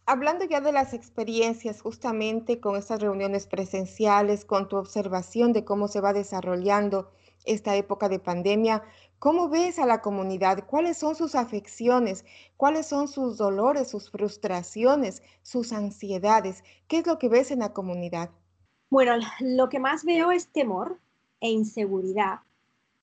Hablando 0.07 0.45
ya 0.45 0.61
de 0.61 0.71
las 0.71 0.93
experiencias 0.93 1.81
justamente 1.81 2.61
con 2.61 2.77
estas 2.77 3.01
reuniones 3.01 3.47
presenciales, 3.47 4.45
con 4.45 4.69
tu 4.69 4.77
observación 4.77 5.55
de 5.55 5.65
cómo 5.65 5.89
se 5.89 6.03
va 6.03 6.13
desarrollando 6.13 7.11
esta 7.47 7.75
época 7.77 8.11
de 8.11 8.19
pandemia, 8.19 8.83
¿cómo 9.19 9.49
ves 9.49 9.79
a 9.79 9.87
la 9.87 10.03
comunidad? 10.03 10.67
¿Cuáles 10.67 10.99
son 10.99 11.15
sus 11.15 11.35
afecciones? 11.35 12.27
¿Cuáles 12.59 12.87
son 12.87 13.09
sus 13.09 13.39
dolores, 13.39 13.89
sus 13.89 14.11
frustraciones, 14.11 15.23
sus 15.43 15.73
ansiedades? 15.73 16.65
¿Qué 16.87 16.99
es 16.99 17.07
lo 17.07 17.19
que 17.19 17.31
ves 17.31 17.51
en 17.51 17.61
la 17.61 17.73
comunidad? 17.73 18.31
Bueno, 18.91 19.15
lo 19.41 19.71
que 19.71 19.79
más 19.79 20.05
veo 20.05 20.31
es 20.33 20.49
temor 20.49 21.01
e 21.41 21.49
inseguridad 21.49 22.41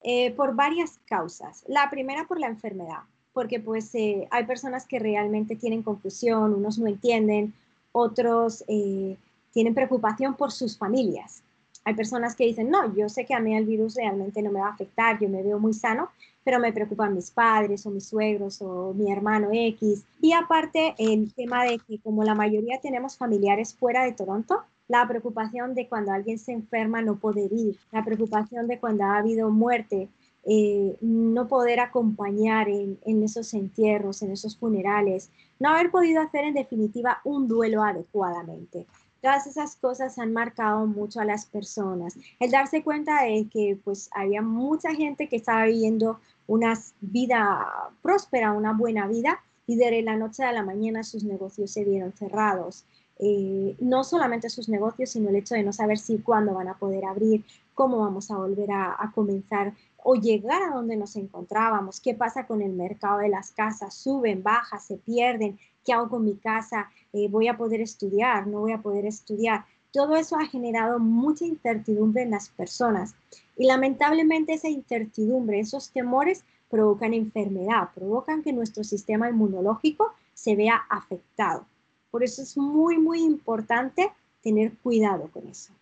eh, 0.03 0.31
por 0.35 0.55
varias 0.55 0.99
causas. 1.05 1.63
La 1.67 1.89
primera 1.89 2.27
por 2.27 2.39
la 2.39 2.47
enfermedad. 2.47 3.01
Porque 3.33 3.59
pues 3.59 3.93
eh, 3.95 4.27
hay 4.31 4.45
personas 4.45 4.85
que 4.85 4.99
realmente 4.99 5.55
tienen 5.55 5.83
confusión, 5.83 6.53
unos 6.53 6.77
no 6.77 6.87
entienden, 6.87 7.53
otros 7.91 8.63
eh, 8.67 9.17
tienen 9.53 9.73
preocupación 9.73 10.35
por 10.35 10.51
sus 10.51 10.77
familias. 10.77 11.43
Hay 11.83 11.95
personas 11.95 12.35
que 12.35 12.45
dicen, 12.45 12.69
no, 12.69 12.95
yo 12.95 13.09
sé 13.09 13.25
que 13.25 13.33
a 13.33 13.39
mí 13.39 13.55
el 13.55 13.65
virus 13.65 13.95
realmente 13.95 14.41
no 14.41 14.51
me 14.51 14.59
va 14.59 14.67
a 14.67 14.73
afectar, 14.73 15.19
yo 15.19 15.27
me 15.27 15.41
veo 15.41 15.59
muy 15.59 15.73
sano, 15.73 16.09
pero 16.43 16.59
me 16.59 16.73
preocupan 16.73 17.15
mis 17.15 17.31
padres 17.31 17.85
o 17.85 17.89
mis 17.89 18.05
suegros 18.05 18.61
o 18.61 18.93
mi 18.93 19.11
hermano 19.11 19.49
X. 19.51 20.03
Y 20.21 20.33
aparte 20.33 20.93
el 20.97 21.33
tema 21.33 21.63
de 21.63 21.79
que 21.79 21.99
como 21.99 22.23
la 22.23 22.35
mayoría 22.35 22.79
tenemos 22.79 23.17
familiares 23.17 23.73
fuera 23.73 24.03
de 24.03 24.13
Toronto, 24.13 24.63
la 24.87 25.07
preocupación 25.07 25.73
de 25.73 25.87
cuando 25.87 26.11
alguien 26.11 26.37
se 26.37 26.51
enferma 26.51 27.01
no 27.01 27.15
poder 27.15 27.51
ir, 27.51 27.77
la 27.91 28.03
preocupación 28.03 28.67
de 28.67 28.79
cuando 28.79 29.05
ha 29.05 29.17
habido 29.17 29.49
muerte, 29.49 30.09
eh, 30.43 30.97
no 31.01 31.47
poder 31.47 31.79
acompañar 31.79 32.67
en, 32.67 33.23
esos 33.23 33.53
entierros, 33.53 34.23
en 34.23 34.31
esos 34.31 34.57
funerales, 34.57 35.29
no 35.59 35.69
haber 35.69 35.91
podido 35.91 36.21
hacer 36.21 36.45
en 36.45 36.55
definitiva 36.55 37.21
un 37.23 37.47
duelo 37.47 37.83
adecuadamente. 37.83 38.87
Todas 39.21 39.45
esas 39.45 39.75
cosas 39.75 40.17
han 40.17 40.33
marcado 40.33 40.87
mucho 40.87 41.19
a 41.19 41.25
las 41.25 41.45
personas. 41.45 42.15
El 42.39 42.49
darse 42.49 42.83
cuenta 42.83 43.21
de 43.23 43.47
que 43.53 43.77
pues 43.83 44.09
había 44.15 44.41
mucha 44.41 44.95
gente 44.95 45.29
que 45.29 45.35
estaba 45.35 45.65
viviendo 45.65 46.19
una 46.47 46.73
vida 47.01 47.91
próspera, 48.01 48.51
una 48.51 48.73
buena 48.73 49.07
vida, 49.07 49.39
y 49.67 49.75
de 49.75 50.01
la 50.01 50.15
noche 50.15 50.43
a 50.43 50.51
la 50.51 50.63
mañana 50.63 51.03
sus 51.03 51.23
negocios 51.23 51.69
se 51.69 51.85
vieron 51.85 52.13
cerrados. 52.13 52.83
Eh, 53.19 53.75
no 53.79 54.03
solamente 54.03 54.49
sus 54.49 54.67
negocios, 54.67 55.11
sino 55.11 55.29
el 55.29 55.35
hecho 55.35 55.53
de 55.53 55.61
no 55.61 55.71
saber 55.71 55.99
si 55.99 56.17
cuándo 56.17 56.55
van 56.55 56.67
a 56.67 56.79
poder 56.79 57.05
abrir, 57.05 57.45
cómo 57.75 57.99
vamos 57.99 58.31
a 58.31 58.37
volver 58.37 58.71
a 58.71 59.11
comenzar 59.13 59.73
o 60.03 60.15
llegar 60.15 60.61
a 60.63 60.73
donde 60.73 60.95
nos 60.95 61.15
encontrábamos, 61.15 61.99
qué 61.99 62.13
pasa 62.13 62.47
con 62.47 62.61
el 62.61 62.71
mercado 62.71 63.19
de 63.19 63.29
las 63.29 63.51
casas, 63.51 63.93
suben, 63.93 64.43
bajan, 64.43 64.79
se 64.79 64.97
pierden, 64.97 65.59
qué 65.83 65.93
hago 65.93 66.09
con 66.09 66.25
mi 66.25 66.35
casa, 66.35 66.89
eh, 67.13 67.27
voy 67.29 67.47
a 67.47 67.57
poder 67.57 67.81
estudiar, 67.81 68.47
no 68.47 68.61
voy 68.61 68.71
a 68.71 68.81
poder 68.81 69.05
estudiar. 69.05 69.65
Todo 69.91 70.15
eso 70.15 70.37
ha 70.37 70.45
generado 70.45 70.99
mucha 70.99 71.45
incertidumbre 71.45 72.23
en 72.23 72.31
las 72.31 72.49
personas 72.49 73.13
y 73.57 73.65
lamentablemente 73.65 74.53
esa 74.53 74.69
incertidumbre, 74.69 75.59
esos 75.59 75.91
temores 75.91 76.43
provocan 76.69 77.13
enfermedad, 77.13 77.89
provocan 77.93 78.41
que 78.41 78.53
nuestro 78.53 78.83
sistema 78.83 79.29
inmunológico 79.29 80.13
se 80.33 80.55
vea 80.55 80.81
afectado. 80.89 81.65
Por 82.09 82.23
eso 82.23 82.41
es 82.41 82.57
muy, 82.57 82.97
muy 82.97 83.21
importante 83.21 84.11
tener 84.41 84.73
cuidado 84.77 85.29
con 85.31 85.47
eso. 85.47 85.73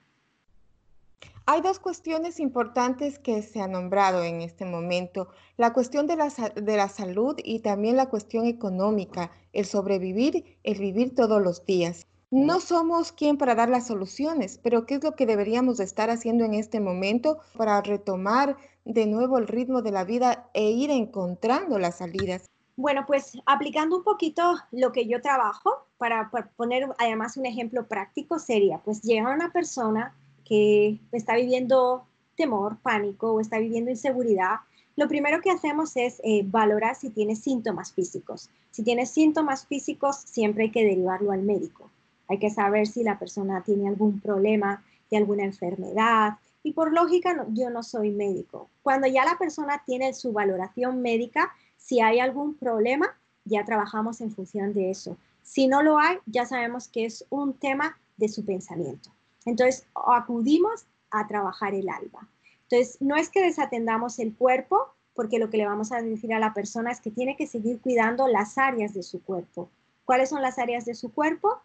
Hay 1.51 1.61
dos 1.61 1.79
cuestiones 1.79 2.39
importantes 2.39 3.17
que 3.17 3.41
se 3.41 3.59
han 3.59 3.71
nombrado 3.71 4.23
en 4.23 4.41
este 4.41 4.65
momento, 4.65 5.29
la 5.57 5.73
cuestión 5.73 6.05
de 6.05 6.15
la, 6.15 6.29
de 6.29 6.77
la, 6.77 6.89
salud 6.89 7.37
y 7.43 7.61
también 7.61 7.97
la 7.97 8.07
cuestión 8.07 8.45
económica, 8.45 9.31
el 9.51 9.65
sobrevivir, 9.65 10.59
el 10.61 10.77
vivir 10.77 11.15
todos 11.15 11.41
los 11.41 11.65
días. 11.65 12.05
No 12.29 12.59
somos 12.59 13.11
quien 13.11 13.39
para 13.39 13.55
dar 13.55 13.67
las 13.67 13.87
soluciones, 13.87 14.59
pero 14.61 14.85
¿qué 14.85 14.93
es 14.93 15.03
lo 15.03 15.15
que 15.15 15.25
deberíamos 15.25 15.79
estar 15.79 16.11
haciendo 16.11 16.45
en 16.45 16.53
este 16.53 16.79
momento 16.79 17.39
para 17.57 17.81
retomar 17.81 18.55
de 18.85 19.07
nuevo 19.07 19.39
el 19.39 19.47
ritmo 19.47 19.81
de 19.81 19.91
la 19.91 20.03
vida 20.03 20.51
e 20.53 20.69
ir 20.69 20.91
encontrando 20.91 21.79
las 21.79 21.97
salidas? 21.97 22.45
Bueno, 22.75 23.05
pues 23.07 23.35
aplicando 23.47 23.97
un 23.97 24.03
poquito 24.03 24.53
lo 24.69 24.91
que 24.91 25.07
yo 25.07 25.19
trabajo, 25.19 25.87
para, 25.97 26.29
para 26.29 26.51
poner 26.51 26.87
además 26.99 27.37
un 27.37 27.47
ejemplo 27.47 27.87
práctico, 27.87 28.37
sería, 28.37 28.83
pues 28.85 29.01
llega 29.01 29.33
una 29.33 29.51
persona 29.51 30.15
que 30.49 30.99
está 31.11 31.35
viviendo 31.35 32.03
temor, 32.35 32.77
pánico 32.81 33.33
o 33.33 33.39
está 33.39 33.59
viviendo 33.59 33.91
inseguridad, 33.91 34.55
lo 34.95 35.07
primero 35.07 35.39
que 35.39 35.51
hacemos 35.51 35.95
es 35.95 36.19
eh, 36.25 36.41
valorar 36.45 36.95
si 36.95 37.09
tiene 37.09 37.35
síntomas 37.35 37.93
físicos. 37.93 38.49
Si 38.71 38.83
tiene 38.83 39.05
síntomas 39.05 39.65
físicos, 39.65 40.17
siempre 40.17 40.65
hay 40.65 40.71
que 40.71 40.83
derivarlo 40.83 41.31
al 41.31 41.43
médico. 41.43 41.89
Hay 42.27 42.37
que 42.39 42.49
saber 42.49 42.87
si 42.87 43.03
la 43.03 43.17
persona 43.17 43.63
tiene 43.63 43.87
algún 43.87 44.19
problema 44.19 44.83
de 45.09 45.17
alguna 45.17 45.45
enfermedad. 45.45 46.33
Y 46.63 46.73
por 46.73 46.91
lógica, 46.91 47.45
yo 47.53 47.69
no 47.69 47.83
soy 47.83 48.11
médico. 48.11 48.69
Cuando 48.81 49.07
ya 49.07 49.23
la 49.23 49.37
persona 49.37 49.83
tiene 49.85 50.13
su 50.13 50.33
valoración 50.33 51.01
médica, 51.01 51.53
si 51.77 52.01
hay 52.01 52.19
algún 52.19 52.55
problema, 52.55 53.07
ya 53.45 53.63
trabajamos 53.63 54.19
en 54.19 54.31
función 54.31 54.73
de 54.73 54.89
eso. 54.89 55.17
Si 55.43 55.67
no 55.67 55.81
lo 55.81 55.97
hay, 55.97 56.17
ya 56.25 56.45
sabemos 56.45 56.87
que 56.87 57.05
es 57.05 57.25
un 57.29 57.53
tema 57.53 57.97
de 58.17 58.27
su 58.27 58.45
pensamiento. 58.45 59.11
Entonces, 59.49 59.85
acudimos 59.93 60.85
a 61.11 61.27
trabajar 61.27 61.73
el 61.73 61.89
alma. 61.89 62.29
Entonces, 62.69 62.97
no 63.01 63.15
es 63.15 63.29
que 63.29 63.41
desatendamos 63.41 64.19
el 64.19 64.35
cuerpo, 64.35 64.89
porque 65.15 65.39
lo 65.39 65.49
que 65.49 65.57
le 65.57 65.65
vamos 65.65 65.91
a 65.91 66.01
decir 66.01 66.33
a 66.33 66.39
la 66.39 66.53
persona 66.53 66.91
es 66.91 67.01
que 67.01 67.11
tiene 67.11 67.35
que 67.35 67.47
seguir 67.47 67.81
cuidando 67.81 68.27
las 68.27 68.57
áreas 68.57 68.93
de 68.93 69.03
su 69.03 69.21
cuerpo. 69.23 69.69
¿Cuáles 70.05 70.29
son 70.29 70.41
las 70.41 70.59
áreas 70.59 70.85
de 70.85 70.95
su 70.95 71.11
cuerpo? 71.11 71.59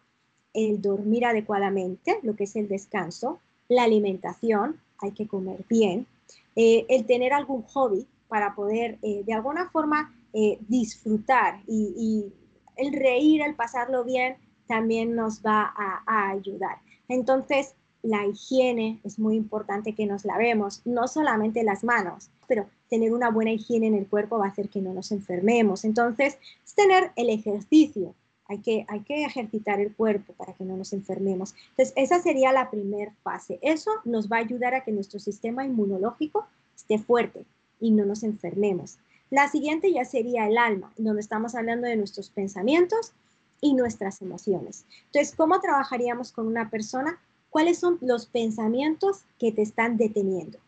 El 0.53 0.81
dormir 0.81 1.25
adecuadamente, 1.25 2.19
lo 2.23 2.35
que 2.35 2.45
es 2.45 2.55
el 2.55 2.67
descanso, 2.67 3.39
la 3.67 3.83
alimentación, 3.83 4.79
hay 4.99 5.11
que 5.11 5.27
comer 5.27 5.63
bien, 5.69 6.07
eh, 6.55 6.85
el 6.89 7.05
tener 7.05 7.33
algún 7.33 7.63
hobby 7.63 8.07
para 8.27 8.55
poder 8.55 8.97
eh, 9.01 9.23
de 9.25 9.33
alguna 9.33 9.69
forma 9.69 10.13
eh, 10.33 10.57
disfrutar 10.67 11.61
y, 11.67 12.31
el 12.77 12.91
reír, 12.91 13.41
el 13.41 13.55
pasarlo 13.55 14.03
bien, 14.03 14.35
también 14.67 15.15
nos 15.15 15.41
va 15.41 15.73
a 15.75 16.29
ayudar. 16.29 16.77
Entonces, 17.07 17.75
la 18.05 18.25
higiene 18.25 18.99
es 19.03 19.17
muy 19.17 19.35
importante 19.35 19.93
que 19.93 20.05
nos 20.05 20.25
lavemos, 20.25 20.81
no 20.85 21.07
solamente 21.07 21.63
las 21.63 21.83
manos, 21.83 22.29
pero 22.47 22.67
tener 22.89 23.13
una 23.13 23.29
buena 23.29 23.51
higiene 23.51 23.87
en 23.87 23.95
el 23.95 24.07
cuerpo 24.07 24.37
va 24.37 24.45
a 24.45 24.49
hacer 24.49 24.69
que 24.69 24.81
no 24.81 24.93
nos 24.93 25.11
enfermemos. 25.11 25.83
Entonces, 25.85 26.37
es 26.63 26.75
tener 26.75 27.11
el 27.15 27.29
ejercicio. 27.29 28.13
Hay 28.47 28.59
que, 28.59 28.85
hay 28.87 28.99
que 28.99 29.23
ejercitar 29.25 29.79
el 29.79 29.95
cuerpo 29.95 30.33
para 30.33 30.53
que 30.53 30.65
no 30.65 30.77
nos 30.77 30.93
enfermemos. 30.93 31.55
Entonces, 31.71 31.93
esa 31.95 32.21
sería 32.21 32.51
la 32.51 32.69
primera 32.69 33.11
fase. 33.23 33.57
Eso 33.63 33.89
nos 34.03 34.31
va 34.31 34.37
a 34.37 34.41
ayudar 34.41 34.75
a 34.75 34.83
que 34.83 34.91
nuestro 34.91 35.19
sistema 35.19 35.65
inmunológico 35.65 36.45
esté 36.75 36.99
fuerte 36.99 37.43
y 37.79 37.89
no 37.89 38.05
nos 38.05 38.21
enfermemos. 38.21 38.99
La 39.31 39.49
siguiente 39.49 39.91
ya 39.91 40.05
sería 40.05 40.47
el 40.47 40.59
alma, 40.59 40.93
donde 40.97 41.21
estamos 41.21 41.55
hablando 41.55 41.87
de 41.87 41.95
nuestros 41.95 42.29
pensamientos 42.29 43.13
y 43.61 43.73
nuestras 43.73 44.21
emociones. 44.21 44.85
Entonces, 45.07 45.35
¿cómo 45.35 45.59
trabajaríamos 45.59 46.31
con 46.31 46.47
una 46.47 46.69
persona? 46.69 47.19
¿Cuáles 47.49 47.79
son 47.79 47.97
los 48.01 48.25
pensamientos 48.25 49.23
que 49.39 49.51
te 49.51 49.61
están 49.61 49.97
deteniendo? 49.97 50.59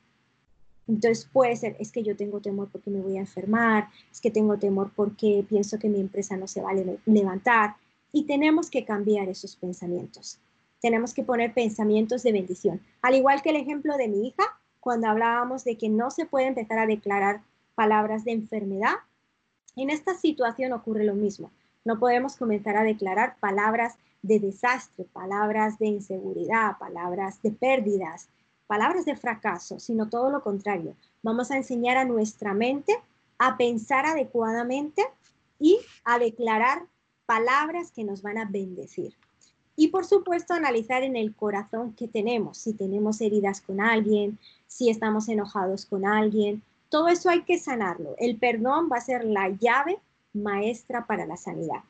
Entonces 0.87 1.29
puede 1.31 1.55
ser, 1.55 1.75
es 1.79 1.91
que 1.91 2.01
yo 2.01 2.15
tengo 2.15 2.39
temor 2.39 2.69
porque 2.71 2.89
me 2.89 3.01
voy 3.01 3.17
a 3.17 3.21
enfermar, 3.21 3.89
es 4.11 4.21
que 4.21 4.31
tengo 4.31 4.57
temor 4.57 4.91
porque 4.95 5.45
pienso 5.47 5.77
que 5.77 5.89
mi 5.89 5.99
empresa 5.99 6.37
no 6.37 6.47
se 6.47 6.61
va 6.61 6.71
a 6.71 6.75
levantar 7.05 7.75
y 8.13 8.23
tenemos 8.23 8.69
que 8.69 8.85
cambiar 8.85 9.27
esos 9.27 9.55
pensamientos. 9.55 10.39
Tenemos 10.81 11.13
que 11.13 11.23
poner 11.23 11.53
pensamientos 11.53 12.23
de 12.23 12.31
bendición. 12.31 12.81
Al 13.01 13.15
igual 13.15 13.41
que 13.41 13.49
el 13.49 13.57
ejemplo 13.57 13.97
de 13.97 14.07
mi 14.07 14.27
hija, 14.27 14.43
cuando 14.79 15.07
hablábamos 15.07 15.63
de 15.63 15.77
que 15.77 15.89
no 15.89 16.09
se 16.09 16.25
puede 16.25 16.47
empezar 16.47 16.79
a 16.79 16.87
declarar 16.87 17.41
palabras 17.75 18.23
de 18.23 18.31
enfermedad, 18.31 18.95
en 19.75 19.89
esta 19.89 20.15
situación 20.15 20.71
ocurre 20.71 21.03
lo 21.03 21.15
mismo. 21.15 21.51
No 21.87 21.99
podemos 21.99 22.35
comenzar 22.35 22.75
a 22.75 22.83
declarar 22.83 23.37
palabras 23.39 23.95
de 24.21 24.41
desastre, 24.41 25.05
palabras 25.05 25.79
de 25.79 25.85
inseguridad, 25.85 26.77
palabras 26.77 27.41
de 27.41 27.51
pérdidas, 27.51 28.27
palabras 28.67 29.05
de 29.05 29.15
fracaso, 29.15 29.79
sino 29.79 30.09
todo 30.09 30.29
lo 30.29 30.43
contrario. 30.43 30.97
Vamos 31.23 31.49
a 31.49 31.55
enseñar 31.55 31.95
a 31.95 32.03
nuestra 32.03 32.53
mente 32.53 32.91
a 33.37 33.55
pensar 33.55 34.05
adecuadamente 34.05 35.01
y 35.59 35.79
a 36.03 36.19
declarar 36.19 36.83
palabras 37.25 37.93
que 37.93 38.03
nos 38.03 38.21
van 38.21 38.37
a 38.37 38.43
bendecir. 38.43 39.15
Y 39.77 39.87
por 39.87 40.03
supuesto, 40.03 40.53
analizar 40.53 41.03
en 41.03 41.15
el 41.15 41.33
corazón 41.33 41.93
qué 41.93 42.09
tenemos, 42.09 42.57
si 42.57 42.73
tenemos 42.73 43.21
heridas 43.21 43.61
con 43.61 43.79
alguien, 43.79 44.37
si 44.65 44.89
estamos 44.89 45.29
enojados 45.29 45.85
con 45.85 46.05
alguien. 46.05 46.61
Todo 46.89 47.07
eso 47.07 47.29
hay 47.29 47.43
que 47.43 47.57
sanarlo. 47.57 48.13
El 48.17 48.35
perdón 48.35 48.89
va 48.91 48.97
a 48.97 49.01
ser 49.01 49.23
la 49.23 49.47
llave 49.47 50.01
maestra 50.33 51.05
para 51.07 51.25
la 51.25 51.37
sanidad. 51.37 51.83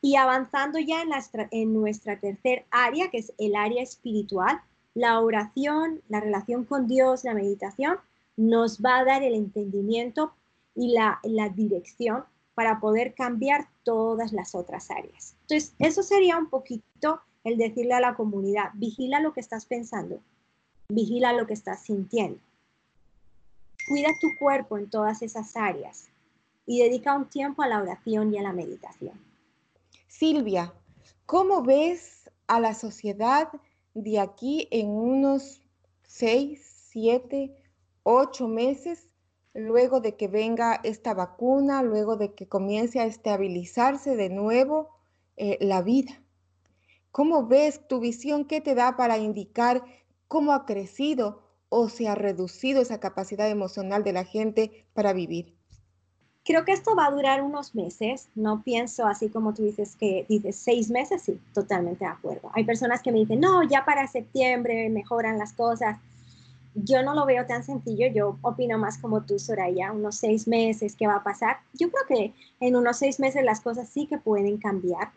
Y 0.00 0.16
avanzando 0.16 0.78
ya 0.78 1.02
en, 1.50 1.72
nuestra 1.72 2.18
tercer 2.20 2.66
área, 2.70 3.10
que 3.10 3.18
es 3.18 3.32
el 3.38 3.56
área 3.56 3.82
espiritual, 3.82 4.60
la 4.94 5.20
oración, 5.20 6.02
la 6.08 6.20
relación 6.20 6.64
con 6.64 6.86
Dios, 6.86 7.24
la 7.24 7.34
meditación, 7.34 7.96
nos 8.36 8.80
va 8.80 8.98
a 8.98 9.04
dar 9.04 9.22
el 9.22 9.34
entendimiento 9.34 10.32
y 10.74 10.92
la, 10.92 11.18
la 11.24 11.48
dirección 11.48 12.24
para 12.54 12.80
poder 12.80 13.14
cambiar 13.14 13.68
todas 13.82 14.32
las 14.32 14.54
otras 14.54 14.90
áreas. 14.90 15.34
Entonces, 15.42 15.74
eso 15.78 16.02
sería 16.02 16.38
un 16.38 16.48
poquito 16.48 17.20
el 17.44 17.56
decirle 17.56 17.94
a 17.94 18.00
la 18.00 18.14
comunidad, 18.14 18.70
vigila 18.74 19.20
lo 19.20 19.32
que 19.32 19.40
estás 19.40 19.66
pensando, 19.66 20.20
vigila 20.88 21.32
lo 21.32 21.46
que 21.46 21.54
estás 21.54 21.82
sintiendo. 21.82 22.40
Cuida 23.88 24.10
tu 24.20 24.28
cuerpo 24.38 24.76
en 24.76 24.90
todas 24.90 25.22
esas 25.22 25.56
áreas 25.56 26.10
y 26.68 26.82
dedica 26.82 27.16
un 27.16 27.24
tiempo 27.24 27.62
a 27.62 27.66
la 27.66 27.80
oración 27.80 28.32
y 28.32 28.38
a 28.38 28.42
la 28.42 28.52
meditación. 28.52 29.18
Silvia, 30.06 30.74
¿cómo 31.24 31.62
ves 31.62 32.30
a 32.46 32.60
la 32.60 32.74
sociedad 32.74 33.48
de 33.94 34.20
aquí 34.20 34.68
en 34.70 34.90
unos 34.90 35.62
seis, 36.02 36.88
siete, 36.90 37.56
ocho 38.02 38.48
meses 38.48 39.08
luego 39.54 40.00
de 40.00 40.16
que 40.16 40.28
venga 40.28 40.78
esta 40.84 41.14
vacuna, 41.14 41.82
luego 41.82 42.16
de 42.16 42.34
que 42.34 42.46
comience 42.46 43.00
a 43.00 43.06
estabilizarse 43.06 44.14
de 44.14 44.28
nuevo 44.28 44.90
eh, 45.38 45.56
la 45.62 45.80
vida? 45.80 46.20
¿Cómo 47.12 47.46
ves 47.46 47.88
tu 47.88 47.98
visión? 47.98 48.44
¿Qué 48.44 48.60
te 48.60 48.74
da 48.74 48.94
para 48.94 49.16
indicar 49.16 49.82
cómo 50.28 50.52
ha 50.52 50.66
crecido 50.66 51.44
o 51.70 51.88
se 51.88 52.08
ha 52.08 52.14
reducido 52.14 52.82
esa 52.82 53.00
capacidad 53.00 53.48
emocional 53.48 54.04
de 54.04 54.12
la 54.12 54.24
gente 54.24 54.84
para 54.92 55.14
vivir? 55.14 55.57
Creo 56.48 56.64
que 56.64 56.72
esto 56.72 56.96
va 56.96 57.04
a 57.04 57.10
durar 57.10 57.42
unos 57.42 57.74
meses. 57.74 58.28
No 58.34 58.62
pienso 58.62 59.06
así 59.06 59.28
como 59.28 59.52
tú 59.52 59.64
dices 59.64 59.96
que 59.96 60.24
dices 60.30 60.56
seis 60.56 60.88
meses. 60.88 61.20
Sí, 61.20 61.38
totalmente 61.52 62.06
de 62.06 62.10
acuerdo. 62.10 62.50
Hay 62.54 62.64
personas 62.64 63.02
que 63.02 63.12
me 63.12 63.18
dicen, 63.18 63.38
no, 63.38 63.62
ya 63.64 63.84
para 63.84 64.06
septiembre 64.06 64.88
mejoran 64.88 65.36
las 65.36 65.52
cosas. 65.52 65.98
Yo 66.74 67.02
no 67.02 67.14
lo 67.14 67.26
veo 67.26 67.44
tan 67.44 67.62
sencillo. 67.64 68.06
Yo 68.06 68.38
opino 68.40 68.78
más 68.78 68.96
como 68.96 69.24
tú, 69.24 69.38
Soraya. 69.38 69.92
Unos 69.92 70.16
seis 70.16 70.48
meses, 70.48 70.96
¿qué 70.96 71.06
va 71.06 71.16
a 71.16 71.22
pasar? 71.22 71.58
Yo 71.74 71.90
creo 71.90 72.06
que 72.08 72.32
en 72.60 72.76
unos 72.76 72.96
seis 72.96 73.20
meses 73.20 73.44
las 73.44 73.60
cosas 73.60 73.86
sí 73.86 74.06
que 74.06 74.16
pueden 74.16 74.56
cambiar. 74.56 75.10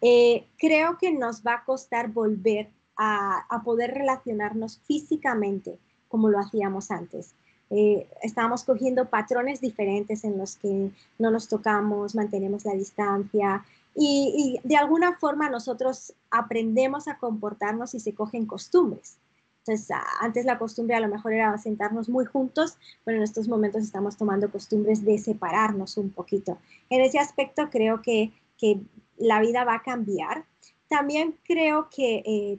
Eh, 0.00 0.46
creo 0.56 0.98
que 0.98 1.10
nos 1.10 1.42
va 1.42 1.54
a 1.54 1.64
costar 1.64 2.12
volver 2.12 2.70
a, 2.96 3.60
poder 3.64 3.92
relacionarnos 3.92 4.78
físicamente 4.86 5.80
como 6.06 6.28
lo 6.28 6.38
hacíamos 6.38 6.92
antes. 6.92 7.34
Eh, 7.70 8.08
estábamos 8.22 8.64
cogiendo 8.64 9.08
patrones 9.08 9.60
diferentes 9.60 10.24
en 10.24 10.36
los 10.36 10.56
que 10.56 10.90
no 11.18 11.30
nos 11.30 11.48
tocamos, 11.48 12.16
mantenemos 12.16 12.64
la 12.64 12.74
distancia 12.74 13.64
y, 13.94 14.60
de 14.64 14.76
alguna 14.76 15.16
forma 15.18 15.50
nosotros 15.50 16.12
aprendemos 16.30 17.08
a 17.08 17.18
comportarnos 17.18 17.94
y 17.94 18.00
se 18.00 18.14
cogen 18.14 18.46
costumbres. 18.46 19.18
Entonces, 19.58 19.96
antes 20.20 20.46
la 20.46 20.58
costumbre 20.58 20.96
a 20.96 21.00
lo 21.00 21.08
mejor 21.08 21.32
era 21.32 21.56
sentarnos 21.58 22.08
muy 22.08 22.24
juntos, 22.24 22.78
pero 23.04 23.18
en 23.18 23.22
estos 23.22 23.46
momentos 23.46 23.82
estamos 23.82 24.16
tomando 24.16 24.50
costumbres 24.50 25.04
de 25.04 25.18
separarnos 25.18 25.96
un 25.96 26.10
poquito. 26.10 26.58
En 26.88 27.02
ese 27.02 27.18
aspecto 27.18 27.68
creo 27.70 28.00
que, 28.00 28.32
que 28.56 28.80
la 29.18 29.40
vida 29.40 29.64
va 29.64 29.74
a 29.74 29.82
cambiar. 29.82 30.44
También 30.88 31.36
creo 31.44 31.88
que 31.94 32.22
eh, 32.24 32.58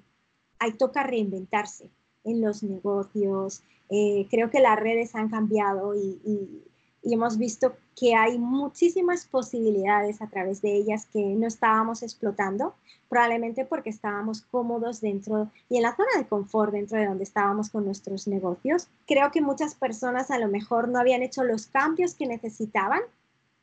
hay 0.59 0.73
toca 0.73 1.03
reinventarse 1.03 1.89
en 2.23 2.41
los 2.41 2.61
negocios. 2.61 3.63
Eh, 3.93 4.25
creo 4.31 4.49
que 4.49 4.61
las 4.61 4.79
redes 4.79 5.13
han 5.15 5.29
cambiado 5.29 5.93
y, 5.93 6.63
hemos 7.03 7.37
visto 7.37 7.73
que 7.99 8.15
hay 8.15 8.37
muchísimas 8.37 9.25
posibilidades 9.25 10.21
a 10.21 10.27
través 10.27 10.61
de 10.61 10.73
ellas 10.75 11.07
que 11.11 11.19
no 11.19 11.47
estábamos 11.47 12.03
explotando, 12.03 12.75
probablemente 13.09 13.65
porque 13.65 13.89
estábamos 13.89 14.43
cómodos 14.43 15.01
dentro 15.01 15.51
y 15.67 15.77
en 15.77 15.83
la 15.83 15.95
zona 15.95 16.11
de 16.17 16.27
confort 16.27 16.71
dentro 16.71 16.99
de 16.99 17.07
donde 17.07 17.23
estábamos 17.23 17.69
con 17.69 17.85
nuestros 17.85 18.27
negocios. 18.27 18.87
Creo 19.07 19.31
que 19.31 19.41
muchas 19.41 19.75
personas 19.75 20.31
a 20.31 20.39
lo 20.39 20.47
mejor 20.47 20.87
no 20.87 20.99
habían 20.99 21.21
hecho 21.21 21.43
los 21.43 21.67
cambios 21.67 22.13
que 22.13 22.27
necesitaban 22.27 23.01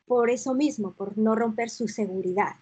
por 0.05 0.29
eso 0.29 0.53
mismo, 0.53 0.91
por 0.91 1.17
no 1.17 1.33
romper 1.33 1.69
su 1.69 1.87
seguridad 1.87 2.55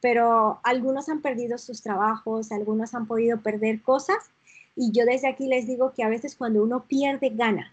pero 0.00 0.60
algunos 0.62 1.08
han 1.08 1.20
perdido 1.20 1.58
sus 1.58 1.82
trabajos, 1.82 2.52
algunos 2.52 2.94
han 2.94 3.06
podido 3.06 3.40
perder 3.40 3.82
cosas 3.82 4.30
y 4.76 4.92
yo 4.92 5.06
desde 5.06 5.28
aquí 5.28 5.48
les 5.48 5.66
digo 5.66 5.92
que 5.94 6.04
a 6.04 6.08
veces 6.08 6.36
cuando 6.36 6.62
uno 6.62 6.84
pierde, 6.86 7.30
gana, 7.30 7.72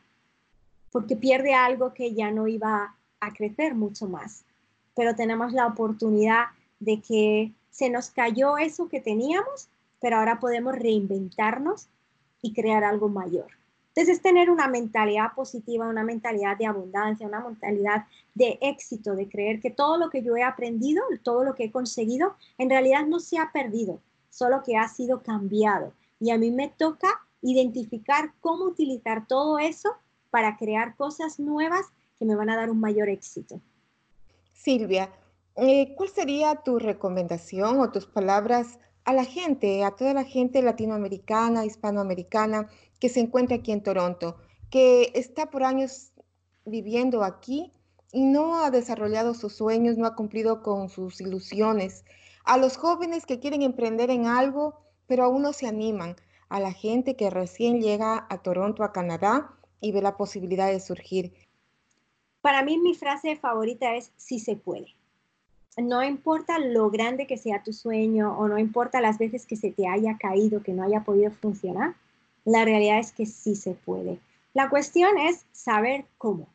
porque 0.92 1.18
pierde 1.18 1.54
algo 1.54 1.94
que 1.94 2.14
ya 2.14 2.32
no 2.32 2.48
iba 2.48 2.96
a 3.20 3.34
crecer 3.34 3.76
mucho 3.76 4.08
más, 4.08 4.46
pero 4.96 5.14
tenemos 5.14 5.52
la 5.52 5.68
oportunidad 5.68 6.46
de 6.80 7.02
que 7.02 7.52
se 7.70 7.90
nos 7.90 8.10
cayó 8.10 8.58
eso 8.58 8.88
que 8.88 9.02
teníamos, 9.02 9.68
pero 10.00 10.18
ahora 10.18 10.40
podemos 10.40 10.76
reinventarnos 10.76 11.88
y 12.42 12.54
crear 12.54 12.84
algo 12.84 13.10
mayor. 13.10 13.48
Entonces, 13.90 14.18
es 14.18 14.22
tener 14.24 14.50
una 14.50 14.68
mentalidad 14.68 15.34
positiva, 15.36 15.88
una 15.88 16.04
mentalidad 16.04 16.58
de 16.58 16.66
abundancia, 16.66 17.28
una 17.28 17.42
mentalidad 17.42 18.06
de 18.34 18.58
éxito, 18.62 19.16
de 19.16 19.30
creer 19.30 19.60
que 19.60 19.70
todo 19.70 19.98
lo 19.98 20.10
que 20.10 20.24
yo 20.24 20.36
he 20.36 20.42
aprendido, 20.42 21.04
todo 21.22 21.44
lo 21.44 21.54
que 21.54 21.66
he 21.66 21.72
conseguido, 21.72 22.36
en 22.58 22.72
realidad 22.72 23.06
no 23.06 23.20
se 23.20 23.38
ha 23.38 23.52
perdido, 23.52 24.00
solo 24.30 24.64
que 24.64 24.78
ha 24.78 24.88
sido 24.88 25.22
cambiado. 25.22 25.94
Y 26.24 26.32
a 26.32 26.38
mí 26.38 26.52
me 26.52 26.70
toca 26.70 27.10
identificar 27.42 28.34
cómo 28.40 28.64
utilizar 28.64 29.28
todo 29.28 29.60
eso 29.60 29.90
para 30.30 30.56
crear 30.56 30.96
cosas 30.96 31.38
nuevas 31.38 31.86
que 32.18 32.24
me 32.24 32.34
van 32.34 32.50
a 32.50 32.56
dar 32.56 32.70
un 32.70 32.80
mayor 32.80 33.10
éxito. 33.10 33.60
Silvia, 34.54 35.14
eh, 35.58 35.94
¿cuál 35.98 36.08
sería 36.08 36.56
tu 36.64 36.80
recomendación 36.80 37.82
o 37.82 37.92
tus 37.92 38.06
palabras 38.06 38.80
a 39.04 39.12
la 39.12 39.26
gente, 39.26 39.84
a 39.84 39.92
toda 39.92 40.14
la 40.14 40.24
gente 40.24 40.62
latinoamericana, 40.62 41.66
hispanoamericana 41.66 42.70
que 43.02 43.10
se 43.10 43.20
encuentra 43.20 43.58
aquí 43.58 43.74
en 43.74 43.84
Toronto, 43.84 44.38
que 44.70 45.12
está 45.16 45.48
por 45.50 45.64
años 45.64 46.14
viviendo 46.64 47.26
aquí 47.26 47.74
y 48.14 48.24
no 48.24 48.64
ha 48.64 48.72
desarrollado 48.72 49.34
sus 49.34 49.58
sueños, 49.58 49.98
no 49.98 50.06
ha 50.06 50.16
cumplido 50.16 50.64
con 50.64 50.88
sus 50.88 51.20
ilusiones. 51.20 52.06
A 52.46 52.58
los 52.58 52.78
jóvenes 52.78 53.26
que 53.26 53.42
quieren 53.42 53.62
emprender 53.62 54.10
en 54.10 54.26
algo, 54.26 54.83
pero 55.08 55.24
aún 55.24 55.42
no 55.42 55.54
se 55.54 55.68
animan. 55.68 56.16
A 56.50 56.60
la 56.60 56.72
gente 56.72 57.16
que 57.16 57.30
recién 57.30 57.82
llega 57.82 58.28
a 58.30 58.38
Toronto, 58.40 58.84
a 58.84 58.92
Canadá, 58.92 59.54
y 59.82 59.92
ve 59.92 60.02
la 60.02 60.18
posibilidad 60.18 60.70
de 60.70 60.80
surgir. 60.80 61.34
Para 62.42 62.64
mí 62.64 62.78
mi 62.78 62.94
frase 62.96 63.36
favorita 63.36 63.96
es 63.96 64.12
sí 64.18 64.40
se 64.40 64.56
puede 64.56 64.94
no 65.82 66.04
importa 66.04 66.60
lo 66.60 66.90
grande 66.92 67.26
que 67.26 67.38
sea 67.38 67.64
tu 67.64 67.74
sueño 67.74 68.38
o 68.38 68.48
no 68.48 68.60
importa 68.60 69.02
las 69.02 69.18
veces 69.18 69.46
que 69.46 69.56
se 69.56 69.72
te 69.72 69.88
haya 69.88 70.18
caído, 70.18 70.62
que 70.62 70.74
no 70.74 70.84
haya 70.84 71.04
podido 71.04 71.32
funcionar, 71.32 71.96
la 72.46 72.66
realidad 72.66 73.00
es 73.00 73.12
que 73.12 73.26
sí 73.26 73.56
se 73.56 73.72
puede. 73.72 74.20
La 74.54 74.70
cuestión 74.70 75.18
es 75.18 75.46
saber 75.52 76.06
cómo. 76.18 76.48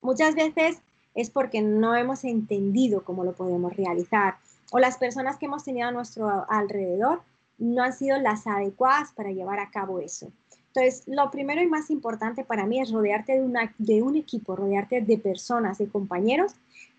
Muchas 0.00 0.34
veces 0.34 0.80
es 1.14 1.28
porque 1.28 1.60
no 1.60 1.94
hemos 1.94 2.24
entendido 2.24 3.04
cómo 3.04 3.24
lo 3.24 3.34
podemos 3.34 3.76
realizar 3.76 4.36
o 4.70 4.78
las 4.78 4.96
personas 4.96 5.36
que 5.36 5.46
hemos 5.46 5.64
tenido 5.64 5.88
a 5.88 5.92
nuestro 5.92 6.46
alrededor 6.48 7.20
no 7.58 7.82
han 7.82 7.92
sido 7.92 8.18
las 8.18 8.46
adecuadas 8.46 9.12
para 9.12 9.30
llevar 9.30 9.60
a 9.60 9.70
cabo 9.70 10.00
eso. 10.00 10.32
Entonces, 10.74 11.02
lo 11.06 11.30
primero 11.30 11.62
y 11.62 11.66
más 11.66 11.90
importante 11.90 12.44
para 12.44 12.66
mí 12.66 12.80
es 12.80 12.90
rodearte 12.90 13.34
de, 13.34 13.42
una, 13.42 13.74
de 13.78 14.02
un 14.02 14.16
equipo, 14.16 14.56
rodearte 14.56 15.02
de 15.02 15.18
personas, 15.18 15.78
de 15.78 15.88
compañeros 15.88 16.54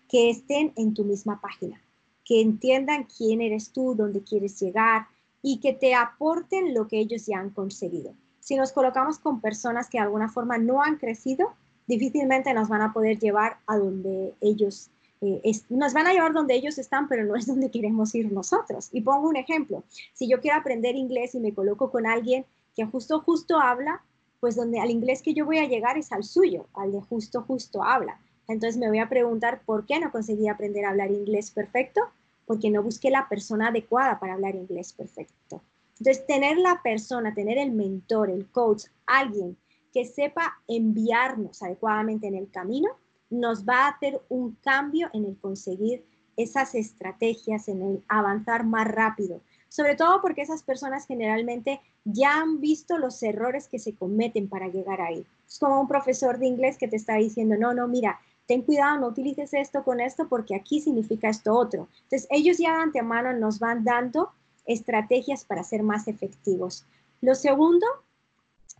que 0.08 0.30
estén 0.30 0.72
en 0.76 0.94
tu 0.94 1.04
misma 1.04 1.40
página, 1.40 1.80
que 2.24 2.40
entiendan 2.40 3.04
quién 3.04 3.40
eres 3.40 3.70
tú, 3.72 3.94
dónde 3.96 4.22
quieres 4.22 4.60
llegar 4.60 5.08
y 5.42 5.58
que 5.58 5.72
te 5.72 5.94
aporten 5.94 6.72
lo 6.72 6.86
que 6.86 6.98
ellos 7.00 7.26
ya 7.26 7.38
han 7.38 7.50
conseguido. 7.50 8.14
Si 8.38 8.56
nos 8.56 8.72
colocamos 8.72 9.18
con 9.18 9.40
personas 9.40 9.88
que 9.88 9.98
de 9.98 10.04
alguna 10.04 10.28
forma 10.28 10.56
no 10.56 10.82
han 10.82 10.96
crecido, 10.96 11.52
difícilmente 11.86 12.54
nos 12.54 12.68
van 12.68 12.82
a 12.82 12.92
poder 12.92 13.18
llevar 13.18 13.58
a 13.66 13.76
donde 13.76 14.34
ellos 14.40 14.90
eh, 15.20 15.52
nos 15.70 15.92
van 15.92 16.06
a 16.06 16.12
llevar 16.12 16.32
donde 16.32 16.54
ellos 16.54 16.78
están, 16.78 17.08
pero 17.08 17.24
no 17.24 17.36
es 17.36 17.46
donde 17.46 17.70
queremos 17.70 18.14
ir 18.14 18.30
nosotros. 18.32 18.88
Y 18.92 19.00
pongo 19.00 19.28
un 19.28 19.36
ejemplo. 19.36 19.84
Si 20.12 20.28
yo 20.28 20.40
quiero 20.40 20.58
aprender 20.58 20.96
inglés 20.96 21.34
y 21.34 21.40
me 21.40 21.54
coloco 21.54 21.90
con 21.90 22.06
alguien 22.06 22.44
que 22.74 22.84
justo, 22.84 23.20
justo 23.20 23.58
habla, 23.58 24.02
pues 24.40 24.56
donde 24.56 24.80
al 24.80 24.90
inglés 24.90 25.22
que 25.22 25.32
yo 25.32 25.46
voy 25.46 25.58
a 25.58 25.68
llegar 25.68 25.96
es 25.96 26.12
al 26.12 26.24
suyo, 26.24 26.66
al 26.74 26.92
de 26.92 27.00
justo, 27.00 27.42
justo 27.42 27.82
habla. 27.82 28.20
Entonces 28.46 28.78
me 28.78 28.88
voy 28.88 28.98
a 28.98 29.08
preguntar 29.08 29.62
por 29.64 29.86
qué 29.86 29.98
no 29.98 30.12
conseguí 30.12 30.48
aprender 30.48 30.84
a 30.84 30.90
hablar 30.90 31.10
inglés 31.10 31.50
perfecto, 31.50 32.02
porque 32.46 32.70
no 32.70 32.82
busqué 32.82 33.10
la 33.10 33.28
persona 33.28 33.68
adecuada 33.68 34.18
para 34.18 34.34
hablar 34.34 34.54
inglés 34.54 34.92
perfecto. 34.92 35.62
Entonces, 35.98 36.26
tener 36.26 36.58
la 36.58 36.82
persona, 36.82 37.34
tener 37.34 37.58
el 37.58 37.70
mentor, 37.70 38.30
el 38.30 38.50
coach, 38.50 38.84
alguien 39.06 39.56
que 39.92 40.04
sepa 40.04 40.58
enviarnos 40.66 41.62
adecuadamente 41.62 42.26
en 42.26 42.34
el 42.34 42.50
camino, 42.50 42.90
nos 43.30 43.64
va 43.64 43.86
a 43.86 43.88
hacer 43.88 44.20
un 44.28 44.56
cambio 44.62 45.08
en 45.12 45.24
el 45.24 45.36
conseguir 45.38 46.04
esas 46.36 46.74
estrategias, 46.74 47.68
en 47.68 47.82
el 47.82 48.04
avanzar 48.08 48.64
más 48.64 48.88
rápido. 48.88 49.40
Sobre 49.68 49.96
todo 49.96 50.20
porque 50.20 50.42
esas 50.42 50.62
personas 50.62 51.06
generalmente 51.06 51.80
ya 52.04 52.40
han 52.40 52.60
visto 52.60 52.98
los 52.98 53.22
errores 53.22 53.66
que 53.68 53.78
se 53.78 53.94
cometen 53.94 54.48
para 54.48 54.68
llegar 54.68 55.00
ahí. 55.00 55.26
Es 55.48 55.58
como 55.58 55.80
un 55.80 55.88
profesor 55.88 56.38
de 56.38 56.46
inglés 56.46 56.78
que 56.78 56.88
te 56.88 56.96
está 56.96 57.16
diciendo, 57.16 57.56
no, 57.58 57.74
no, 57.74 57.88
mira, 57.88 58.20
ten 58.46 58.62
cuidado, 58.62 59.00
no 59.00 59.08
utilices 59.08 59.54
esto 59.54 59.82
con 59.84 60.00
esto 60.00 60.28
porque 60.28 60.54
aquí 60.54 60.80
significa 60.80 61.28
esto 61.28 61.54
otro. 61.54 61.88
Entonces, 62.04 62.28
ellos 62.30 62.58
ya 62.58 62.76
de 62.76 62.82
antemano 62.82 63.32
nos 63.32 63.58
van 63.58 63.84
dando 63.84 64.30
estrategias 64.66 65.44
para 65.44 65.64
ser 65.64 65.82
más 65.82 66.08
efectivos. 66.08 66.86
Lo 67.20 67.34
segundo 67.34 67.86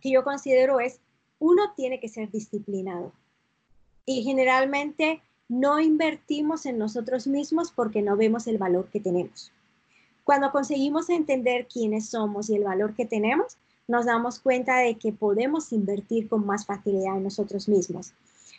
que 0.01 0.11
yo 0.11 0.23
considero 0.23 0.79
es, 0.79 0.99
uno 1.39 1.73
tiene 1.75 1.99
que 1.99 2.07
ser 2.07 2.31
disciplinado. 2.31 3.11
Y 4.05 4.23
generalmente 4.23 5.21
no 5.47 5.79
invertimos 5.79 6.65
en 6.65 6.77
nosotros 6.77 7.27
mismos 7.27 7.71
porque 7.71 8.01
no 8.01 8.17
vemos 8.17 8.47
el 8.47 8.57
valor 8.57 8.89
que 8.89 8.99
tenemos. 8.99 9.51
Cuando 10.23 10.51
conseguimos 10.51 11.09
entender 11.09 11.67
quiénes 11.67 12.09
somos 12.09 12.49
y 12.49 12.55
el 12.55 12.63
valor 12.63 12.95
que 12.95 13.05
tenemos, 13.05 13.57
nos 13.87 14.05
damos 14.05 14.39
cuenta 14.39 14.77
de 14.77 14.95
que 14.95 15.11
podemos 15.11 15.71
invertir 15.71 16.27
con 16.27 16.45
más 16.45 16.65
facilidad 16.65 17.17
en 17.17 17.23
nosotros 17.23 17.67
mismos. 17.67 18.13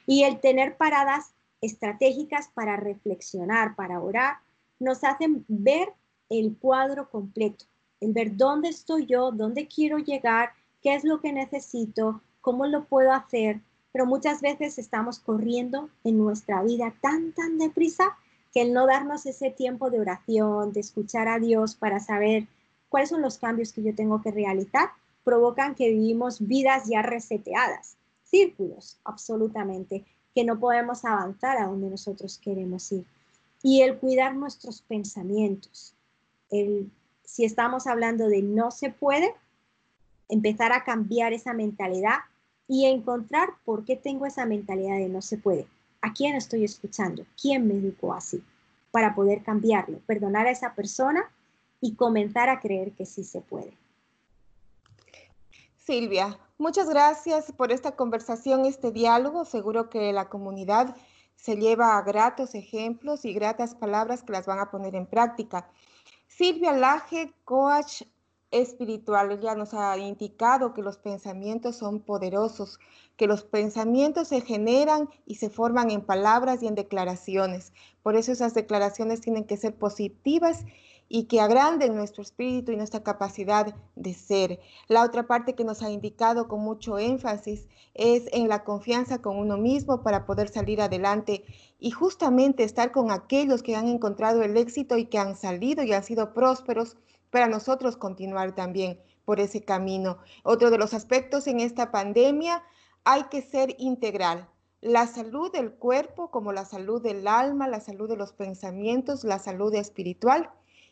Y 0.07 0.23
el 0.23 0.39
tener 0.39 0.77
paradas 0.77 1.33
estratégicas 1.61 2.49
para 2.55 2.77
reflexionar, 2.77 3.75
para 3.75 4.01
orar, 4.01 4.37
nos 4.79 5.03
hacen 5.03 5.45
ver 5.49 5.93
el 6.29 6.57
cuadro 6.57 7.11
completo, 7.11 7.65
el 8.01 8.13
ver 8.13 8.37
dónde 8.37 8.69
estoy 8.69 9.07
yo, 9.07 9.33
dónde 9.33 9.67
quiero 9.67 9.99
llegar, 9.99 10.51
qué 10.83 10.95
es 10.95 11.05
lo 11.05 11.21
que 11.21 11.33
necesito, 11.33 12.21
cómo 12.41 12.67
lo 12.67 12.85
puedo 12.85 13.13
hacer, 13.13 13.61
pero 13.97 14.05
muchas 14.05 14.43
veces 14.43 14.79
estamos 14.79 15.21
corriendo 15.21 15.89
en 16.05 16.19
nuestra 16.19 16.63
vida 16.63 16.93
tan, 17.01 17.33
tan 17.33 17.57
deprisa 17.57 18.15
que 18.53 18.61
el 18.61 18.75
no 18.75 18.87
darnos 18.87 19.25
ese 19.25 19.51
tiempo 19.51 19.89
de 19.89 20.01
oración, 20.01 20.75
de 20.75 20.81
escuchar 20.81 21.29
a 21.29 21.39
Dios 21.39 21.77
para 21.77 21.99
saber 21.99 22.47
cuáles 22.91 23.09
son 23.09 23.23
los 23.23 23.39
cambios 23.39 23.73
que 23.73 23.83
yo 23.83 23.95
tengo 23.95 24.21
que 24.21 24.31
realizar, 24.31 24.91
provocan 25.25 25.75
que 25.75 25.89
vivimos 25.89 26.47
vidas 26.47 26.91
ya 26.91 27.01
reseteadas, 27.01 27.97
círculos 28.23 28.99
absolutamente, 29.03 30.05
que 30.35 30.45
no 30.45 30.61
podemos 30.61 31.07
avanzar 31.07 31.57
a 31.57 31.69
donde 31.69 31.89
nosotros 31.89 32.37
queremos 32.37 32.93
ir. 32.93 33.07
Y 33.63 33.81
el 33.81 33.97
cuidar 33.97 34.37
nuestros 34.37 34.83
pensamientos, 34.83 35.95
el, 36.51 36.91
si 37.25 37.47
estamos 37.47 37.87
hablando 37.87 38.29
de 38.29 38.43
no 38.43 38.71
se 38.73 38.91
puede, 38.91 39.33
empezar 40.29 40.75
a 40.75 40.85
cambiar 40.85 41.33
esa 41.33 41.55
mentalidad 41.55 42.17
y 42.69 42.87
encontrar 42.87 43.51
por 43.65 43.85
qué 43.85 43.97
tengo 43.97 44.27
esa 44.27 44.47
mentalidad 44.47 44.97
de 44.97 45.09
no 45.09 45.23
se 45.23 45.39
puede. 45.39 45.67
¿A 46.01 46.13
quién 46.13 46.35
estoy 46.37 46.65
escuchando? 46.65 47.25
¿Quién 47.41 47.67
me 47.67 47.75
educó 47.75 48.13
así? 48.13 48.43
Para 48.91 49.15
poder 49.15 49.43
cambiarlo, 49.43 49.99
perdonar 50.07 50.47
a 50.47 50.51
esa 50.51 50.75
persona 50.75 51.31
y 51.81 51.95
comenzar 51.95 52.49
a 52.49 52.61
creer 52.61 52.93
que 52.93 53.07
sí 53.07 53.25
se 53.25 53.41
puede. 53.41 53.73
Silvia, 55.77 56.39
muchas 56.59 56.89
gracias 56.89 57.53
por 57.53 57.71
esta 57.71 57.95
conversación, 57.95 58.65
este 58.65 58.91
diálogo. 58.91 59.45
Seguro 59.45 59.89
que 59.89 60.13
la 60.13 60.29
comunidad 60.29 60.97
se 61.37 61.57
lleva 61.57 61.97
a 61.97 62.03
gratos 62.03 62.55
ejemplos 62.55 63.25
y 63.25 63.33
gratas 63.33 63.75
palabras 63.75 64.23
que 64.23 64.33
las 64.33 64.47
van 64.47 64.59
a 64.59 64.71
poner 64.71 64.97
en 64.97 65.07
práctica. 65.07 65.69
Silvia 66.27 66.73
Laje, 66.73 67.33
coach 67.45 68.03
espiritual 68.51 69.41
ya 69.41 69.55
nos 69.55 69.75
ha 69.75 69.97
indicado 69.99 70.73
que 70.75 70.83
los 70.83 70.99
pensamientos 70.99 71.77
son 71.77 72.01
poderosos, 72.01 72.79
que 73.17 73.27
los 73.27 73.45
pensamientos 73.45 74.29
se 74.29 74.41
generan 74.41 75.09
y 75.27 75.37
se 75.37 75.51
forman 75.51 75.91
en 75.91 76.01
palabras 76.01 76.63
y 76.63 76.67
en 76.67 76.75
declaraciones. 76.75 77.73
Por 78.03 78.17
eso 78.17 78.33
esas 78.33 78.55
declaraciones 78.55 79.21
tienen 79.21 79.45
que 79.45 79.57
ser 79.57 79.75
positivas 79.75 80.65
y 81.09 81.25
que 81.25 81.41
agranden 81.41 81.95
nuestro 81.95 82.23
espíritu 82.23 82.73
y 82.73 82.77
nuestra 82.77 83.03
capacidad 83.03 83.75
de 83.95 84.15
ser. 84.15 84.61
La 84.89 85.05
otra 85.05 85.27
parte 85.27 85.55
que 85.55 85.65
nos 85.65 85.83
ha 85.83 85.91
indicado 85.91 86.49
con 86.49 86.61
mucho 86.61 86.99
énfasis 86.99 87.69
es 87.95 88.29
en 88.33 88.49
la 88.49 88.65
confianza 88.65 89.23
con 89.23 89.39
uno 89.39 89.57
mismo 89.57 90.03
para 90.03 90.27
poder 90.27 90.49
salir 90.49 90.81
adelante 90.81 91.45
y 91.79 91.91
justamente 91.91 92.65
estar 92.65 92.91
con 92.91 93.11
aquellos 93.11 93.63
que 93.63 93.77
han 93.77 93.89
encontrado 93.89 94.43
el 94.43 94.57
éxito 94.57 94.99
y 94.99 95.07
que 95.07 95.19
han 95.19 95.37
salido 95.37 95.85
y 95.85 95.93
han 95.93 96.05
sido 96.05 96.35
prósperos 96.35 96.97
para 97.31 97.49
nosotros 97.49 97.97
continuar 97.97 98.55
también 98.55 99.01
por 99.25 99.41
ese 99.41 99.65
camino. 99.65 100.19
Otro 100.43 100.71
de 100.71 100.79
los 100.79 100.95
aspectos 100.95 101.47
en 101.47 101.61
esta 101.61 101.91
pandemia, 101.91 102.63
hay 103.05 103.25
que 103.25 103.43
ser 103.43 103.75
integral. 103.79 104.49
La 104.81 105.07
salud 105.07 105.51
del 105.53 105.73
cuerpo 105.73 106.31
como 106.31 106.53
la 106.53 106.65
salud 106.65 107.03
del 107.03 107.27
alma, 107.27 107.69
la 107.69 107.81
salud 107.81 108.09
de 108.09 108.17
los 108.17 108.33
pensamientos, 108.33 109.25
la 109.25 109.39
salud 109.39 109.75
espiritual 109.75 110.51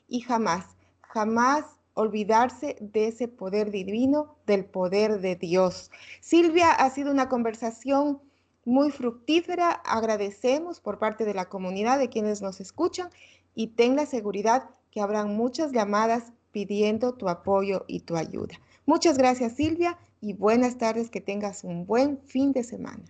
y 0.09 0.21
jamás, 0.21 0.77
jamás 1.01 1.65
olvidarse 1.95 2.77
de 2.81 3.09
ese 3.09 3.29
poder 3.29 3.71
divino, 3.71 4.37
del 4.47 4.65
poder 4.65 5.21
de 5.21 5.37
Dios. 5.37 5.91
Silvia, 6.21 6.73
ha 6.73 6.91
sido 6.91 7.11
una 7.13 7.29
conversación 7.29 8.21
muy 8.65 8.91
fructífera. 8.91 9.71
Agradecemos 9.71 10.81
por 10.81 10.99
parte 10.99 11.25
de 11.25 11.35
la 11.35 11.49
comunidad 11.49 11.99
de 11.99 12.09
quienes 12.09 12.43
nos 12.43 12.61
escuchan 12.61 13.11
y 13.55 13.69
ten 13.69 13.97
la 13.97 14.07
seguridad 14.07 14.71
que 14.95 15.01
habrán 15.01 15.37
muchas 15.37 15.73
llamadas 15.73 16.33
pidiendo 16.53 17.15
tu 17.15 17.29
apoyo 17.29 17.85
y 17.89 18.01
tu 18.01 18.17
ayuda. 18.17 18.55
Muchas 18.87 19.19
gracias 19.19 19.55
Silvia 19.57 19.99
y 20.21 20.35
buenas 20.35 20.79
tardes, 20.79 21.11
que 21.11 21.21
tengas 21.21 21.65
un 21.65 21.85
buen 21.85 22.19
fin 22.27 22.53
de 22.53 22.63
semana. 22.63 23.03